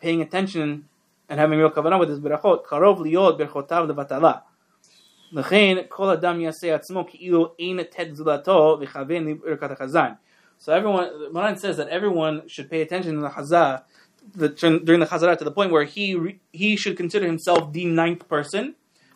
paying 0.00 0.22
attention 0.22 0.88
and 1.28 1.40
having 1.40 1.58
real 1.58 1.70
kavanah 1.70 1.98
with 1.98 2.08
this 2.10 2.20
berachot, 2.20 2.64
karov 2.64 2.98
liot 3.04 3.38
berachotav 3.38 3.90
levatala. 3.90 4.42
לכן 5.32 5.88
kol 5.88 6.10
adam 6.10 6.38
yasei 6.38 6.78
atzmo 6.78 7.08
ki 7.08 7.18
אין 7.58 7.80
תת 7.82 8.14
zulato 8.14 8.78
v'chaven 8.80 9.26
לברכת 9.26 9.70
החזן. 9.70 10.16
So 10.58 10.72
everyone, 10.72 11.32
Maran 11.32 11.56
says 11.56 11.76
that 11.78 11.88
everyone 11.88 12.48
should 12.48 12.70
pay 12.70 12.80
attention 12.80 13.16
to 13.16 13.20
the 13.22 13.28
Hazah 13.28 13.82
the, 14.32 14.48
during 14.48 15.00
the 15.00 15.06
chazarah 15.06 15.36
to 15.38 15.44
the 15.44 15.50
point 15.50 15.70
where 15.70 15.84
he 15.84 16.38
he 16.52 16.76
should 16.76 16.96
consider 16.96 17.26
himself 17.26 17.72
the 17.72 17.84
ninth 17.84 18.28
person, 18.28 18.74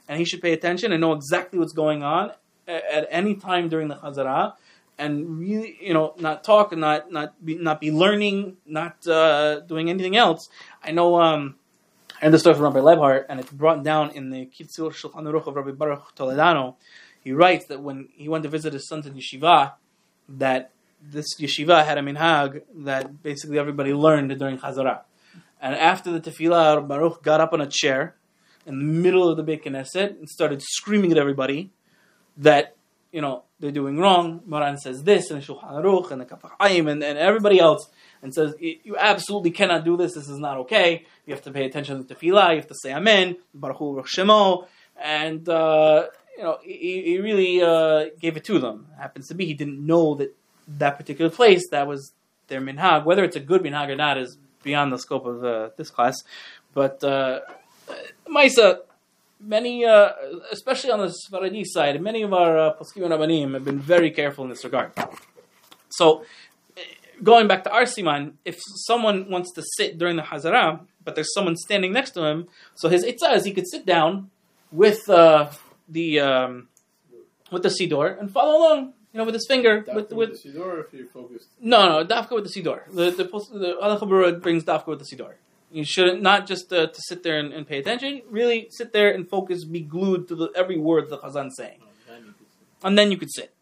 and 0.08 0.18
he 0.18 0.24
should 0.24 0.42
pay 0.42 0.52
attention 0.52 0.92
and 0.92 1.00
know 1.00 1.12
exactly 1.12 1.58
what's 1.58 1.72
going 1.72 2.02
on 2.02 2.32
at, 2.66 2.84
at 2.84 3.08
any 3.10 3.34
time 3.34 3.68
during 3.68 3.88
the 3.88 3.96
chazarah, 3.96 4.54
and 4.98 5.38
really, 5.38 5.78
you 5.80 5.94
know, 5.94 6.14
not 6.18 6.44
talk, 6.44 6.76
not 6.76 7.10
not 7.10 7.44
be, 7.44 7.56
not 7.56 7.80
be 7.80 7.90
learning, 7.90 8.56
not 8.66 9.06
uh, 9.06 9.60
doing 9.60 9.90
anything 9.90 10.16
else. 10.16 10.48
I 10.82 10.92
know. 10.92 11.20
Um, 11.20 11.56
I 12.20 12.24
heard 12.24 12.32
the 12.32 12.38
story 12.40 12.56
from 12.56 12.64
Rabbi 12.64 12.80
Lebhart, 12.80 13.26
and 13.28 13.38
it's 13.38 13.52
brought 13.52 13.84
down 13.84 14.10
in 14.10 14.30
the 14.30 14.46
Kitzur 14.46 14.90
Shulchan 14.90 15.22
Aruch 15.22 15.46
of 15.46 15.54
Rabbi 15.54 15.70
Baruch 15.70 16.16
Toledano. 16.16 16.74
He 17.22 17.30
writes 17.30 17.66
that 17.66 17.80
when 17.80 18.08
he 18.12 18.28
went 18.28 18.42
to 18.42 18.48
visit 18.48 18.72
his 18.72 18.88
sons 18.88 19.06
in 19.06 19.14
yeshiva, 19.14 19.74
that 20.28 20.72
this 21.00 21.34
yeshiva 21.38 21.84
had 21.84 21.98
a 21.98 22.02
minhag 22.02 22.62
that 22.76 23.22
basically 23.22 23.58
everybody 23.58 23.92
learned 23.92 24.36
during 24.38 24.58
Chazarah. 24.58 25.02
And 25.60 25.74
after 25.74 26.12
the 26.12 26.20
tefillah, 26.20 26.86
Baruch 26.86 27.22
got 27.22 27.40
up 27.40 27.52
on 27.52 27.60
a 27.60 27.66
chair 27.66 28.16
in 28.66 28.78
the 28.78 28.84
middle 28.84 29.28
of 29.28 29.36
the 29.36 29.42
Beit 29.42 29.64
Knesset 29.64 30.18
and 30.18 30.28
started 30.28 30.62
screaming 30.62 31.10
at 31.10 31.18
everybody 31.18 31.70
that, 32.36 32.76
you 33.12 33.20
know, 33.20 33.44
they're 33.58 33.72
doing 33.72 33.98
wrong. 33.98 34.40
Maran 34.46 34.78
says 34.78 35.02
this, 35.02 35.30
and 35.30 35.42
Shulchan 35.42 35.72
Aruch, 35.72 36.10
and 36.12 36.20
the 36.20 36.26
Kaf 36.26 36.42
HaChaim, 36.42 36.90
and, 36.90 37.02
and 37.02 37.18
everybody 37.18 37.58
else, 37.58 37.88
and 38.22 38.32
says, 38.32 38.54
you 38.60 38.96
absolutely 38.96 39.50
cannot 39.50 39.84
do 39.84 39.96
this, 39.96 40.14
this 40.14 40.28
is 40.28 40.38
not 40.38 40.58
okay. 40.58 41.06
You 41.26 41.34
have 41.34 41.42
to 41.42 41.50
pay 41.50 41.64
attention 41.64 41.96
to 41.96 42.04
the 42.04 42.14
tefillah, 42.14 42.50
you 42.50 42.56
have 42.56 42.68
to 42.68 42.74
say 42.74 42.94
amen, 42.94 43.36
Baruch 43.52 43.78
Hu 43.78 44.02
Shemo, 44.02 44.66
and, 45.00 45.48
uh, 45.48 46.06
you 46.36 46.44
know, 46.44 46.58
he, 46.62 47.02
he 47.02 47.18
really 47.18 47.60
uh, 47.60 48.10
gave 48.20 48.36
it 48.36 48.44
to 48.44 48.60
them. 48.60 48.86
It 48.92 49.00
happens 49.00 49.26
to 49.28 49.34
be 49.34 49.46
he 49.46 49.54
didn't 49.54 49.84
know 49.84 50.14
that 50.16 50.36
that 50.76 50.96
particular 50.96 51.30
place, 51.30 51.68
that 51.70 51.86
was 51.86 52.12
their 52.48 52.60
minhag. 52.60 53.04
Whether 53.04 53.24
it's 53.24 53.36
a 53.36 53.40
good 53.40 53.62
minhag 53.62 53.88
or 53.88 53.96
not 53.96 54.18
is 54.18 54.38
beyond 54.62 54.92
the 54.92 54.98
scope 54.98 55.26
of 55.26 55.44
uh, 55.44 55.70
this 55.76 55.90
class. 55.90 56.22
But 56.74 57.02
uh, 57.02 57.40
Maisa, 58.28 58.80
many, 59.40 59.84
uh, 59.84 60.10
especially 60.52 60.90
on 60.90 61.00
the 61.00 61.14
Sfaradi 61.30 61.64
side, 61.64 62.00
many 62.00 62.22
of 62.22 62.32
our 62.32 62.58
uh, 62.58 62.74
poskim 62.74 63.04
and 63.04 63.12
rabbanim 63.12 63.54
have 63.54 63.64
been 63.64 63.78
very 63.80 64.10
careful 64.10 64.44
in 64.44 64.50
this 64.50 64.64
regard. 64.64 64.92
So, 65.88 66.24
going 67.22 67.48
back 67.48 67.64
to 67.64 67.70
our 67.72 67.82
siman, 67.82 68.34
if 68.44 68.58
someone 68.88 69.30
wants 69.30 69.52
to 69.54 69.62
sit 69.76 69.98
during 69.98 70.16
the 70.16 70.22
hazara, 70.22 70.80
but 71.04 71.14
there's 71.14 71.32
someone 71.32 71.56
standing 71.56 71.92
next 71.92 72.10
to 72.12 72.24
him, 72.24 72.48
so 72.74 72.88
his 72.88 73.04
itzah 73.04 73.36
is 73.36 73.44
he 73.44 73.52
could 73.52 73.66
sit 73.66 73.86
down 73.86 74.30
with 74.70 75.08
uh, 75.08 75.50
the 75.88 76.20
um, 76.20 76.68
with 77.50 77.62
the 77.62 77.70
sidor 77.70 78.20
and 78.20 78.30
follow 78.30 78.58
along, 78.58 78.92
you 79.12 79.18
know, 79.18 79.24
with 79.24 79.34
his 79.34 79.46
finger, 79.46 79.84
with 79.94 80.12
with 80.12 80.42
the 80.42 80.50
Sidor 80.50 80.84
if 80.84 80.92
you're 80.92 81.06
focused. 81.06 81.48
no, 81.60 81.88
no, 81.88 82.04
dafka 82.06 82.32
with 82.32 82.44
the 82.44 82.60
sidor. 82.60 82.80
The 82.92 83.10
the 83.10 83.24
post- 83.24 83.52
the 83.52 84.38
brings 84.42 84.64
dafka 84.64 84.86
with 84.88 84.98
the 84.98 85.04
sidor. 85.16 85.34
You 85.70 85.84
shouldn't 85.84 86.22
not 86.22 86.46
just 86.46 86.72
uh, 86.72 86.86
to 86.86 87.00
sit 87.08 87.22
there 87.22 87.38
and, 87.38 87.52
and 87.52 87.66
pay 87.66 87.78
attention. 87.78 88.22
Really 88.30 88.68
sit 88.70 88.92
there 88.92 89.10
and 89.10 89.28
focus, 89.28 89.64
be 89.64 89.80
glued 89.80 90.28
to 90.28 90.34
the, 90.34 90.50
every 90.54 90.78
word 90.78 91.10
the 91.10 91.18
Chazan's 91.18 91.56
saying, 91.56 91.80
and 92.82 92.96
then 92.98 93.10
you 93.10 93.18
could 93.18 93.30
sit. 93.30 93.52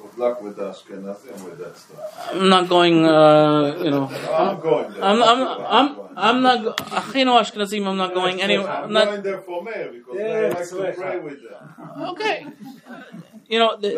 Good 0.00 0.16
luck 0.16 0.42
with 0.42 0.56
Ashkenazim 0.58 1.44
with 1.44 1.58
that 1.58 1.76
stuff. 1.76 2.30
I'm 2.32 2.48
not 2.48 2.68
going. 2.68 3.04
Uh, 3.04 3.76
you 3.84 3.90
know, 3.90 4.06
I'm 4.32 4.60
going 4.60 4.92
there. 4.92 5.04
I'm 5.04 5.22
I'm 5.22 5.38
going. 5.38 5.66
I'm 5.68 6.08
I'm 6.16 6.42
not. 6.42 6.64
go- 6.64 6.72
Achino 7.00 7.38
Ashkenazim. 7.40 7.86
I'm 7.86 7.96
not 7.96 8.14
going 8.14 8.40
anywhere. 8.40 8.68
I'm 8.70 8.84
I'm 8.84 8.92
not. 8.92 9.04
going 9.06 9.22
there 9.22 9.40
for 9.42 9.62
mayor 9.62 9.90
because 9.92 10.16
Yeah, 10.16 10.54
I 10.56 10.78
like 10.80 10.94
to 10.96 11.00
pray 11.02 11.18
with 11.20 11.38
them. 11.42 11.74
Okay. 12.12 12.46
you 13.48 13.58
know, 13.58 13.76
they, 13.76 13.94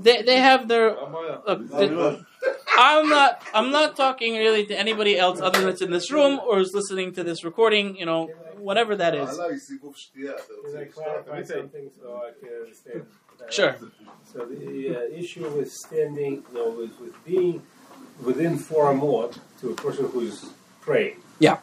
they, 0.00 0.22
they 0.22 0.38
have 0.38 0.68
their. 0.68 0.96
Look, 1.46 1.70
they, 1.70 1.88
I'm 2.76 3.08
not. 3.08 3.42
I'm 3.52 3.70
not 3.70 3.96
talking 3.96 4.34
really 4.34 4.66
to 4.66 4.78
anybody 4.78 5.18
else 5.18 5.40
other 5.40 5.58
than 5.58 5.68
that's 5.68 5.82
in 5.82 5.90
this 5.90 6.10
room 6.12 6.40
or 6.46 6.60
is 6.60 6.72
listening 6.74 7.12
to 7.14 7.24
this 7.24 7.44
recording. 7.44 7.96
You 7.96 8.06
know, 8.06 8.28
whatever 8.56 8.94
that 8.96 9.14
is. 9.14 9.28
Sure. 13.50 13.76
So 14.32 14.44
the 14.44 14.96
uh, 14.96 15.00
issue 15.14 15.48
with 15.48 15.72
standing, 15.72 16.44
you 16.48 16.54
know, 16.54 16.70
with, 16.70 17.00
with 17.00 17.24
being 17.24 17.62
within 18.22 18.58
four 18.58 18.92
amot 18.92 19.38
to 19.60 19.70
a 19.70 19.74
person 19.74 20.08
who 20.08 20.20
is 20.20 20.50
praying. 20.80 21.16
Yeah. 21.38 21.58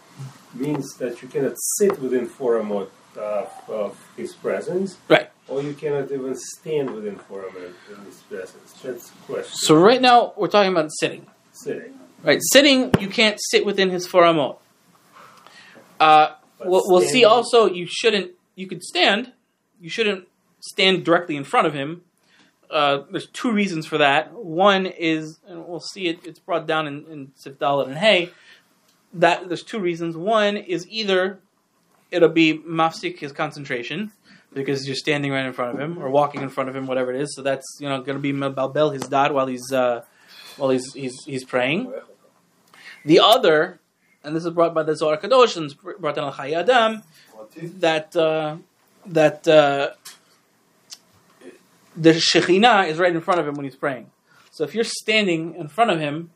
Means 0.54 0.96
that 0.98 1.22
you 1.22 1.28
cannot 1.28 1.54
sit 1.78 2.00
within 2.00 2.26
four 2.28 2.60
amot 2.60 2.90
of, 3.18 3.52
of 3.68 4.10
his 4.16 4.34
presence. 4.34 4.98
Right. 5.10 5.30
Or 5.48 5.62
you 5.62 5.74
cannot 5.74 6.12
even 6.12 6.36
stand 6.36 6.90
within 6.90 7.18
four 7.18 7.44
amot 7.44 7.74
in 7.92 8.06
his 8.06 8.16
presence. 8.22 8.74
That's 8.82 9.10
the 9.10 9.18
question. 9.24 9.54
So 9.54 9.76
right 9.76 10.02
now 10.02 10.34
we're 10.36 10.48
talking 10.48 10.72
about 10.72 10.92
sitting. 10.92 11.28
sitting. 11.52 11.94
Right, 12.24 12.40
sitting 12.42 12.92
you 13.00 13.10
can't 13.10 13.40
sit 13.40 13.66
within 13.66 13.92
his 13.92 14.08
four 14.08 14.24
amot. 14.24 14.58
Uh, 16.00 16.34
we'll, 16.64 16.84
we'll 16.86 17.02
see. 17.02 17.24
Also, 17.24 17.68
you 17.68 17.86
shouldn't. 17.88 18.32
You 18.56 18.68
could 18.68 18.84
stand. 18.84 19.34
You 19.80 19.90
shouldn't 19.90 20.28
stand 20.62 21.06
directly 21.06 21.36
in 21.36 21.44
front 21.44 21.68
of 21.68 21.74
him. 21.74 22.02
Uh, 22.72 23.04
there's 23.12 23.28
two 23.28 23.52
reasons 23.52 23.86
for 23.86 24.00
that. 24.00 24.34
One 24.34 24.88
is, 24.88 25.40
and 25.48 25.68
we'll 25.68 25.80
see 25.80 26.08
it. 26.08 26.20
It's 26.24 26.40
brought 26.40 26.66
down 26.66 26.88
in, 26.88 27.06
in 27.06 27.28
Sifdalit 27.40 27.88
and 27.88 27.98
Hay. 27.98 28.32
That 29.14 29.48
there's 29.48 29.64
two 29.64 29.80
reasons. 29.80 30.18
One 30.18 30.58
is 30.58 30.88
either 30.90 31.40
it'll 32.10 32.30
be 32.30 32.58
mafsik 32.58 33.20
his 33.20 33.32
concentration 33.32 34.12
because 34.56 34.88
you're 34.88 34.96
standing 34.96 35.32
right 35.32 35.46
in 35.46 35.54
front 35.54 35.76
of 35.76 35.80
him 35.80 36.02
or 36.02 36.10
walking 36.10 36.42
in 36.42 36.50
front 36.50 36.70
of 36.70 36.76
him, 36.76 36.88
whatever 36.88 37.14
it 37.14 37.22
is. 37.22 37.36
So 37.36 37.44
that's 37.44 37.78
you 37.80 37.88
know 37.88 38.02
going 38.02 38.18
to 38.18 38.22
be 38.22 38.34
balbel 38.34 38.92
his 38.92 39.04
dad 39.04 39.32
while 39.32 39.46
he's 39.46 39.72
uh, 39.72 40.04
while 40.58 40.72
he's 40.72 40.92
he's 40.94 41.14
he's 41.26 41.44
praying. 41.44 41.94
The 43.04 43.20
other, 43.20 43.80
and 44.24 44.36
this 44.36 44.46
is 44.46 44.52
brought 44.52 44.74
by 44.74 44.82
the 44.82 44.96
Zohar 44.96 45.18
Kadosh 45.18 45.58
and 45.58 45.76
brought 46.00 46.16
down 46.16 46.26
al 46.26 46.34
Chayei 46.34 46.58
Adam, 46.58 47.04
that 47.80 48.16
uh, 48.16 48.58
that 49.06 49.48
uh, 49.48 49.92
the 51.96 52.14
Shekhinah 52.14 52.88
is 52.88 52.98
right 52.98 53.14
in 53.14 53.22
front 53.22 53.42
of 53.42 53.48
him 53.48 53.56
when 53.56 53.66
he's 53.66 53.76
praying. 53.76 54.10
So 54.52 54.64
if 54.64 54.74
you're 54.74 54.86
standing 54.86 55.56
in 55.56 55.68
front 55.68 55.92
of 55.92 56.00
him 56.00 56.32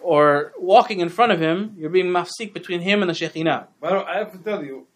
or 0.00 0.52
walking 0.58 1.00
in 1.00 1.10
front 1.10 1.30
of 1.30 1.40
him, 1.40 1.74
you're 1.78 1.90
being 1.90 2.06
mafsik 2.06 2.54
between 2.54 2.80
him 2.80 3.02
and 3.02 3.10
the 3.10 3.14
Shekhinah. 3.14 3.66
But 3.80 4.08
I 4.08 4.16
have 4.16 4.32
to 4.32 4.38
tell 4.38 4.64
you, 4.64 4.86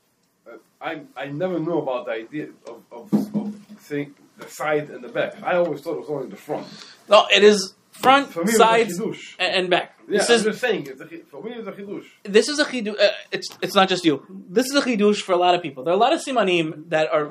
I 0.81 1.03
I 1.17 1.27
never 1.27 1.59
knew 1.59 1.79
about 1.79 2.07
the 2.07 2.13
idea 2.13 2.49
of 2.67 2.79
of, 2.93 3.13
of 3.35 3.55
saying 3.81 4.15
the 4.39 4.49
side 4.49 4.91
and 4.91 5.03
the 5.03 5.09
back. 5.09 5.35
I 5.43 5.57
always 5.57 5.81
thought 5.81 5.95
it 5.95 6.01
was 6.01 6.11
only 6.11 6.29
the 6.29 6.37
front. 6.37 6.67
No, 7.09 7.27
it 7.35 7.43
is 7.43 7.75
front, 7.91 8.29
For 8.33 8.45
me, 8.45 8.53
sides, 8.53 8.99
it 9.01 9.05
was 9.07 9.17
a 9.17 9.21
chidush. 9.21 9.35
and, 9.41 9.55
and 9.57 9.71
back. 9.71 9.99
Yeah, 10.09 10.19
This 10.19 10.31
I'm 10.31 10.37
is 10.37 10.43
just 10.45 10.61
saying. 10.61 10.87
It's 10.87 11.01
a, 11.01 11.07
for 11.33 11.43
me, 11.43 11.51
it's 11.55 11.67
a 11.67 11.73
chidush. 11.73 12.05
this 12.23 12.49
is 12.49 12.59
a 12.61 12.65
chidush. 12.65 13.01
Uh, 13.01 13.09
it's 13.33 13.49
it's 13.61 13.75
not 13.75 13.89
just 13.89 14.05
you. 14.05 14.23
This 14.49 14.67
is 14.67 14.75
a 14.77 14.83
chidush 14.83 15.21
for 15.23 15.33
a 15.33 15.37
lot 15.37 15.55
of 15.57 15.63
people. 15.63 15.83
There 15.83 15.93
are 15.93 15.97
a 15.97 16.01
lot 16.07 16.13
of 16.13 16.21
simanim 16.25 16.89
that 16.91 17.11
are 17.13 17.27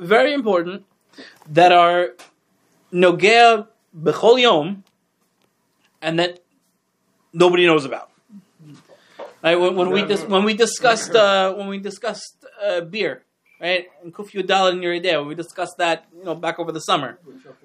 very 0.00 0.32
important, 0.34 0.84
that 1.58 1.70
are 1.72 2.14
nogea 2.92 3.68
bechol 3.96 4.40
yom, 4.40 4.82
and 6.02 6.18
that 6.18 6.40
nobody 7.32 7.66
knows 7.66 7.84
about. 7.84 8.07
Right? 9.42 9.58
When, 9.58 9.76
when 9.76 9.90
we 9.90 10.04
dis- 10.04 10.24
when 10.24 10.44
we 10.44 10.54
discussed 10.54 11.14
uh, 11.14 11.54
when 11.54 11.68
we 11.68 11.78
discussed 11.78 12.44
uh, 12.64 12.80
beer, 12.80 13.24
right, 13.60 13.86
and 14.02 14.12
kuf 14.12 14.30
yudal 14.32 14.72
in 14.72 14.82
your 14.82 14.94
idea, 14.94 15.22
we 15.22 15.34
discussed 15.34 15.78
that, 15.78 16.06
you 16.16 16.24
know, 16.24 16.34
back 16.34 16.58
over 16.58 16.72
the 16.72 16.80
summer. 16.80 17.18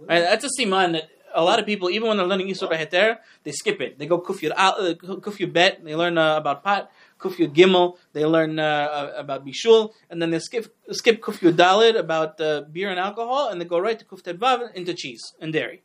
Right? 0.08 0.22
That's 0.22 0.46
a 0.46 0.50
siman 0.60 0.94
that 0.94 1.10
a 1.34 1.44
lot 1.44 1.60
of 1.60 1.66
people, 1.66 1.90
even 1.90 2.08
when 2.08 2.18
they're 2.18 2.28
learning 2.28 2.48
Yisur 2.48 2.72
Heter, 2.72 3.18
they 3.44 3.52
skip 3.52 3.82
it. 3.82 3.98
They 3.98 4.06
go 4.06 4.22
Kuf 4.22 4.40
Yud 4.40 4.54
uh, 4.56 5.48
Bet, 5.48 5.84
they 5.84 5.96
learn 5.96 6.18
uh, 6.18 6.38
about 6.38 6.64
pot. 6.64 6.92
Kuf 7.20 7.38
Yud 7.38 7.56
Gimel, 7.56 7.98
they 8.12 8.26
learn 8.26 8.60
uh, 8.60 8.64
uh, 8.64 9.14
about 9.16 9.46
Bishul, 9.46 9.92
and 10.10 10.22
then 10.22 10.30
they 10.30 10.40
skip 10.40 10.76
skip 10.92 11.22
Kuf 11.22 11.40
Yud 11.40 11.54
Dalid 11.54 11.98
about 11.98 12.40
uh, 12.40 12.62
beer 12.72 12.90
and 12.90 13.00
alcohol, 13.00 13.50
and 13.50 13.60
they 13.60 13.66
go 13.66 13.80
right 13.80 13.98
to 13.98 14.06
Kuf 14.06 14.22
Vav 14.22 14.74
into 14.74 14.94
cheese 14.94 15.22
and 15.40 15.54
dairy. 15.54 15.82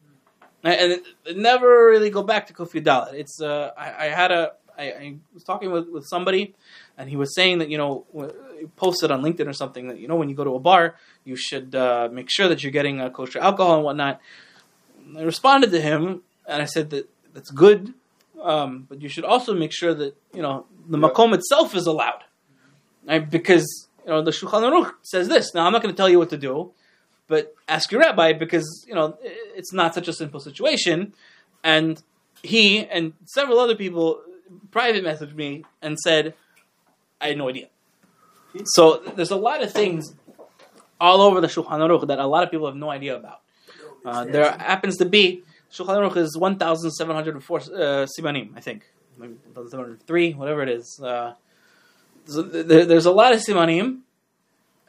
And 0.64 1.00
never 1.34 1.88
really 1.88 2.10
go 2.10 2.22
back 2.22 2.48
to 2.48 2.52
Kuf 2.52 2.72
Yud 2.72 2.84
Dalid. 2.84 3.14
It's 3.14 3.40
uh, 3.40 3.70
I, 3.76 4.06
I 4.06 4.08
had 4.08 4.32
a 4.32 4.52
I, 4.78 4.84
I 4.84 5.14
was 5.34 5.42
talking 5.42 5.70
with, 5.72 5.88
with 5.88 6.06
somebody, 6.06 6.54
and 6.96 7.10
he 7.10 7.16
was 7.16 7.34
saying 7.34 7.58
that 7.58 7.68
you 7.68 7.78
know 7.78 8.04
posted 8.76 9.10
on 9.10 9.22
LinkedIn 9.22 9.48
or 9.48 9.52
something 9.52 9.88
that 9.88 9.98
you 9.98 10.08
know 10.08 10.16
when 10.16 10.28
you 10.28 10.34
go 10.34 10.44
to 10.44 10.54
a 10.54 10.60
bar, 10.60 10.94
you 11.24 11.36
should 11.36 11.74
uh, 11.74 12.08
make 12.12 12.30
sure 12.30 12.48
that 12.48 12.62
you're 12.62 12.72
getting 12.72 13.00
uh, 13.00 13.10
kosher 13.10 13.40
alcohol 13.40 13.76
and 13.76 13.84
whatnot. 13.84 14.20
I 15.16 15.22
responded 15.22 15.70
to 15.72 15.80
him 15.80 16.22
and 16.46 16.62
I 16.62 16.66
said 16.66 16.90
that 16.90 17.08
that's 17.34 17.50
good, 17.50 17.94
um, 18.42 18.86
but 18.88 19.02
you 19.02 19.08
should 19.08 19.24
also 19.24 19.54
make 19.54 19.72
sure 19.72 19.94
that 19.94 20.16
you 20.32 20.42
know 20.42 20.66
the 20.88 20.98
Yeah. 20.98 21.08
makom 21.08 21.34
itself 21.34 21.74
is 21.74 21.86
allowed, 21.86 22.22
right? 23.06 23.28
Because 23.28 23.66
you 24.04 24.10
know 24.10 24.22
the 24.22 24.30
Shulchan 24.30 24.62
Aruch 24.62 24.92
says 25.02 25.28
this. 25.28 25.54
Now 25.54 25.66
I'm 25.66 25.72
not 25.72 25.82
going 25.82 25.94
to 25.94 25.96
tell 25.96 26.08
you 26.08 26.18
what 26.18 26.30
to 26.30 26.38
do, 26.38 26.70
but 27.26 27.54
ask 27.68 27.90
your 27.90 28.00
rabbi 28.00 28.32
because 28.32 28.84
you 28.88 28.94
know 28.94 29.16
it's 29.56 29.72
not 29.72 29.94
such 29.94 30.08
a 30.08 30.12
simple 30.12 30.40
situation. 30.40 31.12
And 31.64 32.00
he 32.42 32.86
and 32.86 33.14
several 33.24 33.58
other 33.58 33.74
people 33.74 34.20
private 34.70 35.04
messaged 35.04 35.34
me 35.34 35.64
and 35.82 35.98
said, 35.98 36.34
I 37.20 37.28
had 37.28 37.38
no 37.38 37.48
idea. 37.48 37.68
So 38.64 39.02
there's 39.14 39.30
a 39.30 39.36
lot 39.36 39.62
of 39.62 39.72
things 39.72 40.14
all 41.00 41.20
over 41.20 41.40
the 41.40 41.46
Shulchan 41.46 41.78
Aruch 41.80 42.06
that 42.08 42.18
a 42.18 42.26
lot 42.26 42.42
of 42.44 42.50
people 42.50 42.66
have 42.66 42.76
no 42.76 42.90
idea 42.90 43.16
about. 43.16 43.40
Uh, 44.04 44.24
there 44.24 44.50
happens 44.52 44.96
to 44.98 45.04
be 45.04 45.42
Shulchan 45.72 46.10
Aruch 46.10 46.16
is 46.16 46.36
1,704 46.36 47.58
uh, 47.58 47.62
simanim, 48.18 48.56
I 48.56 48.60
think, 48.60 48.84
maybe 49.18 49.34
1,703, 49.52 50.32
whatever 50.32 50.62
it 50.62 50.70
is. 50.70 51.00
Uh, 51.02 51.34
so 52.24 52.42
there, 52.42 52.84
there's 52.84 53.06
a 53.06 53.10
lot 53.10 53.34
of 53.34 53.40
simanim, 53.40 54.00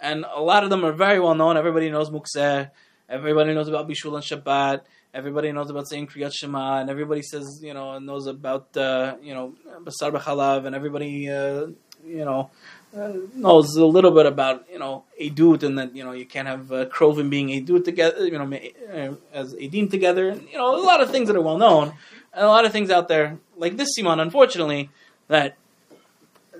and 0.01 0.25
a 0.33 0.41
lot 0.41 0.63
of 0.63 0.69
them 0.69 0.85
are 0.85 0.93
very 0.93 1.19
well 1.19 1.35
known. 1.35 1.57
Everybody 1.57 1.89
knows 1.89 2.09
Mukseh. 2.09 2.69
Everybody 3.09 3.53
knows 3.53 3.67
about 3.67 3.89
Bishul 3.89 4.15
and 4.15 4.23
Shabbat. 4.23 4.81
Everybody 5.11 5.51
knows 5.51 5.71
about 5.71 5.87
saying 5.87 6.07
Kriyat 6.07 6.31
Shema, 6.35 6.81
and 6.81 6.89
everybody 6.89 7.23
says, 7.23 7.61
you 7.63 7.73
know, 7.73 7.97
knows 7.97 8.27
about, 8.27 8.77
uh, 8.77 9.15
you 9.23 9.33
know, 9.33 9.55
Basar 9.83 10.11
B'chalav, 10.11 10.65
and 10.65 10.75
everybody, 10.75 11.27
uh, 11.27 11.67
you 12.05 12.23
know, 12.25 12.51
uh, 12.95 13.13
knows 13.33 13.75
a 13.75 13.85
little 13.85 14.11
bit 14.11 14.27
about, 14.27 14.65
you 14.71 14.77
know, 14.77 15.05
Edut, 15.19 15.63
and 15.63 15.79
that, 15.79 15.95
you 15.95 16.03
know, 16.03 16.11
you 16.11 16.27
can't 16.27 16.47
have 16.47 16.71
uh, 16.71 16.85
Krovim 16.85 17.31
being 17.31 17.47
Edut 17.47 17.85
together, 17.85 18.23
you 18.27 18.37
know, 18.37 18.45
uh, 18.53 19.15
as 19.33 19.55
Edim 19.55 19.89
together, 19.89 20.29
and, 20.29 20.47
you 20.47 20.59
know, 20.59 20.75
a 20.75 20.83
lot 20.85 21.01
of 21.01 21.09
things 21.09 21.27
that 21.27 21.35
are 21.35 21.41
well 21.41 21.57
known, 21.57 21.93
and 22.31 22.45
a 22.45 22.47
lot 22.47 22.65
of 22.65 22.71
things 22.71 22.91
out 22.91 23.07
there, 23.07 23.39
like 23.57 23.77
this 23.77 23.97
siman, 23.97 24.21
unfortunately, 24.21 24.91
that 25.27 25.57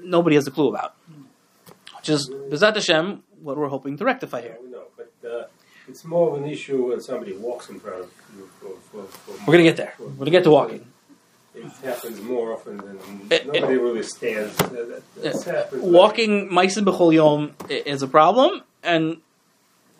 nobody 0.02 0.36
has 0.36 0.48
a 0.48 0.52
clue 0.52 0.70
about. 0.70 0.96
Which 1.98 2.10
is, 2.10 2.30
Bezat 2.30 2.74
Hashem, 2.76 3.22
what 3.44 3.58
we're 3.58 3.68
hoping 3.68 3.96
to 3.98 4.06
rectify 4.06 4.42
here. 4.42 4.58
But 4.98 5.30
uh, 5.30 5.44
it's 5.90 6.06
more 6.06 6.30
of 6.30 6.42
an 6.42 6.50
issue 6.50 6.90
when 6.90 7.02
somebody 7.02 7.34
walks 7.36 7.70
in 7.70 7.80
front 7.80 8.04
of 8.04 8.12
you. 8.36 8.50
For, 8.60 8.70
for, 8.92 9.04
for 9.04 9.32
We're 9.40 9.54
going 9.54 9.66
to 9.66 9.72
get 9.72 9.78
there. 9.78 9.94
We're 10.00 10.08
going 10.08 10.26
to 10.26 10.32
get 10.32 10.44
to 10.44 10.52
walking. 10.52 10.86
It 11.56 11.66
happens 11.84 12.22
more 12.22 12.54
often 12.54 12.78
than 12.78 13.00
It- 13.30 13.48
nobody 13.48 13.78
really 13.78 14.04
stands. 14.04 14.56
That, 14.58 15.04
that, 15.16 15.44
that's. 15.44 15.72
Walking 15.74 16.50
Meisim 16.50 16.86
B'chol 16.86 17.14
Yom 17.14 17.56
is 17.70 18.02
a 18.04 18.08
problem, 18.08 18.62
and 18.84 19.18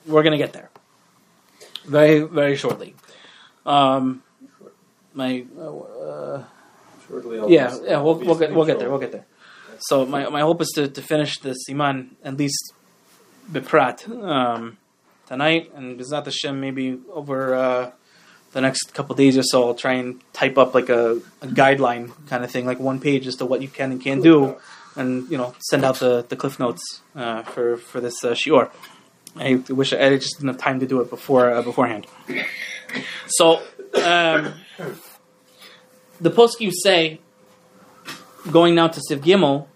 we're 0.06 0.24
going 0.24 0.38
to 0.38 0.38
get 0.38 0.54
there 0.54 0.70
very, 1.86 2.20
very 2.22 2.56
shortly. 2.56 2.96
Um, 3.66 4.24
my 5.14 5.46
uh, 5.60 6.44
Shortly, 7.08 7.40
I'll 7.40 7.50
yeah, 7.50 7.76
yeah, 7.84 8.00
we'll, 8.02 8.16
we'll 8.16 8.38
get 8.38 8.54
we'll 8.54 8.66
get 8.66 8.80
there. 8.80 8.90
We'll 8.90 9.00
get 9.00 9.12
there. 9.12 9.26
So 9.80 10.06
my, 10.06 10.30
my 10.30 10.42
hope 10.42 10.62
is 10.62 10.72
to, 10.76 10.88
to 10.88 11.02
finish 11.02 11.40
the 11.40 11.56
siman 11.68 12.10
at 12.24 12.38
least 12.38 12.74
beprat 13.52 14.08
um, 14.10 14.78
tonight, 15.30 15.72
and 15.76 15.98
Bizat 15.98 16.26
Hashem 16.26 16.60
maybe 16.60 17.00
over 17.14 17.56
uh, 17.56 17.92
the 18.52 18.62
next 18.62 18.94
couple 18.94 19.16
days 19.16 19.38
or 19.38 19.44
so. 19.44 19.68
I'll 19.68 19.76
try 19.76 19.94
and 19.94 20.22
type 20.34 20.58
up 20.58 20.74
like 20.74 20.90
a, 20.90 21.22
a 21.42 21.48
guideline 21.48 22.12
kind 22.28 22.44
of 22.44 22.52
thing, 22.52 22.66
like 22.66 22.80
one 22.80 23.00
page 23.00 23.28
as 23.28 23.36
to 23.38 23.46
what 23.46 23.62
you 23.62 23.70
can 23.70 23.92
and 23.94 24.02
can't 24.02 24.24
do, 24.24 24.58
and 24.98 25.30
you 25.32 25.38
know 25.38 25.56
send 25.60 25.86
out 25.86 26.00
the, 26.00 26.26
the 26.28 26.36
cliff 26.36 26.60
notes 26.60 26.84
uh, 27.16 27.44
for 27.44 27.78
for 27.78 28.02
this 28.02 28.24
uh, 28.26 28.32
shiur. 28.32 28.70
I 29.38 29.56
wish 29.70 29.94
I, 29.94 30.08
I 30.08 30.18
just 30.18 30.38
didn't 30.38 30.50
have 30.50 30.58
time 30.58 30.80
to 30.82 30.88
do 30.88 31.00
it 31.00 31.10
before 31.10 31.52
uh, 31.52 31.62
beforehand. 31.62 32.08
So 33.28 33.62
um, 34.04 34.56
the 36.20 36.32
post 36.32 36.60
you 36.60 36.72
say 36.72 37.22
going 38.52 38.74
now 38.74 38.88
to 38.88 39.00
Siv 39.00 39.20
Gimel, 39.20 39.68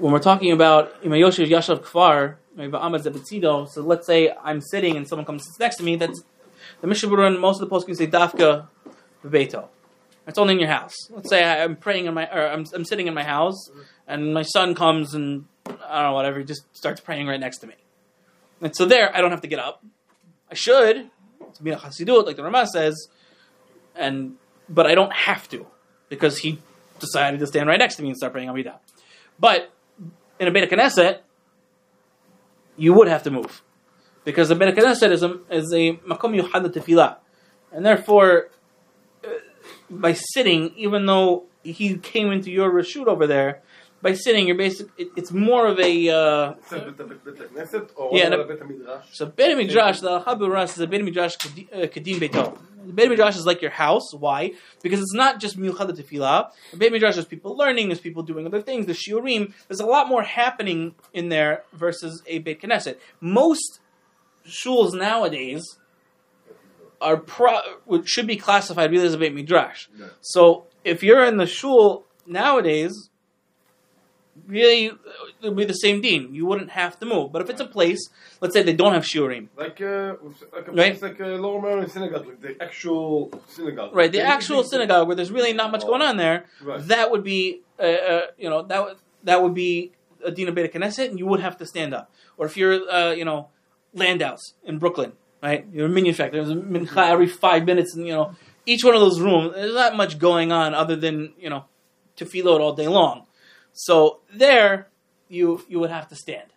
when 0.00 0.12
we're 0.12 0.18
talking 0.18 0.50
about 0.50 1.00
Imayoshiv 1.04 1.46
Yashav 1.46 1.84
Kfar, 1.84 2.36
so 2.56 3.82
let's 3.82 4.06
say 4.06 4.32
I'm 4.42 4.60
sitting 4.60 4.96
and 4.96 5.06
someone 5.06 5.26
comes 5.26 5.44
sits 5.44 5.58
next 5.58 5.76
to 5.76 5.82
me, 5.82 5.96
that's 5.96 6.22
the 6.80 6.86
Mishnah 6.86 7.08
Berurah 7.08 7.38
most 7.38 7.56
of 7.56 7.60
the 7.60 7.66
posts 7.66 7.98
say 7.98 8.06
Dafka 8.06 8.66
Bebeto. 9.24 9.68
It's 10.26 10.38
only 10.38 10.54
in 10.54 10.60
your 10.60 10.68
house. 10.68 10.94
Let's 11.10 11.28
say 11.28 11.44
I'm 11.44 11.76
praying 11.76 12.06
in 12.06 12.14
my, 12.14 12.26
or 12.26 12.48
I'm, 12.48 12.64
I'm 12.74 12.84
sitting 12.84 13.06
in 13.06 13.14
my 13.14 13.22
house, 13.22 13.70
and 14.08 14.34
my 14.34 14.42
son 14.42 14.74
comes 14.74 15.14
and 15.14 15.44
I 15.66 15.70
don't 15.70 16.10
know 16.10 16.12
whatever, 16.14 16.38
he 16.38 16.44
just 16.44 16.64
starts 16.76 17.00
praying 17.00 17.26
right 17.26 17.38
next 17.38 17.58
to 17.58 17.66
me. 17.66 17.74
And 18.60 18.74
so 18.74 18.86
there, 18.86 19.14
I 19.14 19.20
don't 19.20 19.30
have 19.30 19.42
to 19.42 19.48
get 19.48 19.58
up. 19.58 19.84
I 20.50 20.54
should 20.54 21.10
to 21.54 21.62
be 21.62 21.70
a 21.70 21.76
Hasidut, 21.76 22.26
like 22.26 22.36
the 22.36 22.42
Ramah 22.42 22.66
says, 22.66 23.08
and 23.94 24.36
but 24.68 24.86
I 24.86 24.94
don't 24.94 25.12
have 25.12 25.48
to 25.50 25.66
because 26.08 26.38
he 26.38 26.58
decided 26.98 27.40
to 27.40 27.46
stand 27.46 27.68
right 27.68 27.78
next 27.78 27.96
to 27.96 28.02
me 28.02 28.08
and 28.08 28.16
start 28.16 28.32
praying 28.32 28.48
Amidah. 28.48 28.76
But 29.38 29.70
in 30.38 30.48
a 30.48 30.50
Beit 30.50 30.70
Knesset, 30.70 31.20
you 32.76 32.92
would 32.94 33.08
have 33.08 33.22
to 33.24 33.30
move. 33.30 33.62
Because 34.24 34.48
the 34.48 34.54
Beit 34.54 34.74
Knesset 34.74 35.12
is 35.12 35.22
a 35.22 35.40
is 35.50 35.72
a 35.72 35.94
makom 35.98 36.40
yuhad 36.40 36.64
tefillah, 36.72 37.16
and 37.72 37.86
therefore, 37.86 38.50
uh, 39.24 39.28
by 39.88 40.14
sitting, 40.14 40.72
even 40.76 41.06
though 41.06 41.44
he 41.62 41.96
came 41.98 42.32
into 42.32 42.50
your 42.50 42.70
reshut 42.70 43.06
over 43.06 43.26
there, 43.26 43.62
by 44.02 44.12
sitting, 44.14 44.46
you're 44.46 44.56
basically 44.56 45.04
it, 45.04 45.08
it's 45.16 45.32
more 45.32 45.66
of 45.66 45.78
a. 45.78 46.08
Uh, 46.08 46.54
yeah, 48.12 48.28
a, 48.28 49.02
so 49.10 49.26
bet 49.26 49.56
midrash, 49.56 50.00
the 50.00 50.20
haburas 50.20 50.74
is 50.74 50.80
a 50.80 50.86
bet 50.86 51.02
midrash 51.02 51.36
kadim 51.36 52.20
The 52.86 52.92
Beit 52.92 53.08
Midrash 53.08 53.34
uh, 53.34 53.38
is 53.38 53.46
like 53.46 53.62
your 53.62 53.72
house. 53.72 54.14
Why? 54.14 54.52
Because 54.82 55.00
it's 55.00 55.14
not 55.14 55.40
just 55.40 55.58
Milchad 55.58 55.90
Tefillah. 55.90 56.50
Beit 56.78 56.92
Midrash 56.92 57.16
is 57.16 57.24
people 57.24 57.56
learning, 57.56 57.88
there's 57.88 58.00
people 58.00 58.22
doing 58.22 58.46
other 58.46 58.62
things, 58.62 58.86
the 58.86 58.92
Shiurim. 58.92 59.52
There's 59.66 59.80
a 59.80 59.86
lot 59.86 60.08
more 60.08 60.22
happening 60.22 60.94
in 61.12 61.28
there 61.28 61.64
versus 61.72 62.22
a 62.26 62.38
Beit 62.38 62.60
Knesset. 62.62 62.98
Most 63.20 63.80
shuls 64.46 64.94
nowadays 64.94 65.78
are 67.00 67.16
pro, 67.16 67.58
should 68.04 68.26
be 68.26 68.36
classified 68.36 68.90
really 68.90 69.06
as 69.06 69.14
a 69.14 69.18
Beit 69.18 69.34
Midrash. 69.34 69.88
Yeah. 69.98 70.06
So 70.20 70.66
if 70.84 71.02
you're 71.02 71.24
in 71.24 71.38
the 71.38 71.46
shul 71.46 72.04
nowadays, 72.26 73.10
really 74.46 74.86
it 74.86 74.96
would 75.42 75.56
be 75.56 75.64
the 75.64 75.72
same 75.74 76.00
dean. 76.00 76.34
You 76.34 76.46
wouldn't 76.46 76.70
have 76.70 76.98
to 77.00 77.06
move. 77.06 77.32
But 77.32 77.42
if 77.42 77.50
it's 77.50 77.60
a 77.60 77.66
place, 77.66 77.98
let's 78.40 78.54
say 78.54 78.62
they 78.62 78.72
don't 78.74 78.92
have 78.94 79.04
shiurim, 79.04 79.48
Like, 79.56 79.80
uh, 79.80 80.14
like 80.52 80.68
a 80.68 80.72
Right. 80.72 80.98
place 80.98 81.02
like 81.02 81.20
uh, 81.20 81.26
Lower 81.44 81.60
Merion 81.60 81.88
Synagogue, 81.90 82.26
like 82.26 82.40
the 82.40 82.62
actual 82.62 83.30
synagogue. 83.48 83.94
right? 83.94 84.10
The 84.10 84.18
They- 84.18 84.24
actual 84.24 84.62
synagogue 84.64 85.06
where 85.06 85.16
there's 85.16 85.30
really 85.32 85.52
not 85.52 85.70
much 85.72 85.82
going 85.86 86.02
on 86.02 86.16
there, 86.16 86.46
Right. 86.62 86.80
that 86.88 87.10
would 87.10 87.24
be, 87.24 87.60
uh, 87.78 87.82
uh, 87.82 88.20
you 88.38 88.48
know, 88.50 88.62
that 88.62 88.84
would 88.84 88.96
that 89.24 89.42
would 89.42 89.54
be 89.54 89.90
a 90.24 90.30
dean 90.30 90.48
of 90.48 90.54
Beit 90.54 90.72
Knesset, 90.72 91.08
and 91.10 91.18
you 91.18 91.26
would 91.26 91.40
have 91.40 91.56
to 91.58 91.66
stand 91.66 91.92
up. 91.92 92.10
Or 92.38 92.46
if 92.46 92.56
you're, 92.56 92.88
uh, 92.90 93.10
you 93.12 93.24
know, 93.24 93.48
Landau's 93.94 94.54
in 94.64 94.78
Brooklyn, 94.78 95.12
right? 95.42 95.64
You're 95.72 95.86
a 95.86 95.88
minyan 95.88 96.14
factory. 96.14 96.38
There's 96.38 96.50
a 96.50 96.60
mincha 96.60 97.08
every 97.10 97.26
five 97.26 97.64
minutes, 97.64 97.94
and 97.96 98.06
you 98.06 98.12
know, 98.12 98.36
each 98.66 98.84
one 98.84 98.94
of 98.94 99.00
those 99.00 99.20
rooms, 99.20 99.54
there's 99.54 99.74
not 99.74 99.96
much 99.96 100.18
going 100.18 100.52
on 100.52 100.74
other 100.74 100.94
than 100.96 101.32
you 101.40 101.50
know, 101.50 101.64
tefillot 102.16 102.60
all 102.60 102.72
day 102.72 102.88
long. 102.88 103.25
So 103.78 104.20
there, 104.32 104.88
you 105.28 105.62
you 105.68 105.78
would 105.80 105.90
have 105.90 106.08
to 106.08 106.16
stand. 106.16 106.48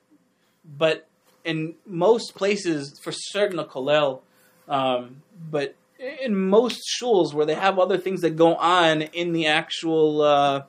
But 0.64 1.06
in 1.44 1.76
most 1.86 2.34
places, 2.36 2.98
for 3.04 3.12
certain 3.12 3.60
a 3.60 3.66
kollel, 3.66 4.22
um, 4.70 5.22
but 5.52 5.76
in 6.24 6.34
most 6.36 6.80
shuls 6.98 7.34
where 7.34 7.46
they 7.46 7.56
have 7.56 7.78
other 7.78 7.98
things 7.98 8.22
that 8.22 8.38
go 8.38 8.56
on 8.56 9.02
in 9.02 9.34
the 9.34 9.48
actual, 9.48 10.22
uh, 10.22 10.64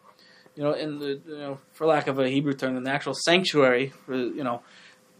you 0.56 0.62
know, 0.64 0.72
in 0.72 0.98
the 0.98 1.20
you 1.26 1.38
know, 1.38 1.58
for 1.72 1.86
lack 1.86 2.08
of 2.08 2.18
a 2.18 2.28
Hebrew 2.28 2.52
term, 2.54 2.76
in 2.76 2.82
the 2.82 2.90
actual 2.90 3.14
sanctuary, 3.14 3.92
for 4.06 4.16
you 4.16 4.42
know, 4.42 4.62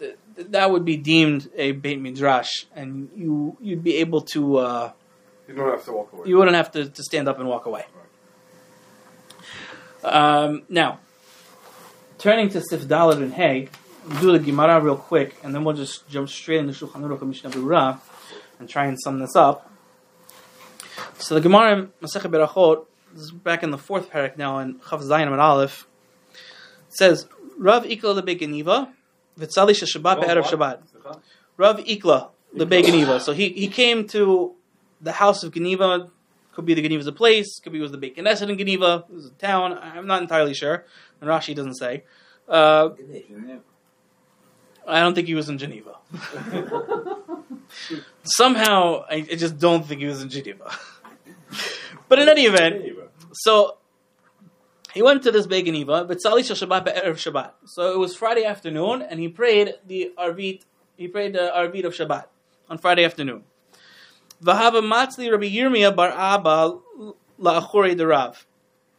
th- 0.01 0.17
th- 0.35 0.49
that 0.51 0.71
would 0.73 0.85
be 0.85 0.97
deemed 0.97 1.49
a 1.55 1.73
beit 1.73 2.01
midrash, 2.01 2.65
and 2.75 3.09
you 3.15 3.57
you'd 3.61 3.85
be 3.85 3.97
able 3.99 4.23
to. 4.35 4.57
Uh, 4.57 4.93
You 5.47 5.55
don't 5.55 5.71
have 5.71 5.85
to 5.85 5.93
walk 5.93 6.13
away. 6.13 6.29
you 6.29 6.37
wouldn't 6.39 6.57
have 6.57 6.73
to, 6.73 6.89
to 6.89 7.03
stand 7.05 7.29
up 7.29 7.39
and 7.39 7.49
walk 7.49 7.67
away. 7.67 7.85
Um, 10.03 10.63
now, 10.69 10.99
turning 12.21 12.51
to 12.51 12.61
Sif 12.61 12.83
Dalet 12.83 13.17
and 13.17 13.33
Hay, 13.33 13.69
we'll 14.07 14.21
do 14.21 14.33
the 14.33 14.39
Gemara 14.39 14.81
real 14.81 14.97
quick, 14.97 15.37
and 15.43 15.55
then 15.55 15.65
we'll 15.65 15.75
just 15.75 16.07
jump 16.09 16.29
straight 16.29 16.59
into 16.59 16.73
Shulchan 16.73 17.01
Aruch 17.01 17.21
and 17.21 17.31
Mishnah 17.31 17.51
Berurah 17.51 17.99
and 18.59 18.69
try 18.69 18.85
and 18.85 18.99
sum 19.01 19.19
this 19.19 19.35
up. 19.35 19.71
So 21.19 21.35
the 21.35 21.41
Gemara 21.41 21.89
Masechet 22.03 22.31
Berachot, 22.31 22.85
is 23.17 23.31
back 23.31 23.63
in 23.63 23.71
the 23.71 23.79
fourth 23.79 24.11
parak 24.11 24.37
now 24.37 24.59
in 24.59 24.75
Chav 24.81 25.03
Zayin 25.03 25.27
and 25.27 25.41
Aleph, 25.41 25.87
it 26.33 26.95
says, 26.95 27.27
Rav 27.59 27.85
Ikla 27.85 28.15
the 28.15 28.35
Geniva, 28.35 28.93
Vitzali 29.39 29.73
Shabbat 29.73 30.21
Be'erev 30.21 30.45
Shabbat. 30.45 30.81
Rav 31.57 31.79
Ikla, 31.79 32.29
the 32.53 32.67
Bey 32.67 32.83
Geniva. 32.83 33.21
So 33.21 33.33
he, 33.33 33.49
he 33.49 33.69
came 33.69 34.07
to 34.09 34.55
the 35.01 35.13
house 35.13 35.43
of 35.43 35.53
Geniva. 35.53 36.11
Could 36.53 36.67
be 36.67 36.75
the 36.75 36.83
Geniva's 36.83 37.07
a 37.07 37.13
place. 37.13 37.61
Could 37.61 37.73
be 37.73 37.79
it 37.79 37.83
was 37.83 37.93
the 37.93 37.99
Beit 37.99 38.17
Knesset 38.17 38.49
in 38.49 38.59
Geneva. 38.59 39.05
It 39.09 39.15
was 39.15 39.27
a 39.27 39.31
town. 39.31 39.79
I'm 39.81 40.07
not 40.07 40.23
entirely 40.23 40.55
sure. 40.55 40.85
And 41.21 41.31
Rashi 41.31 41.55
doesn't 41.55 41.77
say. 41.77 42.05
Uh, 42.49 42.91
I 44.87 45.01
don't 45.01 45.15
think 45.15 45.29
he 45.29 45.35
was 45.35 45.49
in 45.49 45.59
Geneva. 45.59 45.97
Somehow, 48.25 49.05
I, 49.09 49.27
I 49.31 49.37
just 49.37 49.59
don't 49.59 49.87
think 49.87 50.01
he 50.01 50.07
was 50.07 50.23
in 50.23 50.29
Geneva. 50.29 50.73
but 52.09 52.19
in 52.19 52.29
any 52.29 52.47
event, 52.47 52.85
so 53.33 53.79
he 54.93 55.03
went 55.03 55.23
to 55.23 55.31
this 55.31 55.47
Beit 55.47 55.67
Geniva, 55.67 56.05
but 56.05 56.21
Sali 56.21 56.43
Shel 56.43 56.57
Shabbat 56.57 56.85
Be'erev 56.85 57.15
Shabbat. 57.15 57.53
So 57.67 57.93
it 57.93 57.99
was 57.99 58.17
Friday 58.17 58.45
afternoon, 58.45 59.03
and 59.03 59.21
he 59.21 59.29
prayed 59.29 59.75
the 59.87 60.13
Arvit. 60.19 60.63
He 60.97 61.07
prayed 61.07 61.35
the 61.35 61.53
Arvit 61.55 61.85
of 61.85 61.95
Shabbat 61.95 62.25
on 62.69 62.79
Friday 62.79 63.05
afternoon. 63.05 63.45
V'hava 64.43 64.83
matzli 64.83 65.31
Rabbi 65.31 65.51
Yirmiyah 65.51 65.95
bar 65.95 66.11
Abba 66.11 66.79
la'achorei 67.41 67.97
the 67.97 68.07
Rav. 68.07 68.47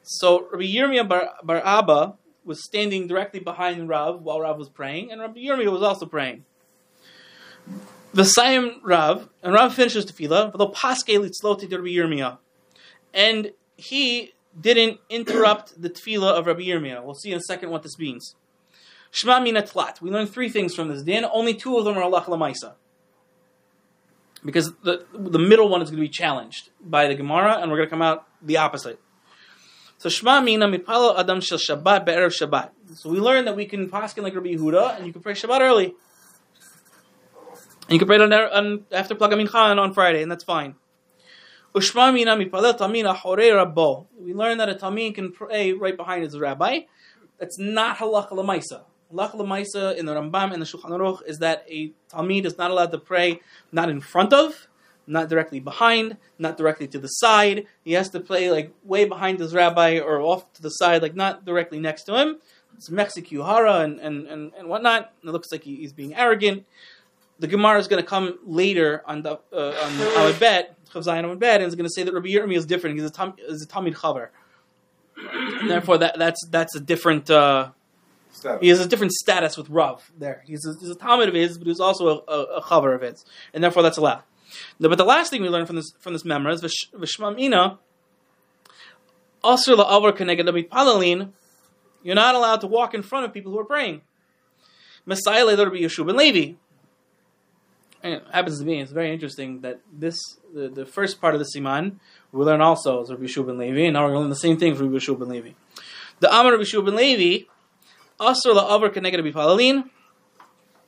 So 0.04 0.48
Rabbi 0.52 0.66
Yirmiyah 0.66 1.08
bar, 1.08 1.30
bar 1.44 1.62
Abba 1.66 2.16
was 2.46 2.64
standing 2.64 3.08
directly 3.08 3.40
behind 3.40 3.90
Rav 3.90 4.22
while 4.22 4.42
Rav 4.42 4.58
was 4.58 4.70
praying, 4.70 5.12
and 5.12 5.22
Rabbi 5.22 5.40
Yirmiyah 5.40 5.72
was 5.72 5.82
also 5.82 6.06
praying. 6.06 6.46
V'sayim 8.14 8.80
Rav, 8.84 9.30
and 9.42 9.54
Rav 9.54 9.74
finishes 9.74 10.06
tefillah, 10.06 10.54
v'lo 10.54 10.74
paske 10.74 11.18
litzloti 11.18 11.70
to 11.70 11.78
Rabbi 11.78 11.90
Yirmiyah. 11.90 12.38
And 13.14 13.52
he 13.78 14.34
didn't 14.60 15.00
interrupt 15.10 15.82
the 15.82 15.90
tefillah 15.90 16.38
of 16.38 16.46
Rabbi 16.46 16.62
Yirmiyah. 16.62 17.04
We'll 17.04 17.16
see 17.16 17.32
in 17.32 17.38
a 17.38 17.42
second 17.42 17.70
what 17.72 17.84
this 17.84 17.98
means. 17.98 18.36
Shema 19.12 19.40
mina 19.40 19.62
tlat. 19.62 20.02
We 20.02 20.10
learn 20.10 20.28
three 20.28 20.50
things 20.50 20.74
from 20.74 20.88
this 20.88 21.04
din. 21.04 21.26
Only 21.26 21.54
two 21.54 21.78
of 21.78 21.86
them 21.86 21.98
are 21.98 22.04
Allah 22.04 22.24
lamaisa. 22.24 22.74
Because 24.44 24.74
the 24.84 25.06
the 25.14 25.40
middle 25.40 25.70
one 25.70 25.82
is 25.82 25.90
going 25.90 26.02
to 26.02 26.08
be 26.08 26.10
challenged 26.10 26.72
by 26.84 27.08
the 27.08 27.16
Gemara, 27.16 27.60
and 27.62 27.70
we're 27.70 27.78
going 27.78 27.90
to 27.90 27.92
come 27.92 28.02
out 28.02 28.28
the 28.42 28.58
opposite. 28.58 29.00
So 30.00 30.10
Shema 30.10 30.42
mina 30.42 30.68
mipalo 30.68 31.18
adam 31.20 31.42
shel 31.42 31.60
Shabbat 31.60 32.06
be'erev 32.06 32.32
Shabbat. 32.32 32.72
So 32.96 33.10
we 33.10 33.20
learn 33.20 33.46
that 33.46 33.56
we 33.56 33.66
can 33.66 33.88
paskin 33.88 34.24
like 34.24 34.34
Rabbi 34.34 34.56
Yehuda, 34.56 34.98
and 34.98 35.06
you 35.06 35.14
can 35.14 35.22
pray 35.22 35.34
Shabbat 35.34 35.62
early. 35.62 35.94
And 37.84 37.90
you 37.90 38.00
can 38.00 38.08
pray 38.08 38.18
on, 38.18 38.34
on 38.34 38.86
after 38.92 39.14
Mincha 39.14 39.70
and 39.70 39.80
on 39.80 39.94
Friday, 39.94 40.24
and 40.24 40.32
that's 40.32 40.44
fine. 40.44 40.76
Ushma 41.76 42.12
mina 42.14 42.36
mipalel 42.36 42.78
tamin 42.78 43.14
ahorei 43.14 43.52
rabbo. 43.52 44.08
We 44.20 44.34
learn 44.34 44.58
that 44.58 44.70
a 44.70 44.74
tamin 44.76 45.14
can 45.14 45.32
pray 45.32 45.74
right 45.74 45.96
behind 45.96 46.24
his 46.24 46.38
rabbi. 46.38 46.82
That's 47.40 47.60
not 47.60 47.98
halacha 47.98 48.32
lemaisa. 48.32 48.82
Halacha 49.14 49.36
lemaisa 49.36 49.96
in 49.98 50.06
the 50.06 50.14
Rambam 50.14 50.54
and 50.54 50.62
the 50.62 50.66
Shulchan 50.66 50.90
Aruch 50.90 51.26
is 51.26 51.40
that 51.40 51.66
a 51.70 51.92
talmid 52.12 52.46
is 52.46 52.58
not 52.58 52.72
allowed 52.72 52.92
to 52.92 52.98
pray 52.98 53.42
not 53.72 53.90
in 53.90 54.02
front 54.02 54.34
of, 54.34 54.68
not 55.08 55.30
directly 55.30 55.60
behind, 55.60 56.18
not 56.40 56.58
directly 56.58 56.88
to 56.88 57.00
the 57.00 57.08
side. 57.08 57.66
He 57.84 57.94
has 57.94 58.10
to 58.10 58.20
pray 58.20 58.52
like 58.52 58.74
way 58.84 59.06
behind 59.06 59.40
his 59.40 59.54
rabbi 59.54 60.00
or 60.00 60.22
off 60.22 60.52
to 60.54 60.62
the 60.62 60.70
side, 60.70 61.02
like 61.02 61.16
not 61.16 61.46
directly 61.46 61.80
next 61.80 62.04
to 62.04 62.20
him. 62.20 62.38
It's 62.76 62.90
Mexic 62.90 63.28
Yuhara 63.30 63.84
and, 63.84 64.00
and, 64.00 64.28
and, 64.28 64.52
and 64.58 64.68
whatnot. 64.68 65.14
It 65.24 65.30
looks 65.30 65.52
like 65.52 65.64
he, 65.64 65.76
he's 65.78 65.94
being 65.94 66.16
arrogant. 66.16 66.66
The 67.40 67.48
Gemara 67.48 67.80
is 67.80 67.88
going 67.88 68.02
to 68.02 68.08
come 68.08 68.40
later 68.46 69.04
on 69.06 69.24
the 69.24 69.32
uh, 69.52 69.56
on 69.56 69.92
Amud 69.92 70.40
Bet, 70.40 70.78
Chav 70.92 71.04
Zayin 71.04 71.26
Amud 71.26 71.40
Bet, 71.40 71.60
and 71.60 71.68
is 71.68 71.76
going 71.76 71.88
to 71.88 71.94
say 71.94 72.04
that 72.04 72.14
Rabbi 72.14 72.28
Yirmi 72.28 72.56
is 72.56 72.66
different. 72.66 73.00
He's 73.00 73.10
a 73.10 73.12
tam, 73.12 73.34
a 73.48 73.54
Talmid 73.66 73.96
Chaver, 73.96 74.30
and 75.18 75.70
therefore 75.70 75.98
that 75.98 76.20
that's 76.20 76.46
that's 76.50 76.76
a 76.76 76.80
different. 76.80 77.30
Uh, 77.30 77.72
Status. 78.32 78.62
he 78.62 78.70
has 78.70 78.80
a 78.80 78.88
different 78.88 79.14
status 79.14 79.58
with 79.58 79.70
Rav 79.70 80.12
there. 80.18 80.44
He's 80.46 80.66
a, 80.66 80.74
he's 80.80 80.90
a 80.90 80.96
Talmid 80.96 81.28
of 81.28 81.34
his, 81.34 81.58
but 81.58 81.68
he's 81.68 81.80
also 81.80 82.08
a, 82.28 82.32
a, 82.32 82.44
a 82.58 82.62
Chaver 82.62 82.96
of 82.96 83.02
his, 83.02 83.26
and 83.54 83.64
therefore 83.64 83.84
that's 83.84 83.98
allowed. 83.98 84.24
No, 84.80 84.90
But 84.90 84.98
the 84.98 85.06
last 85.06 85.30
thing 85.30 85.42
we 85.42 85.50
learn 85.50 85.66
from 85.66 85.76
this 85.78 85.92
from 86.00 86.14
this 86.14 86.24
memra 86.24 86.54
is 86.54 86.62
Vish- 86.62 86.90
Vishmam 86.94 87.40
Ina. 87.40 87.80
Asr 89.44 89.76
la'avar 89.76 90.16
keneged 90.16 90.70
palalin. 90.70 91.32
You're 92.04 92.16
not 92.16 92.36
allowed 92.36 92.62
to 92.62 92.68
walk 92.68 92.94
in 92.94 93.02
front 93.02 93.26
of 93.26 93.34
people 93.34 93.52
who 93.52 93.60
are 93.60 93.66
praying. 93.66 94.02
Messiah 95.06 95.46
later 95.46 95.70
be 95.70 95.82
Yehoshua 95.82 96.08
ben 96.08 96.18
Levi. 96.18 96.54
And 98.04 98.16
it 98.16 98.24
happens 98.32 98.60
to 98.60 98.66
me, 98.66 98.82
it's 98.82 98.92
very 98.92 99.14
interesting 99.14 99.62
that 99.62 99.80
this 99.94 100.18
the, 100.54 100.70
the 100.70 100.86
first 100.86 101.22
part 101.22 101.36
of 101.36 101.40
the 101.40 101.46
Siman 101.46 101.98
we 102.32 102.44
learn 102.44 102.62
also 102.62 103.02
is 103.02 103.12
Rabbi 103.12 103.28
ben 103.46 103.58
Levi, 103.58 103.82
and 103.82 103.94
now 103.94 104.04
we're 104.04 104.10
going 104.10 104.16
to 104.16 104.20
learn 104.22 104.30
the 104.30 104.36
same 104.36 104.58
thing 104.58 104.76
for 104.76 104.84
Rabbi 104.84 104.98
Yehoshua 104.98 105.20
ben 105.20 105.30
Levi. 105.30 105.52
The 106.20 106.30
Amar 106.30 106.54
Rabbi 106.54 106.64
Yehoshua 106.64 106.86
ben 106.86 106.96
Levi, 106.96 107.46
Asr 108.22 108.54
la'avar 108.56 108.94
keneged 108.94 109.34
palalin. 109.34 109.90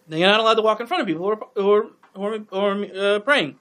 Then 0.07 0.19
you're 0.19 0.29
not 0.29 0.39
allowed 0.39 0.55
to 0.55 0.61
walk 0.61 0.79
in 0.79 0.87
front 0.87 1.01
of 1.01 1.07
people 1.07 1.23
who 1.23 1.31
are 1.31 1.39
who 1.55 1.71
are, 1.71 1.85
who 2.15 2.23
are, 2.23 2.37
who 2.37 2.99
are 3.01 3.15
uh, 3.15 3.19
praying. 3.19 3.57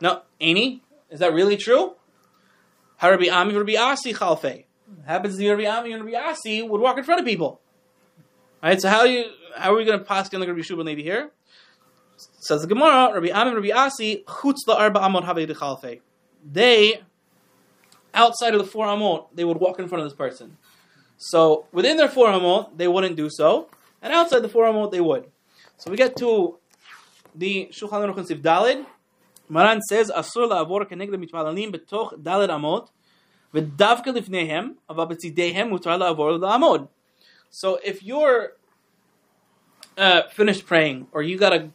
Now, 0.00 0.22
Any, 0.40 0.82
is 1.10 1.20
that 1.20 1.32
really 1.32 1.56
true? 1.56 1.94
Harabi 3.00 3.30
Ami 3.32 3.54
Rabbi 3.54 3.74
Asi 3.76 4.12
Chalfe. 4.12 4.64
Happens 5.04 5.36
to 5.36 5.50
Rabbi 5.50 5.66
Ami 5.66 5.92
and 5.92 6.04
Rabbi 6.04 6.16
Asi 6.16 6.62
would 6.62 6.80
walk 6.80 6.98
in 6.98 7.04
front 7.04 7.20
of 7.20 7.26
people. 7.26 7.60
Alright, 8.62 8.80
so 8.80 8.88
how 8.88 9.04
you 9.04 9.24
how 9.56 9.72
are 9.72 9.76
we 9.76 9.84
going 9.84 9.98
to 9.98 10.04
pass 10.04 10.32
on 10.32 10.40
like 10.40 10.48
Rabbi 10.48 10.60
Shubal 10.60 10.84
maybe 10.84 11.02
here? 11.02 11.30
Says 12.16 12.62
the 12.62 12.68
Gemara, 12.68 13.12
Rabbi 13.12 13.30
Ami 13.30 13.50
and 13.50 13.56
Rabbi 13.56 13.76
Asi, 13.76 14.24
Chutz 14.26 14.56
arba 14.68 15.00
amot 15.00 15.24
have 15.24 15.36
chalfe. 15.36 16.00
They, 16.44 17.02
outside 18.14 18.54
of 18.54 18.60
the 18.60 18.66
four 18.66 18.86
amot, 18.86 19.28
they 19.34 19.44
would 19.44 19.58
walk 19.58 19.78
in 19.78 19.88
front 19.88 20.04
of 20.04 20.10
this 20.10 20.16
person. 20.16 20.56
So 21.18 21.66
within 21.72 21.96
their 21.96 22.08
four 22.08 22.28
amot, 22.28 22.76
they 22.76 22.88
wouldn't 22.88 23.16
do 23.16 23.28
so, 23.30 23.68
and 24.02 24.12
outside 24.12 24.40
the 24.40 24.48
four 24.48 24.64
amot, 24.64 24.92
they 24.92 25.00
would. 25.00 25.26
So 25.78 25.90
we 25.90 25.96
get 25.96 26.16
to 26.16 26.58
the 27.34 27.68
Shulchan 27.72 28.12
Aruch 28.12 28.26
Sif 28.26 28.40
Dalid. 28.40 28.84
Maran 29.48 29.80
says, 29.82 30.10
"Asur 30.10 30.48
la'avor 30.50 30.88
keneged 30.88 31.14
mitpalalim 31.14 31.74
betoch 31.74 32.20
daled 32.20 32.48
amot, 32.48 32.88
v'davka 33.54 34.06
lifnehem, 34.06 34.74
ava 34.90 35.06
betzidehem 35.06 35.70
mutar 35.70 35.98
la'avor 35.98 36.38
la'amod." 36.38 36.88
So 37.50 37.78
if 37.84 38.02
you're 38.02 38.52
uh, 39.96 40.22
finished 40.32 40.66
praying, 40.66 41.06
or 41.12 41.22
you 41.22 41.38
gotta, 41.38 41.70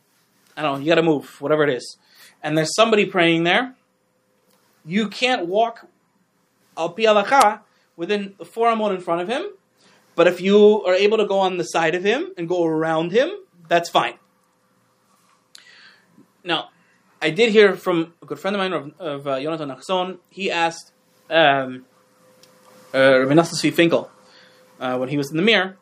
I 0.56 0.62
don't 0.62 0.74
know, 0.74 0.80
you 0.80 0.88
gotta 0.88 1.02
move, 1.02 1.42
whatever 1.42 1.64
it 1.64 1.70
is, 1.70 1.98
and 2.44 2.58
there's 2.58 2.76
somebody 2.76 3.06
praying 3.06 3.46
there, 3.46 3.76
you 4.86 5.08
can't 5.08 5.48
walk 5.48 5.88
al 6.78 6.90
pi 6.90 7.04
within 8.02 8.34
the 8.40 8.46
four 8.46 8.68
amot 8.68 8.92
in 8.96 9.00
front 9.00 9.22
of 9.22 9.28
him. 9.28 9.44
But 10.16 10.26
if 10.26 10.42
you 10.42 10.84
are 10.88 10.96
able 10.96 11.18
to 11.24 11.28
go 11.34 11.38
on 11.38 11.58
the 11.58 11.64
side 11.76 11.94
of 11.94 12.04
him 12.04 12.34
and 12.36 12.50
go 12.50 12.66
around 12.66 13.12
him, 13.12 13.30
that's 13.68 13.90
fine. 13.90 14.16
Now, 16.44 16.70
I 17.22 17.30
did 17.30 17.52
hear 17.52 17.76
from 17.76 18.16
a 18.24 18.26
good 18.26 18.40
friend 18.40 18.56
of 18.56 18.60
mine 18.60 18.74
of, 18.74 18.84
of 19.00 19.28
uh, 19.28 19.40
Jonathan 19.40 19.70
Nachson. 19.70 20.18
He 20.32 20.50
asked 20.50 20.92
um, 21.30 21.86
uh, 22.92 23.20
Rabbi 23.20 23.44
Finkel 23.80 24.10
uh, 24.80 24.98
when 24.98 25.10
he 25.10 25.18
was 25.18 25.30
in 25.30 25.38
the 25.38 25.44
Mir. 25.44 25.78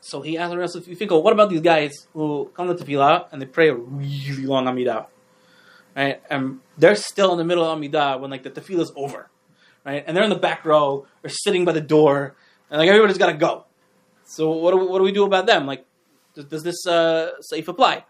So 0.00 0.22
he 0.22 0.36
asked 0.36 0.52
Rabbi 0.56 0.66
Nassim 0.66 0.96
Finkel, 0.96 1.22
"What 1.22 1.32
about 1.32 1.48
these 1.50 1.60
guys 1.60 2.08
who 2.12 2.50
come 2.54 2.66
to 2.66 2.74
tefillah 2.74 3.28
and 3.30 3.40
they 3.40 3.46
pray 3.46 3.68
a 3.68 3.74
really 3.76 4.44
long 4.44 4.64
amidah, 4.66 5.06
right? 5.94 6.20
And 6.28 6.58
they're 6.76 6.96
still 6.96 7.30
in 7.30 7.38
the 7.38 7.44
middle 7.44 7.64
of 7.64 7.78
amidah 7.78 8.18
when 8.20 8.32
like 8.32 8.42
the 8.42 8.50
tefillah 8.50 8.80
is 8.80 8.92
over, 8.96 9.30
right? 9.84 10.04
And 10.06 10.16
they're 10.16 10.24
in 10.24 10.30
the 10.30 10.36
back 10.36 10.64
row 10.64 11.06
or 11.22 11.28
sitting 11.28 11.64
by 11.64 11.72
the 11.72 11.80
door, 11.80 12.36
and 12.70 12.78
like 12.78 12.88
everybody's 12.88 13.18
got 13.18 13.32
to 13.32 13.38
go. 13.38 13.64
So 14.24 14.50
what 14.50 14.72
do 14.72 14.78
we, 14.78 14.86
what 14.86 14.98
do 14.98 15.04
we 15.04 15.12
do 15.12 15.24
about 15.24 15.46
them? 15.46 15.66
Like, 15.66 15.84
does, 16.34 16.46
does 16.46 16.62
this 16.62 16.86
uh, 16.86 17.40
safe 17.40 17.68
apply?" 17.68 18.04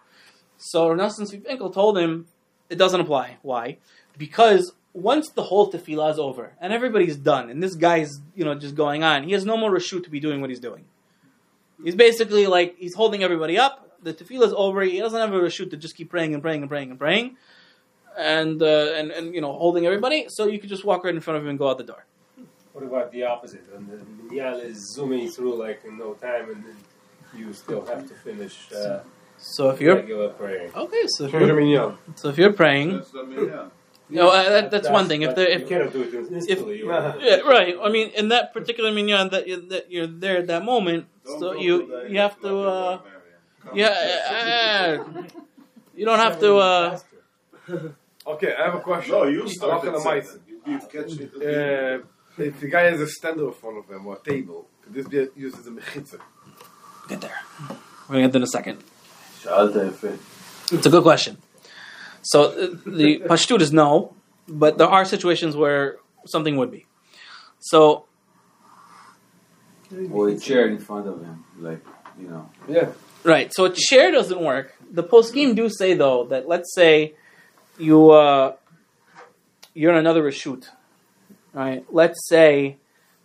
So 0.58 0.94
Nelson 0.94 1.26
Finkel 1.26 1.70
told 1.70 1.98
him 1.98 2.26
it 2.68 2.76
doesn't 2.76 3.00
apply. 3.00 3.38
Why? 3.42 3.78
Because 4.16 4.72
once 4.94 5.30
the 5.30 5.42
whole 5.42 5.72
tefillah 5.72 6.12
is 6.12 6.18
over 6.18 6.54
and 6.60 6.72
everybody's 6.72 7.16
done, 7.16 7.50
and 7.50 7.62
this 7.62 7.74
guy's 7.74 8.20
you 8.34 8.44
know 8.44 8.54
just 8.54 8.74
going 8.74 9.02
on, 9.02 9.24
he 9.24 9.32
has 9.32 9.44
no 9.44 9.56
more 9.56 9.70
reshut 9.70 10.04
to 10.04 10.10
be 10.10 10.20
doing 10.20 10.40
what 10.40 10.50
he's 10.50 10.60
doing. 10.60 10.84
He's 11.82 11.94
basically 11.96 12.46
like 12.46 12.76
he's 12.78 12.94
holding 12.94 13.22
everybody 13.22 13.58
up. 13.58 13.88
The 14.02 14.14
tefillah 14.14 14.46
is 14.46 14.54
over. 14.56 14.82
He 14.82 14.98
doesn't 14.98 15.18
have 15.18 15.32
a 15.32 15.40
reshut 15.40 15.70
to 15.70 15.76
just 15.76 15.96
keep 15.96 16.10
praying 16.10 16.34
and 16.34 16.42
praying 16.42 16.62
and 16.62 16.70
praying 16.70 16.90
and 16.90 16.98
praying, 16.98 17.36
and 18.18 18.62
uh, 18.62 18.92
and 18.96 19.10
and 19.10 19.34
you 19.34 19.40
know 19.40 19.52
holding 19.52 19.86
everybody. 19.86 20.26
So 20.28 20.46
you 20.46 20.58
could 20.58 20.68
just 20.70 20.84
walk 20.84 21.04
right 21.04 21.14
in 21.14 21.20
front 21.20 21.38
of 21.38 21.42
him 21.44 21.50
and 21.50 21.58
go 21.58 21.68
out 21.68 21.78
the 21.78 21.84
door. 21.84 22.04
What 22.72 22.84
about 22.84 23.12
the 23.12 23.24
opposite? 23.24 23.64
When 23.72 23.86
the 23.86 23.98
minyan 24.22 24.60
is 24.60 24.92
zooming 24.94 25.28
through 25.30 25.56
like 25.56 25.84
in 25.84 25.98
no 25.98 26.14
time, 26.14 26.50
and 26.50 26.64
then 26.64 26.76
you 27.36 27.52
still 27.52 27.84
have 27.86 28.08
to 28.08 28.14
finish 28.14 28.72
uh, 28.72 29.00
So 29.38 29.70
if 29.70 29.80
you're 29.80 30.28
praying. 30.30 30.72
okay, 30.74 31.04
so 31.08 31.24
if 31.24 31.32
you're, 31.32 31.54
minyan. 31.54 31.98
so 32.14 32.28
if 32.28 32.38
you're 32.38 32.52
praying, 32.52 32.96
That's 32.96 33.10
the 33.10 33.24
minyan. 33.24 33.70
you 34.08 34.16
know 34.16 34.28
uh, 34.30 34.48
that, 34.48 34.70
that's 34.70 34.88
one 34.88 35.06
thing. 35.08 35.22
If 35.22 35.30
but 35.30 35.36
there 35.36 35.50
you 35.50 35.56
if 35.56 35.68
cannot 35.68 35.92
do 35.92 36.02
it 36.02 36.14
instantly. 36.14 36.82
Yeah, 36.84 37.38
right. 37.40 37.76
I 37.82 37.88
mean, 37.90 38.08
in 38.10 38.28
that 38.28 38.52
particular 38.54 38.90
minyan 38.92 39.28
that 39.30 39.46
you're, 39.48 39.60
that 39.72 39.90
you're 39.90 40.06
there 40.06 40.38
at 40.38 40.46
that 40.46 40.64
moment, 40.64 41.06
Don't 41.24 41.40
so 41.40 41.52
you 41.54 41.86
to 41.86 42.06
you 42.10 42.18
have 42.18 42.40
to 42.40 42.52
uh, 42.58 42.98
yeah, 43.74 43.92
uh, 44.30 45.22
you 45.94 46.04
don't 46.04 46.18
have 46.18 46.40
to. 46.40 47.02
Okay, 48.26 48.54
I 48.54 48.66
have 48.66 48.74
a 48.76 48.80
question. 48.80 49.12
No, 49.12 49.24
you 49.24 49.48
start 49.48 49.82
the 49.82 49.92
mic. 49.92 50.26
You 50.66 50.78
catch 50.78 51.18
it. 51.18 51.34
Uh, 51.34 52.04
if 52.38 52.60
the 52.60 52.68
guy 52.68 52.82
has 52.82 53.00
a 53.00 53.06
standard 53.08 53.46
in 53.46 53.52
front 53.52 53.78
of 53.78 53.88
him 53.90 54.06
or 54.06 54.16
a 54.16 54.30
table, 54.30 54.66
could 54.82 54.94
this 54.94 55.08
be 55.08 55.28
used 55.36 55.58
as 55.58 55.66
a 55.66 55.70
mechitza? 55.70 56.20
Get 57.08 57.20
there. 57.20 57.40
We're 58.08 58.16
gonna 58.16 58.22
get 58.22 58.32
there 58.32 58.38
in 58.38 58.44
a 58.44 58.46
second. 58.46 58.82
It's 59.44 60.86
a 60.86 60.90
good 60.90 61.02
question. 61.02 61.38
So 62.22 62.44
uh, 62.44 62.76
the 62.86 63.18
pashtut 63.26 63.60
is 63.60 63.72
no, 63.72 64.14
but 64.48 64.78
there 64.78 64.86
are 64.86 65.04
situations 65.04 65.56
where 65.56 65.96
something 66.26 66.56
would 66.56 66.70
be. 66.70 66.86
So, 67.58 68.06
or 70.10 70.28
a 70.28 70.38
chair 70.38 70.68
in 70.68 70.78
front 70.78 71.08
of 71.08 71.20
him, 71.20 71.44
like 71.58 71.84
you 72.20 72.28
know. 72.28 72.48
Yeah. 72.68 72.90
Right. 73.24 73.52
So 73.52 73.64
a 73.64 73.70
chair 73.74 74.10
doesn't 74.12 74.40
work. 74.40 74.74
The 74.90 75.02
post 75.02 75.34
do 75.34 75.68
say 75.68 75.94
though 75.94 76.24
that 76.24 76.48
let's 76.48 76.72
say 76.74 77.14
you 77.78 78.10
uh, 78.10 78.54
you're 79.74 79.92
in 79.92 79.98
another 79.98 80.22
reshut, 80.22 80.68
right? 81.52 81.84
Let's 81.90 82.28
say 82.28 82.76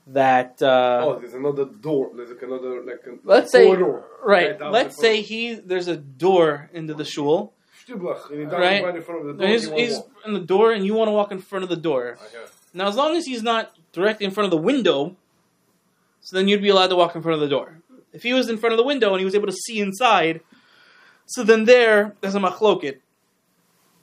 that 0.08 0.62
uh, 0.62 1.02
oh, 1.04 1.20
there's 1.20 1.34
another 1.34 1.66
door. 1.66 2.12
There's 2.16 2.30
like 2.30 2.42
another 2.42 2.84
like 2.84 3.06
a 3.06 3.18
let's 3.24 3.52
say 3.52 3.66
corridor. 3.66 4.04
right. 4.24 4.58
down 4.58 4.72
Let's 4.72 5.00
say 5.00 5.22
he 5.22 5.56
there's 5.56 5.88
a 5.88 5.98
door 5.98 6.70
into 6.74 6.94
the 6.94 7.06
shul. 7.06 7.54
Stiblach, 7.86 8.30
and 8.30 8.40
he 8.40 8.46
down 8.46 8.60
Right. 8.60 8.84
right 8.84 8.96
in 8.96 9.02
front 9.02 9.22
of 9.22 9.28
the 9.28 9.34
door. 9.44 9.48
He's, 9.48 9.70
he's 9.70 10.00
in 10.26 10.34
the 10.34 10.40
door, 10.42 10.74
and 10.74 10.86
you 10.86 10.94
want 10.94 11.08
to 11.08 11.14
walk 11.14 11.32
in 11.32 11.40
front 11.40 11.64
of 11.64 11.70
the 11.70 11.78
door. 11.78 12.18
Okay. 12.22 12.46
Now, 12.74 12.88
as 12.88 12.96
long 12.96 13.16
as 13.16 13.26
he's 13.26 13.42
not 13.44 13.74
directly 13.94 14.26
in 14.26 14.32
front 14.32 14.46
of 14.46 14.52
the 14.52 14.58
window, 14.58 15.16
so 16.22 16.36
then 16.36 16.48
you'd 16.48 16.62
be 16.62 16.70
allowed 16.70 16.88
to 16.88 16.96
walk 16.96 17.16
in 17.16 17.22
front 17.22 17.36
of 17.36 17.40
the 17.40 17.48
door. 17.48 17.80
If 18.12 18.24
he 18.24 18.34
was 18.34 18.50
in 18.50 18.58
front 18.58 18.74
of 18.74 18.78
the 18.78 18.84
window 18.84 19.12
and 19.12 19.20
he 19.20 19.26
was 19.26 19.36
able 19.36 19.48
to 19.48 19.54
see 19.54 19.80
inside, 19.80 20.42
so 21.26 21.44
then 21.44 21.66
there, 21.66 22.16
there's 22.22 22.36
a 22.36 22.40
machloket. 22.40 22.98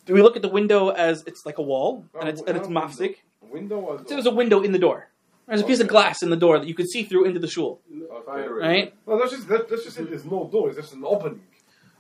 Do 0.07 0.15
we 0.15 0.23
look 0.23 0.37
at 0.37 0.43
the 0.43 0.49
window 0.49 0.89
as 0.91 1.25
it's 1.27 1.45
like 1.47 1.59
a 1.59 1.63
wall 1.63 2.05
and 2.21 2.29
it's 2.29 2.41
and 2.43 2.57
it's 2.57 2.69
Not 2.69 2.91
mafsik? 2.91 3.17
Window 3.43 3.77
or 3.81 3.99
So 3.99 4.05
there's 4.15 4.27
a 4.27 4.31
window 4.31 4.63
in 4.63 4.73
the 4.73 4.79
door. 4.79 5.09
There's 5.47 5.61
a 5.61 5.65
piece 5.65 5.81
of 5.81 5.89
glass 5.89 6.23
in 6.23 6.31
the 6.31 6.37
door 6.37 6.59
that 6.59 6.67
you 6.67 6.75
could 6.75 6.89
see 6.89 7.03
through 7.03 7.27
into 7.27 7.39
the 7.39 7.47
shul, 7.49 7.81
Okay. 7.93 8.49
right? 8.49 8.95
No, 9.07 9.19
that's 9.19 9.33
just 9.33 9.47
that, 9.49 9.69
that's 9.69 9.85
just 9.85 9.99
it. 9.99 10.09
There's 10.11 10.25
no 10.25 10.49
door. 10.51 10.69
It's 10.71 10.79
just 10.79 10.95
an 10.95 11.05
opening. 11.05 11.43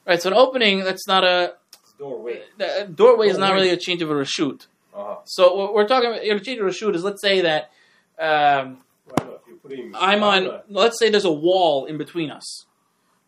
Right. 0.06 0.20
So 0.20 0.30
an 0.30 0.36
opening 0.36 0.82
that's 0.84 1.06
not 1.06 1.24
a 1.24 1.54
doorway. 1.98 2.42
the 2.58 2.90
doorway 2.94 3.28
is 3.28 3.38
not 3.38 3.52
really 3.52 3.70
a 3.70 3.76
change 3.76 4.00
of 4.02 4.10
a 4.10 4.14
reshut. 4.14 4.66
Uh-huh. 4.94 5.16
So 5.24 5.54
what 5.56 5.74
we're 5.74 5.86
talking 5.88 6.10
about 6.10 6.22
a 6.22 6.40
change 6.40 6.58
of 6.60 6.66
a 6.66 6.70
reshut 6.70 6.94
is 6.94 7.04
let's 7.04 7.20
say 7.22 7.42
that. 7.42 7.70
Um, 8.18 8.78
Why 9.06 9.24
not? 9.26 9.40
You're 9.46 9.56
putting 9.62 9.92
I'm 9.94 10.22
on. 10.22 10.46
uh, 10.48 10.60
Let's 10.68 10.98
say 10.98 11.10
there's 11.10 11.24
a 11.24 11.32
wall 11.32 11.84
in 11.86 11.98
between 11.98 12.30
us, 12.30 12.64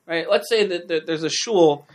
right? 0.06 0.28
Let's 0.30 0.48
say 0.48 0.64
that, 0.66 0.88
that 0.88 1.06
there's 1.06 1.24
a 1.24 1.30
shul, 1.30 1.86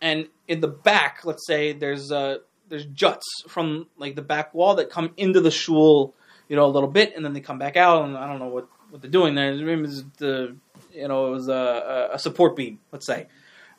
and 0.00 0.28
in 0.48 0.60
the 0.60 0.68
back, 0.68 1.24
let's 1.24 1.46
say 1.46 1.72
there's 1.72 2.10
uh 2.10 2.38
there's 2.68 2.86
juts 2.86 3.26
from 3.48 3.86
like 3.98 4.14
the 4.14 4.22
back 4.22 4.54
wall 4.54 4.76
that 4.76 4.90
come 4.90 5.12
into 5.16 5.40
the 5.40 5.50
shul, 5.50 6.14
you 6.48 6.56
know, 6.56 6.64
a 6.64 6.68
little 6.68 6.88
bit, 6.88 7.14
and 7.14 7.24
then 7.24 7.32
they 7.32 7.40
come 7.40 7.58
back 7.58 7.76
out, 7.76 8.04
and 8.04 8.16
I 8.16 8.26
don't 8.26 8.38
know 8.38 8.48
what 8.48 8.68
what 8.90 9.02
they're 9.02 9.10
doing 9.10 9.34
there. 9.34 9.54
Maybe 9.54 9.82
it's 9.82 10.02
the 10.18 10.56
you 10.92 11.08
know 11.08 11.28
it 11.28 11.30
was 11.30 11.48
a, 11.48 12.10
a 12.12 12.18
support 12.18 12.56
beam, 12.56 12.80
let's 12.92 13.06
say, 13.06 13.26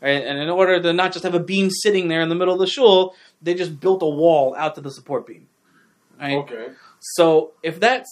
right? 0.01 0.24
And 0.24 0.39
in 0.39 0.49
order 0.49 0.82
to 0.82 0.93
not 0.93 1.13
just 1.13 1.24
have 1.24 1.34
a 1.34 1.39
beam 1.39 1.69
sitting 1.69 2.07
there 2.07 2.22
in 2.22 2.30
the 2.30 2.36
middle 2.36 2.53
of 2.53 2.59
the 2.59 2.67
shul, 2.67 3.15
they 3.41 3.53
just 3.53 3.80
built 3.80 4.03
a 4.03 4.09
wall 4.09 4.55
out 4.57 4.76
to 4.76 4.82
the 4.82 4.91
support 4.91 5.26
beam, 5.26 5.47
right? 6.19 6.38
Okay. 6.38 6.67
So 6.99 7.53
if 7.63 7.80
that 7.80 8.05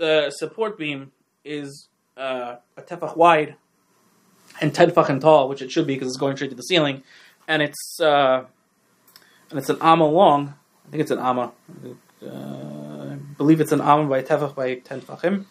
uh, 0.00 0.30
support 0.30 0.76
beam 0.76 1.12
is 1.44 1.88
uh, 2.16 2.56
a 2.76 2.82
tefach 2.82 3.16
wide 3.16 3.56
and 4.60 4.74
ten 4.74 4.90
tefachim 4.90 5.20
tall, 5.20 5.48
which 5.48 5.62
it 5.62 5.70
should 5.70 5.86
be 5.86 5.94
because 5.94 6.08
it's 6.08 6.16
going 6.16 6.36
straight 6.36 6.50
to 6.50 6.56
the 6.56 6.62
ceiling, 6.62 7.02
and 7.48 7.62
it's 7.62 8.00
uh, 8.00 8.44
and 9.50 9.58
it's 9.58 9.68
an 9.68 9.78
amma 9.80 10.06
long. 10.06 10.54
I 10.86 10.90
think 10.90 11.00
it's 11.02 11.10
an 11.10 11.18
amma. 11.18 11.52
Uh, 12.22 13.12
I 13.12 13.14
believe 13.36 13.60
it's 13.60 13.72
an 13.72 13.80
amma 13.80 14.08
by 14.08 14.22
tefach 14.22 14.54
by 14.54 14.76
ten 14.76 15.00
tefachim. 15.00 15.44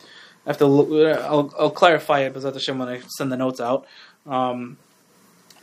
I 0.46 0.50
have 0.50 0.58
to. 0.60 0.66
Look, 0.66 0.90
uh, 0.92 1.22
I'll, 1.22 1.54
I'll 1.58 1.72
clarify 1.72 2.22
it, 2.22 2.34
Bezat 2.34 2.54
Hashem, 2.54 2.78
when 2.78 2.88
I 2.88 3.02
send 3.18 3.32
the 3.32 3.38
notes 3.38 3.60
out. 3.60 3.86
Um, 4.26 4.78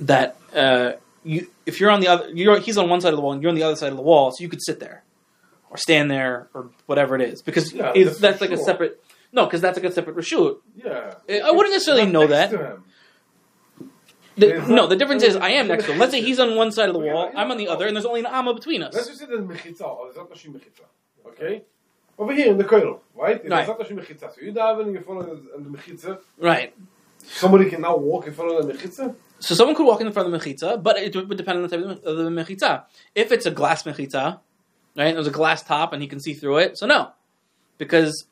that 0.00 0.36
uh, 0.54 0.92
you, 1.24 1.48
if 1.66 1.80
you're 1.80 1.90
on 1.90 2.00
the 2.00 2.08
other, 2.08 2.28
you're 2.30 2.58
he's 2.58 2.78
on 2.78 2.88
one 2.88 3.00
side 3.00 3.12
of 3.12 3.16
the 3.16 3.22
wall, 3.22 3.32
and 3.32 3.42
you're 3.42 3.50
on 3.50 3.54
the 3.54 3.62
other 3.62 3.76
side 3.76 3.90
of 3.90 3.96
the 3.96 4.02
wall, 4.02 4.32
so 4.32 4.42
you 4.42 4.48
could 4.48 4.62
sit 4.62 4.80
there 4.80 5.02
or 5.70 5.76
stand 5.76 6.10
there 6.10 6.48
or 6.54 6.70
whatever 6.86 7.14
it 7.14 7.22
is, 7.22 7.42
because 7.42 7.72
Yeah, 7.72 7.92
that's 7.94 8.18
that's, 8.18 8.40
like 8.40 8.50
a 8.50 8.58
separate. 8.58 9.02
No, 9.32 9.46
because 9.46 9.60
that's 9.62 9.78
like 9.78 9.86
a 9.86 9.92
separate 9.92 10.16
reshut. 10.16 10.58
Yeah. 10.76 11.14
I 11.28 11.50
wouldn't 11.50 11.72
necessarily 11.72 12.06
know 12.06 12.26
that. 12.26 12.52
The, 14.36 14.46
There's 14.46 14.68
no, 14.68 14.86
the 14.86 14.96
difference 14.96 15.22
is 15.22 15.36
I 15.36 15.50
am 15.50 15.68
next 15.68 15.84
to 15.86 15.92
him. 15.92 15.98
Let's 15.98 16.12
say 16.12 16.22
he's 16.22 16.40
on 16.40 16.56
one 16.56 16.72
side 16.72 16.88
of 16.88 16.94
the 16.94 17.00
wall, 17.00 17.30
I'm 17.36 17.50
on 17.50 17.58
the 17.58 17.68
other, 17.68 17.86
and 17.86 17.94
there's 17.94 18.06
only 18.06 18.20
an 18.20 18.26
amma 18.26 18.54
between 18.54 18.82
us. 18.82 18.94
Let's 18.94 19.08
just 19.08 19.20
say 19.20 19.26
there's 19.26 19.40
mechitza, 19.40 19.82
or 19.82 20.06
there's 20.06 20.16
not 20.16 20.30
mechitza. 20.30 20.84
Okay? 21.26 21.62
Over 22.18 22.34
here 22.34 22.50
in 22.50 22.58
the 22.58 22.64
koil, 22.64 23.00
right? 23.14 23.40
There's 23.42 23.50
Right. 23.50 23.66
not 23.68 23.78
machine 23.78 23.98
mechitza. 23.98 24.34
So 24.34 24.40
you 24.40 24.52
davening 24.52 24.96
in 24.96 25.02
front 25.02 25.20
of 25.20 25.26
the, 25.26 25.58
the 25.58 25.76
mechitza. 25.76 26.20
Right. 26.38 26.74
Somebody 27.18 27.68
can 27.70 27.80
now 27.82 27.96
walk 27.96 28.26
in 28.26 28.32
front 28.32 28.52
of 28.52 28.66
the 28.66 28.72
mechitza. 28.72 29.14
So 29.38 29.54
someone 29.54 29.74
could 29.76 29.86
walk 29.86 30.00
in 30.00 30.10
front 30.12 30.32
of 30.32 30.32
the 30.32 30.38
mechitza, 30.38 30.82
but 30.82 30.98
it 30.98 31.14
would 31.14 31.36
depend 31.36 31.58
on 31.58 31.68
the 31.68 31.76
type 31.76 31.84
of 32.04 32.16
the 32.16 32.30
mechitza. 32.30 32.84
If 33.14 33.32
it's 33.32 33.46
a 33.46 33.50
glass 33.50 33.82
mechitza, 33.82 34.40
right, 34.96 35.14
there's 35.14 35.26
a 35.26 35.30
glass 35.32 35.62
top 35.62 35.92
and 35.92 36.00
he 36.02 36.08
can 36.08 36.20
see 36.20 36.34
through 36.34 36.58
it, 36.58 36.78
so 36.78 36.86
no, 36.86 37.10
because 37.78 38.26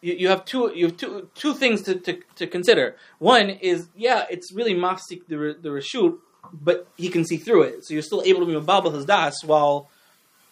you, 0.00 0.14
you 0.14 0.28
have 0.28 0.44
two 0.44 0.72
you 0.74 0.86
have 0.86 0.96
two 0.96 1.28
two 1.34 1.54
things 1.54 1.82
to, 1.82 1.94
to, 1.96 2.20
to 2.36 2.46
consider. 2.46 2.96
One 3.18 3.50
is 3.50 3.88
yeah, 3.96 4.24
it's 4.30 4.52
really 4.52 4.74
mafsik 4.74 5.26
the 5.28 5.56
the 5.60 5.68
reshut, 5.70 6.18
but 6.52 6.88
he 6.96 7.08
can 7.08 7.24
see 7.24 7.36
through 7.36 7.62
it, 7.62 7.84
so 7.84 7.94
you're 7.94 8.02
still 8.02 8.22
able 8.24 8.40
to 8.40 8.46
be 8.46 8.54
mababel 8.54 8.94
his 8.94 9.04
das 9.04 9.42
while 9.44 9.88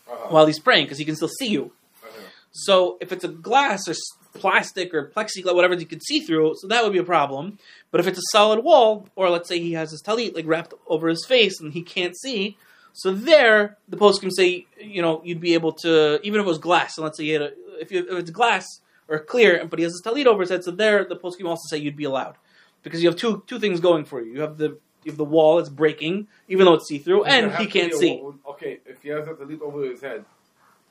Uh-huh. 0.06 0.28
while 0.32 0.46
he's 0.46 0.60
praying 0.60 0.84
because 0.84 0.98
he 0.98 1.06
can 1.06 1.16
still 1.16 1.32
see 1.40 1.48
you. 1.48 1.64
Uh-huh. 1.64 2.10
So 2.52 2.98
if 3.00 3.10
it's 3.10 3.24
a 3.24 3.32
glass 3.48 3.88
or 3.88 3.94
plastic 4.34 4.92
or 4.92 5.08
plexiglass, 5.16 5.54
whatever 5.54 5.74
you 5.74 5.86
can 5.86 6.00
see 6.08 6.20
through, 6.20 6.56
so 6.60 6.68
that 6.68 6.82
would 6.84 6.92
be 6.92 6.98
a 6.98 7.10
problem. 7.16 7.58
But 7.90 8.00
if 8.00 8.06
it's 8.06 8.18
a 8.18 8.28
solid 8.36 8.60
wall, 8.68 9.08
or 9.16 9.30
let's 9.30 9.48
say 9.48 9.58
he 9.60 9.72
has 9.80 9.92
his 9.92 10.02
talit 10.02 10.34
like 10.34 10.46
wrapped 10.46 10.74
over 10.86 11.08
his 11.08 11.24
face 11.24 11.56
and 11.58 11.72
he 11.72 11.82
can't 11.96 12.14
see, 12.24 12.58
so 12.92 13.14
there 13.14 13.78
the 13.88 13.96
post 13.96 14.20
can 14.20 14.30
say, 14.30 14.66
you 14.78 15.00
know, 15.00 15.22
you'd 15.24 15.40
be 15.40 15.54
able 15.54 15.72
to 15.84 16.20
even 16.26 16.38
if 16.40 16.44
it 16.46 16.52
was 16.54 16.58
glass. 16.58 16.98
And 16.98 17.04
let's 17.06 17.16
say 17.16 17.24
you 17.24 17.34
had 17.40 17.46
a, 17.48 17.52
if, 17.80 17.90
you, 17.90 18.00
if 18.10 18.16
it's 18.22 18.30
glass 18.30 18.66
or 19.08 19.18
clear, 19.18 19.64
but 19.66 19.78
he 19.78 19.82
has 19.82 19.92
his 19.92 20.02
talit 20.02 20.26
over 20.26 20.42
his 20.42 20.50
head, 20.50 20.64
so 20.64 20.70
there 20.70 21.04
the 21.04 21.16
post 21.16 21.38
can 21.38 21.46
also 21.46 21.66
say 21.68 21.78
you'd 21.78 21.96
be 21.96 22.04
allowed. 22.04 22.36
because 22.82 23.02
you 23.02 23.08
have 23.08 23.18
two 23.18 23.42
two 23.46 23.58
things 23.58 23.80
going 23.80 24.04
for 24.04 24.20
you. 24.22 24.32
You 24.34 24.40
have 24.42 24.56
the 24.58 24.78
you 25.04 25.10
have 25.10 25.18
the 25.18 25.24
wall 25.24 25.56
that's 25.56 25.68
breaking, 25.68 26.28
even 26.48 26.64
though 26.64 26.74
it's 26.74 26.86
see 26.88 26.98
through, 26.98 27.24
and 27.24 27.52
he 27.56 27.66
can't 27.66 27.92
see. 27.92 28.16
wall? 28.16 28.34
Okay, 28.50 28.80
if 28.86 29.02
he 29.02 29.08
has 29.10 29.26
a 29.26 29.32
talit 29.32 29.60
over 29.60 29.82
his 29.84 30.00
head, 30.00 30.24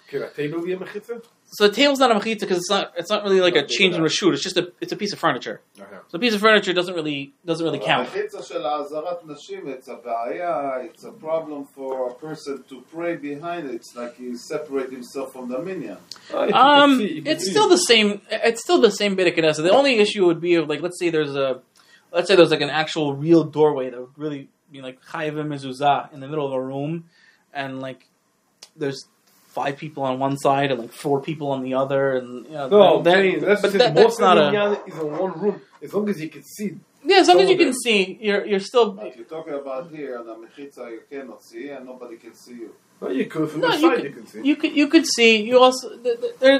could 0.09 0.21
a 0.21 0.29
table 0.29 0.61
be 0.61 0.73
a 0.73 0.77
mechitza? 0.77 1.23
So 1.55 1.67
the 1.67 1.73
table's 1.73 1.99
not 1.99 2.11
a 2.11 2.15
mechitza 2.15 2.41
because 2.41 2.57
it's 2.57 2.69
not. 2.69 2.93
It's 2.97 3.09
not 3.09 3.23
really 3.23 3.39
like 3.39 3.55
a 3.55 3.65
change 3.65 3.95
in 3.95 4.01
reshut. 4.01 4.33
It's 4.33 4.43
just 4.43 4.57
a. 4.57 4.71
It's 4.81 4.91
a 4.91 4.95
piece 4.95 5.13
of 5.13 5.19
furniture. 5.19 5.61
Okay. 5.79 5.97
So 6.07 6.17
a 6.17 6.19
piece 6.19 6.33
of 6.33 6.41
furniture 6.41 6.73
doesn't 6.73 6.95
really 6.95 7.33
doesn't 7.45 7.63
really 7.63 7.79
uh, 7.79 7.85
count. 7.85 8.09
Mechitza 8.09 8.41
azarat. 8.41 9.19
It's 9.65 9.87
a. 9.87 9.99
It's 10.85 11.03
a 11.03 11.11
problem 11.11 11.65
for 11.65 12.09
a 12.09 12.13
person 12.13 12.63
to 12.69 12.81
pray 12.91 13.15
behind 13.15 13.69
it. 13.69 13.75
It's 13.75 13.95
like 13.95 14.17
he 14.17 14.35
separate 14.35 14.91
himself 14.91 15.33
from 15.33 15.49
the 15.49 15.59
minyan. 15.59 15.97
Um, 16.31 16.99
it's 17.01 17.49
still 17.49 17.69
the 17.69 17.77
same. 17.77 18.21
It's 18.29 18.61
still 18.61 18.81
the 18.81 18.91
same 18.91 19.15
bit 19.15 19.27
of 19.27 19.33
kedesa. 19.35 19.63
The 19.63 19.71
only 19.71 19.99
issue 19.99 20.25
would 20.25 20.41
be 20.41 20.55
of 20.55 20.67
like, 20.67 20.81
let's 20.81 20.97
say 20.99 21.09
there's 21.11 21.35
a, 21.35 21.61
let's 22.11 22.27
say 22.27 22.35
there's 22.35 22.51
like 22.51 22.61
an 22.61 22.71
actual 22.71 23.15
real 23.15 23.43
doorway 23.43 23.89
that 23.91 23.99
would 23.99 24.17
really 24.17 24.49
be 24.71 24.81
like 24.81 24.99
chayvim 25.03 25.47
mezuzah 25.47 26.11
in 26.13 26.19
the 26.19 26.27
middle 26.27 26.47
of 26.47 26.53
a 26.53 26.61
room, 26.61 27.05
and 27.53 27.79
like 27.79 28.07
there's 28.75 29.05
five 29.59 29.75
people 29.77 30.03
on 30.03 30.19
one 30.19 30.35
side 30.37 30.71
and 30.71 30.79
like 30.81 30.91
four 31.05 31.21
people 31.21 31.47
on 31.55 31.61
the 31.63 31.73
other, 31.75 32.03
and 32.17 32.45
you 32.45 32.51
know, 32.53 32.67
No, 32.69 33.01
that- 33.03 33.13
Kenny, 33.15 33.35
that's 33.39 33.61
but 33.61 33.71
just 33.71 33.77
that, 33.83 33.93
most 33.93 34.17
that's 34.17 34.19
not 34.19 34.37
a 34.37 34.83
is 34.87 34.97
in 34.97 35.11
one 35.25 35.33
room. 35.39 35.61
As 35.81 35.93
long 35.93 36.09
as 36.09 36.17
you 36.23 36.29
can 36.35 36.43
see. 36.43 36.69
yeah. 37.03 37.17
As 37.17 37.27
long 37.27 37.39
as 37.41 37.49
you 37.49 37.55
some 37.57 37.67
of 37.67 37.73
can 37.73 37.73
see, 37.85 38.17
you're 38.27 38.45
you're 38.51 38.59
still 38.71 38.87
But 38.91 39.15
you're 39.17 39.25
talking 39.35 39.53
about 39.63 39.83
here, 39.95 40.17
on 40.19 40.25
the 40.29 40.35
mechitzah 40.43 40.87
you 40.95 41.01
cannot 41.09 41.43
see, 41.49 41.69
and 41.69 41.85
nobody 41.85 42.15
can 42.25 42.33
see 42.33 42.55
you. 42.63 42.71
No, 43.01 43.09
you 43.09 43.25
could 43.25 43.49
from 43.51 43.61
No, 43.61 43.67
the 43.71 43.75
you 43.77 43.81
side 43.81 43.95
could- 43.95 44.03
you 44.09 44.11
can 44.17 44.27
see. 44.31 44.41
you 44.49 44.55
could 44.61 44.73
you 44.81 44.87
could 44.93 45.05
see 45.15 45.31
you 45.49 45.55
also 45.65 45.85
th- 46.03 46.19
th- 46.21 46.35
there 46.39 46.55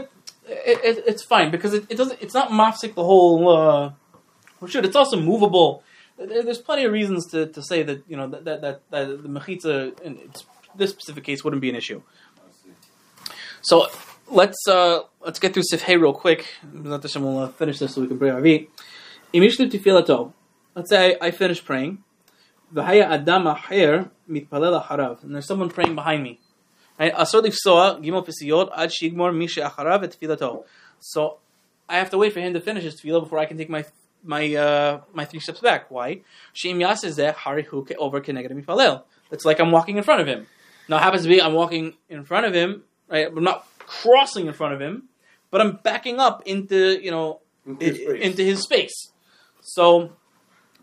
it, 0.71 0.77
it, 0.89 1.03
it's 1.11 1.23
fine 1.33 1.49
because 1.55 1.73
it, 1.77 1.83
it 1.89 1.97
doesn't 2.01 2.17
it's 2.21 2.33
not 2.39 2.49
mafsik 2.49 2.91
the 2.95 3.03
whole 3.11 3.37
uh 3.57 3.91
well 4.59 4.67
shit 4.71 4.83
it's 4.89 4.95
also 5.01 5.17
movable 5.31 5.69
there, 6.17 6.43
there's 6.43 6.57
plenty 6.69 6.83
of 6.87 6.91
reasons 6.91 7.21
to, 7.31 7.39
to 7.55 7.61
say 7.63 7.81
that 7.89 7.99
you 8.09 8.17
know 8.17 8.27
that 8.33 8.43
that, 8.47 8.59
that, 8.61 8.75
that 8.91 9.05
the 9.23 9.29
mechitza 9.37 9.73
in 10.01 10.17
its, 10.25 10.45
this 10.75 10.89
specific 10.91 11.23
case 11.23 11.39
wouldn't 11.45 11.61
be 11.61 11.69
an 11.69 11.75
issue 11.83 11.99
I 12.01 12.01
see. 12.01 12.22
So 13.63 13.87
let's 14.29 14.67
uh, 14.67 15.03
let's 15.21 15.39
get 15.39 15.53
through 15.53 15.63
Sifhei 15.71 15.99
real 15.99 16.11
quick. 16.11 16.45
We'll 16.73 16.93
uh, 16.93 17.47
finish 17.47 17.79
this 17.79 17.95
so 17.95 18.01
we 18.01 18.07
can 18.07 18.19
pray 18.19 18.29
Arvi. 18.29 18.67
Imishlu 19.33 19.71
tifilato. 19.71 20.33
Let's 20.75 20.89
say 20.89 21.15
I, 21.21 21.27
I 21.27 21.31
finish 21.31 21.63
praying. 21.63 22.03
V'haya 22.75 23.09
adam 23.09 23.45
mit 24.27 24.49
mitpalel 24.49 24.85
acharav. 24.85 25.23
And 25.23 25.33
there's 25.33 25.47
someone 25.47 25.69
praying 25.69 25.95
behind 25.95 26.23
me. 26.23 26.41
Gimel 26.99 28.69
ad 28.75 28.89
shigmor 28.89 29.33
misha 29.33 29.61
acharav 29.61 30.03
et. 30.03 30.65
So 30.99 31.37
I 31.87 31.99
have 31.99 32.09
to 32.09 32.17
wait 32.17 32.33
for 32.33 32.41
him 32.41 32.53
to 32.53 32.59
finish 32.59 32.83
his 32.83 32.99
tefillah 32.99 33.21
before 33.23 33.39
I 33.39 33.45
can 33.45 33.57
take 33.57 33.69
my 33.69 33.85
my 34.25 34.53
uh, 34.53 35.01
my 35.13 35.23
three 35.23 35.39
steps 35.39 35.61
back. 35.61 35.89
Why? 35.89 36.19
Shem 36.51 36.79
yasizeh 36.79 37.33
harihu 37.33 37.89
over 37.97 38.19
mitpalel. 38.19 39.03
It's 39.31 39.45
like 39.45 39.61
I'm 39.61 39.71
walking 39.71 39.95
in 39.95 40.03
front 40.03 40.19
of 40.19 40.27
him. 40.27 40.47
Now 40.89 40.97
it 40.97 41.03
happens 41.03 41.23
to 41.23 41.29
be 41.29 41.41
I'm 41.41 41.53
walking 41.53 41.93
in 42.09 42.25
front 42.25 42.45
of 42.45 42.53
him 42.53 42.83
right? 43.09 43.27
I'm 43.27 43.43
not 43.43 43.67
crossing 43.79 44.47
in 44.47 44.53
front 44.53 44.73
of 44.73 44.81
him, 44.81 45.09
but 45.51 45.61
I'm 45.61 45.79
backing 45.83 46.19
up 46.19 46.43
into 46.45 46.99
you 47.03 47.11
know 47.11 47.41
Into 47.65 47.85
his 47.85 47.97
space. 47.97 48.21
into 48.21 48.43
his 48.43 48.61
space. 48.63 49.11
So 49.61 50.13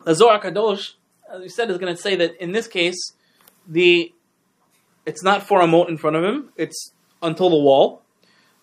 the 0.05 0.15
Zohar 0.15 0.41
Kadosh, 0.41 0.95
as 1.33 1.41
we 1.41 1.49
said, 1.49 1.71
is 1.71 1.79
going 1.79 1.95
to 1.95 2.01
say 2.01 2.17
that 2.17 2.41
in 2.43 2.53
this 2.53 2.67
case, 2.67 2.97
the 3.67 4.13
it's 5.07 5.23
not 5.23 5.47
four 5.47 5.61
amot 5.61 5.89
in 5.89 5.97
front 5.99 6.17
of 6.17 6.25
him; 6.25 6.51
it's 6.57 6.93
until 7.23 7.51
the 7.51 7.57
wall. 7.57 8.03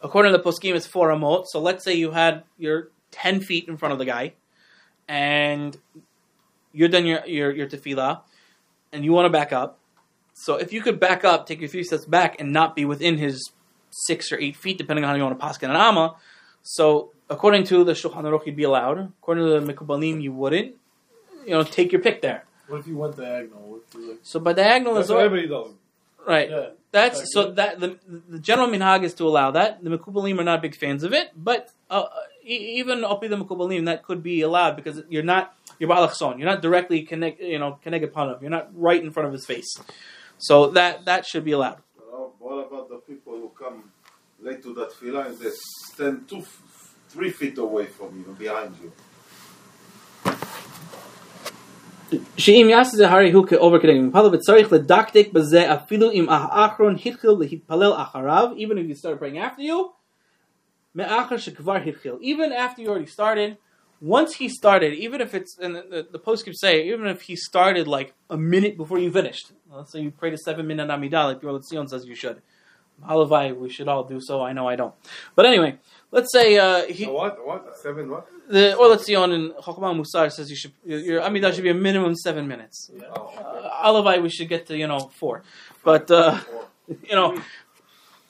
According 0.02 0.32
to 0.32 0.38
the 0.38 0.44
poskim, 0.44 0.76
it's 0.76 0.88
four 0.88 1.10
amot. 1.10 1.46
So 1.48 1.60
let's 1.60 1.84
say 1.84 1.94
you 1.94 2.12
had 2.12 2.44
you're 2.58 2.90
ten 3.12 3.42
feet 3.42 3.68
in 3.68 3.78
front 3.78 3.94
of 3.94 4.00
the 4.00 4.06
guy, 4.06 4.34
and 5.08 5.76
you're 6.72 6.90
done 6.90 7.06
your 7.06 7.26
your 7.26 7.52
your 7.52 7.68
tefillah, 7.68 8.22
and 8.92 9.04
you 9.04 9.12
want 9.12 9.26
to 9.26 9.30
back 9.32 9.52
up. 9.52 9.80
So 10.40 10.56
if 10.56 10.72
you 10.72 10.82
could 10.82 11.00
back 11.00 11.26
up, 11.26 11.48
take 11.48 11.60
your 11.60 11.68
three 11.68 11.84
steps 11.84 12.06
back, 12.06 12.40
and 12.40 12.54
not 12.54 12.76
be 12.76 12.86
within 12.86 13.18
his 13.18 13.52
six 13.90 14.32
or 14.32 14.38
eight 14.40 14.56
feet, 14.56 14.78
depending 14.78 15.04
on 15.04 15.10
how 15.10 15.16
you 15.16 15.24
want 15.24 15.40
to 15.40 15.44
paskin 15.44 15.70
an 15.72 15.76
amma. 15.76 16.16
So 16.62 17.12
according 17.30 17.64
to 17.66 17.84
the 17.84 17.94
Shulchan 17.94 18.22
Aruch, 18.24 18.46
you'd 18.46 18.56
be 18.56 18.64
allowed. 18.64 19.00
According 19.22 19.46
to 19.46 19.60
the 19.60 19.74
Mekubalim, 19.74 20.22
you 20.22 20.32
wouldn't. 20.32 20.76
You 21.46 21.54
know, 21.54 21.64
take 21.64 21.92
your 21.92 22.02
pick 22.02 22.22
there. 22.22 22.46
What 22.68 22.80
if 22.82 22.88
you 22.88 22.98
went 22.98 23.18
diagonal? 23.18 23.62
What 23.62 23.82
if 23.88 23.96
you 23.96 24.10
like, 24.10 24.20
So 24.22 24.40
by 24.40 24.54
diagonal 24.54 24.96
That's 24.96 25.08
is 25.08 25.12
what 25.12 25.24
everybody 25.24 25.48
does. 25.48 25.72
right. 26.28 26.50
yeah. 26.50 26.70
That's 26.92 27.34
so 27.34 27.52
that 27.52 27.80
the 27.80 27.98
the 28.30 28.40
general 28.40 28.68
minhag 28.68 29.04
is 29.04 29.14
to 29.16 29.28
allow 29.28 29.52
that. 29.52 29.84
The 29.84 29.90
Mekubalim 29.90 30.40
are 30.40 30.44
not 30.44 30.62
big 30.62 30.76
fans 30.76 31.04
of 31.04 31.14
it, 31.14 31.32
but 31.36 31.70
uh, 31.90 32.06
even 32.44 33.00
opi 33.02 33.30
the 33.30 33.38
Mekubalim 33.38 33.86
that 33.86 34.04
could 34.04 34.24
be 34.24 34.42
allowed 34.42 34.76
because 34.76 35.02
you're 35.10 35.24
not 35.24 35.54
you're 35.80 35.90
balachson. 35.90 36.40
You're 36.40 36.50
not 36.50 36.62
directly 36.62 37.02
connect 37.04 37.42
you 37.42 37.60
know 37.60 37.80
connect 37.84 38.04
upon 38.04 38.30
him. 38.30 38.38
You're 38.42 38.52
not 38.52 38.70
right 38.74 39.02
in 39.04 39.12
front 39.12 39.28
of 39.28 39.34
his 39.34 39.46
face. 39.46 39.78
So 40.39 40.55
that 40.77 41.05
that 41.09 41.21
should 41.29 41.45
be 41.45 41.53
allowed. 41.59 41.81
Well, 42.11 42.33
What 42.39 42.59
about 42.67 42.87
the 42.89 43.01
people 43.11 43.35
who 43.43 43.49
come 43.65 43.79
late 44.47 44.61
to 44.67 44.71
that 44.79 44.89
tefillah 44.93 45.23
and 45.29 45.35
they 45.39 45.53
stand 45.93 46.17
two, 46.31 46.39
f- 46.39 46.63
three 47.13 47.31
feet 47.31 47.57
away 47.59 47.87
from 47.97 48.11
you, 48.21 48.29
behind 48.45 48.73
you? 48.83 48.91
שאם 52.39 52.67
יעשה 52.71 52.97
זה 52.97 53.09
הרי 53.11 53.33
הוא 53.33 53.47
כאובר 53.47 53.81
כנגד 53.81 54.01
מתפלל 54.01 54.35
וצריך 54.35 54.73
לדקדק 54.73 55.33
בזה 55.33 55.75
אפילו 55.75 56.11
אם 56.11 56.27
האחרון 56.29 56.95
התחיל 57.05 57.31
להתפלל 57.41 57.93
אחריו 57.97 58.49
even 58.57 58.73
if 58.73 58.93
you 58.93 59.01
started 59.01 59.19
praying 59.23 59.39
after 59.39 59.61
you 59.63 59.89
מאחר 60.95 61.37
שכבר 61.37 61.77
התחיל 61.77 62.13
even 62.21 62.53
after 62.53 62.81
you 62.81 62.89
already 62.89 63.15
started 63.15 63.55
once 64.00 64.36
he 64.36 64.48
started 64.48 64.94
even 64.94 65.22
if 65.22 65.34
it's 65.34 65.58
and 65.58 65.76
the, 65.76 66.08
the 66.12 66.20
post 66.20 66.46
keeps 66.46 66.60
saying 66.62 66.88
even 66.88 67.08
if 67.08 67.22
he 67.22 67.36
started 67.36 67.88
like 67.88 68.14
a 68.30 68.38
minute 68.38 68.78
before 68.78 69.00
you 69.00 69.12
finished 69.12 69.52
let's 69.72 69.92
say 69.92 70.00
you 70.00 70.12
prayed 70.12 70.34
a 70.34 70.38
seven 70.38 70.68
minute 70.68 70.88
Amidah 70.88 71.26
like 71.26 71.40
Pure 71.40 71.60
Zion 71.62 71.88
says 71.88 72.06
you 72.06 72.16
should 72.16 72.42
Halavai, 73.06 73.56
we 73.56 73.70
should 73.70 73.88
all 73.88 74.04
do 74.04 74.20
so. 74.20 74.42
I 74.42 74.54
know 74.54 74.68
I 74.68 74.76
don't. 74.76 74.94
But 75.36 75.46
anyway, 75.46 75.78
let's 76.12 76.32
say 76.32 76.58
uh, 76.58 76.86
he, 76.86 77.06
A 77.06 77.12
what? 77.12 77.46
What? 77.46 77.72
A 77.72 77.78
seven 77.78 78.10
what? 78.10 78.28
the 78.50 78.76
Or 78.76 78.88
LeTzion 78.88 79.34
in 79.34 79.52
Chokhmah 79.62 80.00
Musar 80.00 80.32
says 80.32 80.50
you 80.50 80.56
should 80.56 80.72
your, 80.86 81.22
Amidah 81.22 81.54
should 81.54 81.64
be 81.64 81.70
a 81.70 81.74
minimum 81.74 82.16
seven 82.16 82.48
minutes. 82.48 82.92
Oh, 83.16 83.84
Uh, 83.84 84.22
we 84.22 84.30
should 84.30 84.50
get 84.50 84.66
to 84.68 84.78
you 84.78 84.88
know 84.88 85.00
four, 85.00 85.44
but 85.84 86.10
uh, 86.10 86.40
you 86.88 87.16
know, 87.16 87.40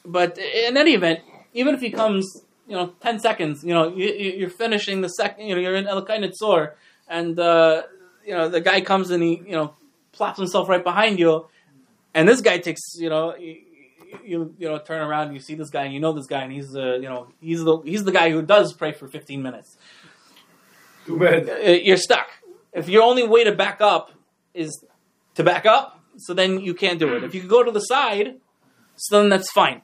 but 0.06 0.38
in 0.38 0.76
any 0.76 0.94
event, 0.94 1.22
even 1.54 1.74
if 1.76 1.82
he 1.82 1.90
comes, 1.90 2.44
you 2.68 2.76
know, 2.76 2.94
ten 3.02 3.20
seconds, 3.20 3.64
you 3.64 3.74
know, 3.74 3.96
you, 3.96 4.08
you're 4.08 4.50
finishing 4.50 5.02
the 5.02 5.10
second, 5.10 5.48
you 5.48 5.56
know, 5.56 5.62
you're 5.62 5.76
in 5.76 5.88
El 5.88 6.06
Tzor, 6.06 6.74
and 7.08 7.40
uh, 7.40 7.84
you 8.26 8.34
know 8.34 8.50
the 8.50 8.62
guy 8.62 8.82
comes 8.82 9.10
and 9.10 9.24
he, 9.24 9.42
you 9.46 9.54
know, 9.54 9.74
plops 10.12 10.38
himself 10.38 10.68
right 10.70 10.84
behind 10.84 11.18
you, 11.20 11.48
and 12.14 12.28
this 12.28 12.42
guy 12.42 12.58
takes, 12.58 12.82
you 12.98 13.10
know. 13.10 13.36
You, 13.36 13.58
you 14.24 14.56
you 14.58 14.70
know 14.70 14.80
turn 14.80 15.02
around 15.02 15.28
and 15.28 15.34
you 15.34 15.40
see 15.42 15.54
this 15.56 15.70
guy 15.70 15.84
and 15.84 15.94
you 15.94 16.00
know 16.00 16.14
this 16.14 16.28
guy 16.28 16.42
and 16.44 16.52
he's 16.52 16.72
the 16.72 16.94
you 16.96 17.10
know 17.10 17.28
he's 17.42 17.62
the 17.64 17.78
he's 17.82 18.06
the 18.06 18.12
guy 18.12 18.30
who 18.30 18.42
does 18.42 18.72
pray 18.72 18.94
for 18.94 19.06
15 19.06 19.42
minutes 19.44 19.78
Too 21.06 21.20
bad. 21.20 21.50
uh, 21.50 21.72
you're 21.72 21.98
stuck. 21.98 22.28
If 22.74 22.88
your 22.88 23.04
only 23.04 23.28
way 23.28 23.44
to 23.44 23.52
back 23.54 23.82
up 23.82 24.12
is 24.54 24.84
to 25.36 25.44
back 25.44 25.66
up, 25.66 26.00
so 26.18 26.34
then 26.34 26.60
you 26.60 26.74
can't 26.74 27.00
do 27.00 27.16
it. 27.16 27.24
If 27.24 27.36
you 27.36 27.44
go 27.44 27.64
to 27.64 27.72
the 27.72 27.82
side, 27.82 28.38
so 28.96 29.20
then 29.20 29.30
that's 29.30 29.52
fine. 29.52 29.82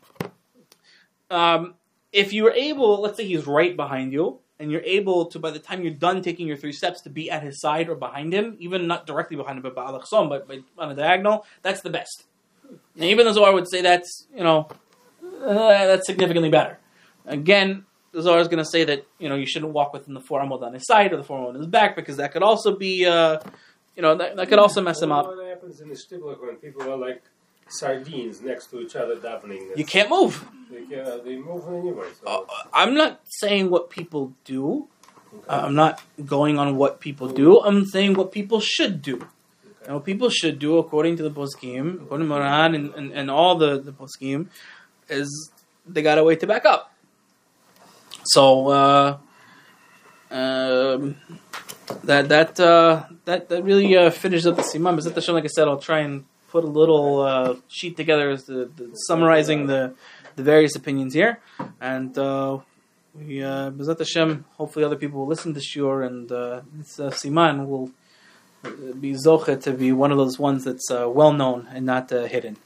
Um, 1.30 1.76
if 2.14 2.32
you're 2.32 2.52
able, 2.52 3.02
let's 3.02 3.18
say 3.18 3.26
he's 3.26 3.46
right 3.46 3.76
behind 3.76 4.14
you, 4.14 4.40
and 4.60 4.72
you're 4.72 4.82
able 4.82 5.26
to, 5.26 5.40
by 5.40 5.52
the 5.52 5.60
time 5.60 5.82
you're 5.82 5.94
done 5.94 6.22
taking 6.22 6.48
your 6.48 6.56
three 6.56 6.72
steps, 6.72 7.02
to 7.02 7.10
be 7.10 7.30
at 7.30 7.44
his 7.44 7.60
side 7.60 7.90
or 7.90 7.96
behind 7.96 8.32
him, 8.32 8.56
even 8.60 8.88
not 8.88 9.06
directly 9.06 9.36
behind 9.36 9.58
him, 9.58 9.64
but 9.64 9.76
but 9.76 10.60
on 10.78 10.92
a 10.92 10.96
diagonal, 10.96 11.46
that's 11.64 11.82
the 11.82 11.90
best. 11.90 12.26
And 12.70 13.04
even 13.04 13.26
the 13.26 13.34
Zohar 13.34 13.54
would 13.54 13.68
say 13.70 13.82
that's, 13.82 14.28
you 14.34 14.44
know, 14.44 14.70
uh, 15.44 15.88
that's 15.88 16.06
significantly 16.06 16.50
better. 16.50 16.80
Again, 17.26 17.86
the 18.12 18.22
Zohar 18.22 18.40
is 18.40 18.48
going 18.48 18.64
to 18.64 18.70
say 18.70 18.84
that 18.84 19.06
you 19.18 19.28
know 19.28 19.36
you 19.36 19.46
shouldn't 19.46 19.74
walk 19.74 19.92
within 19.92 20.14
the 20.14 20.22
amot 20.22 20.62
on 20.62 20.74
his 20.74 20.86
side 20.86 21.12
or 21.14 21.18
the 21.18 21.24
amot 21.24 21.50
on 21.50 21.56
his 21.56 21.68
back 21.68 21.96
because 21.96 22.18
that 22.18 22.32
could 22.32 22.44
also 22.44 22.78
be, 22.78 23.06
uh, 23.06 23.40
you 23.96 24.02
know, 24.02 24.16
that, 24.16 24.36
that 24.36 24.50
could 24.50 24.60
also 24.60 24.82
mess 24.82 25.02
him 25.02 25.12
up. 25.12 25.26
What 25.26 25.46
happens 25.46 25.82
in 25.82 25.90
the 25.90 25.96
when 26.40 26.56
people 26.58 26.84
are 26.84 26.96
like 26.96 27.24
sardines 27.80 28.42
next 28.42 28.68
to 28.72 28.80
each 28.80 28.96
other 28.96 29.16
davening? 29.16 29.76
You 29.76 29.86
can't 29.86 30.10
move. 30.10 30.46
They, 30.72 30.86
can, 30.86 31.00
uh, 31.00 31.18
they 31.24 31.36
move 31.38 31.68
anyway. 31.68 32.08
So 32.20 32.26
Uh, 32.28 32.64
I'm 32.74 32.94
not 32.96 33.22
saying 33.26 33.70
what 33.70 33.90
people 33.90 34.34
do. 34.46 34.88
Uh, 35.50 35.64
I'm 35.66 35.76
not 35.76 36.02
going 36.26 36.60
on 36.60 36.78
what 36.78 37.00
people 37.00 37.28
do. 37.28 37.60
I'm 37.62 37.86
saying 37.86 38.14
what 38.14 38.32
people 38.32 38.60
should 38.60 39.02
do. 39.02 39.28
And 39.86 39.96
what 39.96 40.06
people 40.06 40.30
should 40.30 40.60
do, 40.60 40.78
according 40.78 41.18
to 41.18 41.24
the 41.24 41.32
poskim, 41.32 42.04
according 42.04 42.28
to 42.28 42.34
Maran 42.34 42.74
and, 42.76 42.94
and, 42.96 43.12
and 43.12 43.30
all 43.30 43.58
the, 43.58 43.82
the 43.82 43.92
poskim, 43.92 44.48
is 45.10 45.52
they 45.86 46.02
got 46.02 46.18
a 46.18 46.24
way 46.24 46.36
to 46.38 46.48
back 46.48 46.66
up. 46.66 46.94
So 48.24 48.70
uh, 48.70 49.18
um, 50.32 51.18
that 52.04 52.30
that 52.30 52.60
uh, 52.60 53.04
that 53.26 53.50
that 53.50 53.64
really 53.64 53.98
uh, 53.98 54.10
finishes 54.10 54.48
up 54.48 54.56
the 54.56 54.62
siman. 54.62 54.96
But 54.96 55.14
Hashem, 55.14 55.36
like 55.36 55.44
I 55.44 55.48
said, 55.48 55.68
I'll 55.68 55.78
try 55.78 56.00
and 56.00 56.24
put 56.54 56.64
a 56.64 56.74
little 56.82 57.22
uh, 57.22 57.56
sheet 57.68 57.96
together 58.02 58.28
as 58.36 58.42
the, 58.52 58.60
the 58.78 58.86
summarizing 59.08 59.60
the 59.72 59.82
the 60.38 60.44
various 60.54 60.76
opinions 60.76 61.14
here, 61.14 61.34
and 61.94 62.18
uh, 62.18 62.58
we, 63.16 63.44
uh, 63.44 63.72
Hashem, 64.00 64.46
hopefully 64.58 64.86
other 64.86 64.96
people 64.96 65.20
will 65.20 65.28
listen 65.28 65.54
to 65.54 65.60
Shiur 65.60 66.06
and 66.06 66.32
uh, 66.32 66.62
this 66.74 67.00
uh, 67.00 67.12
Siman 67.12 67.68
will 67.68 67.92
uh, 68.66 68.70
be 69.00 69.12
Zoche 69.14 69.62
to 69.66 69.72
be 69.74 69.92
one 69.92 70.12
of 70.12 70.18
those 70.18 70.40
ones 70.40 70.64
that's 70.64 70.90
uh, 70.90 71.08
well 71.20 71.34
known 71.34 71.68
and 71.74 71.86
not 71.86 72.12
uh, 72.12 72.24
hidden. 72.26 72.58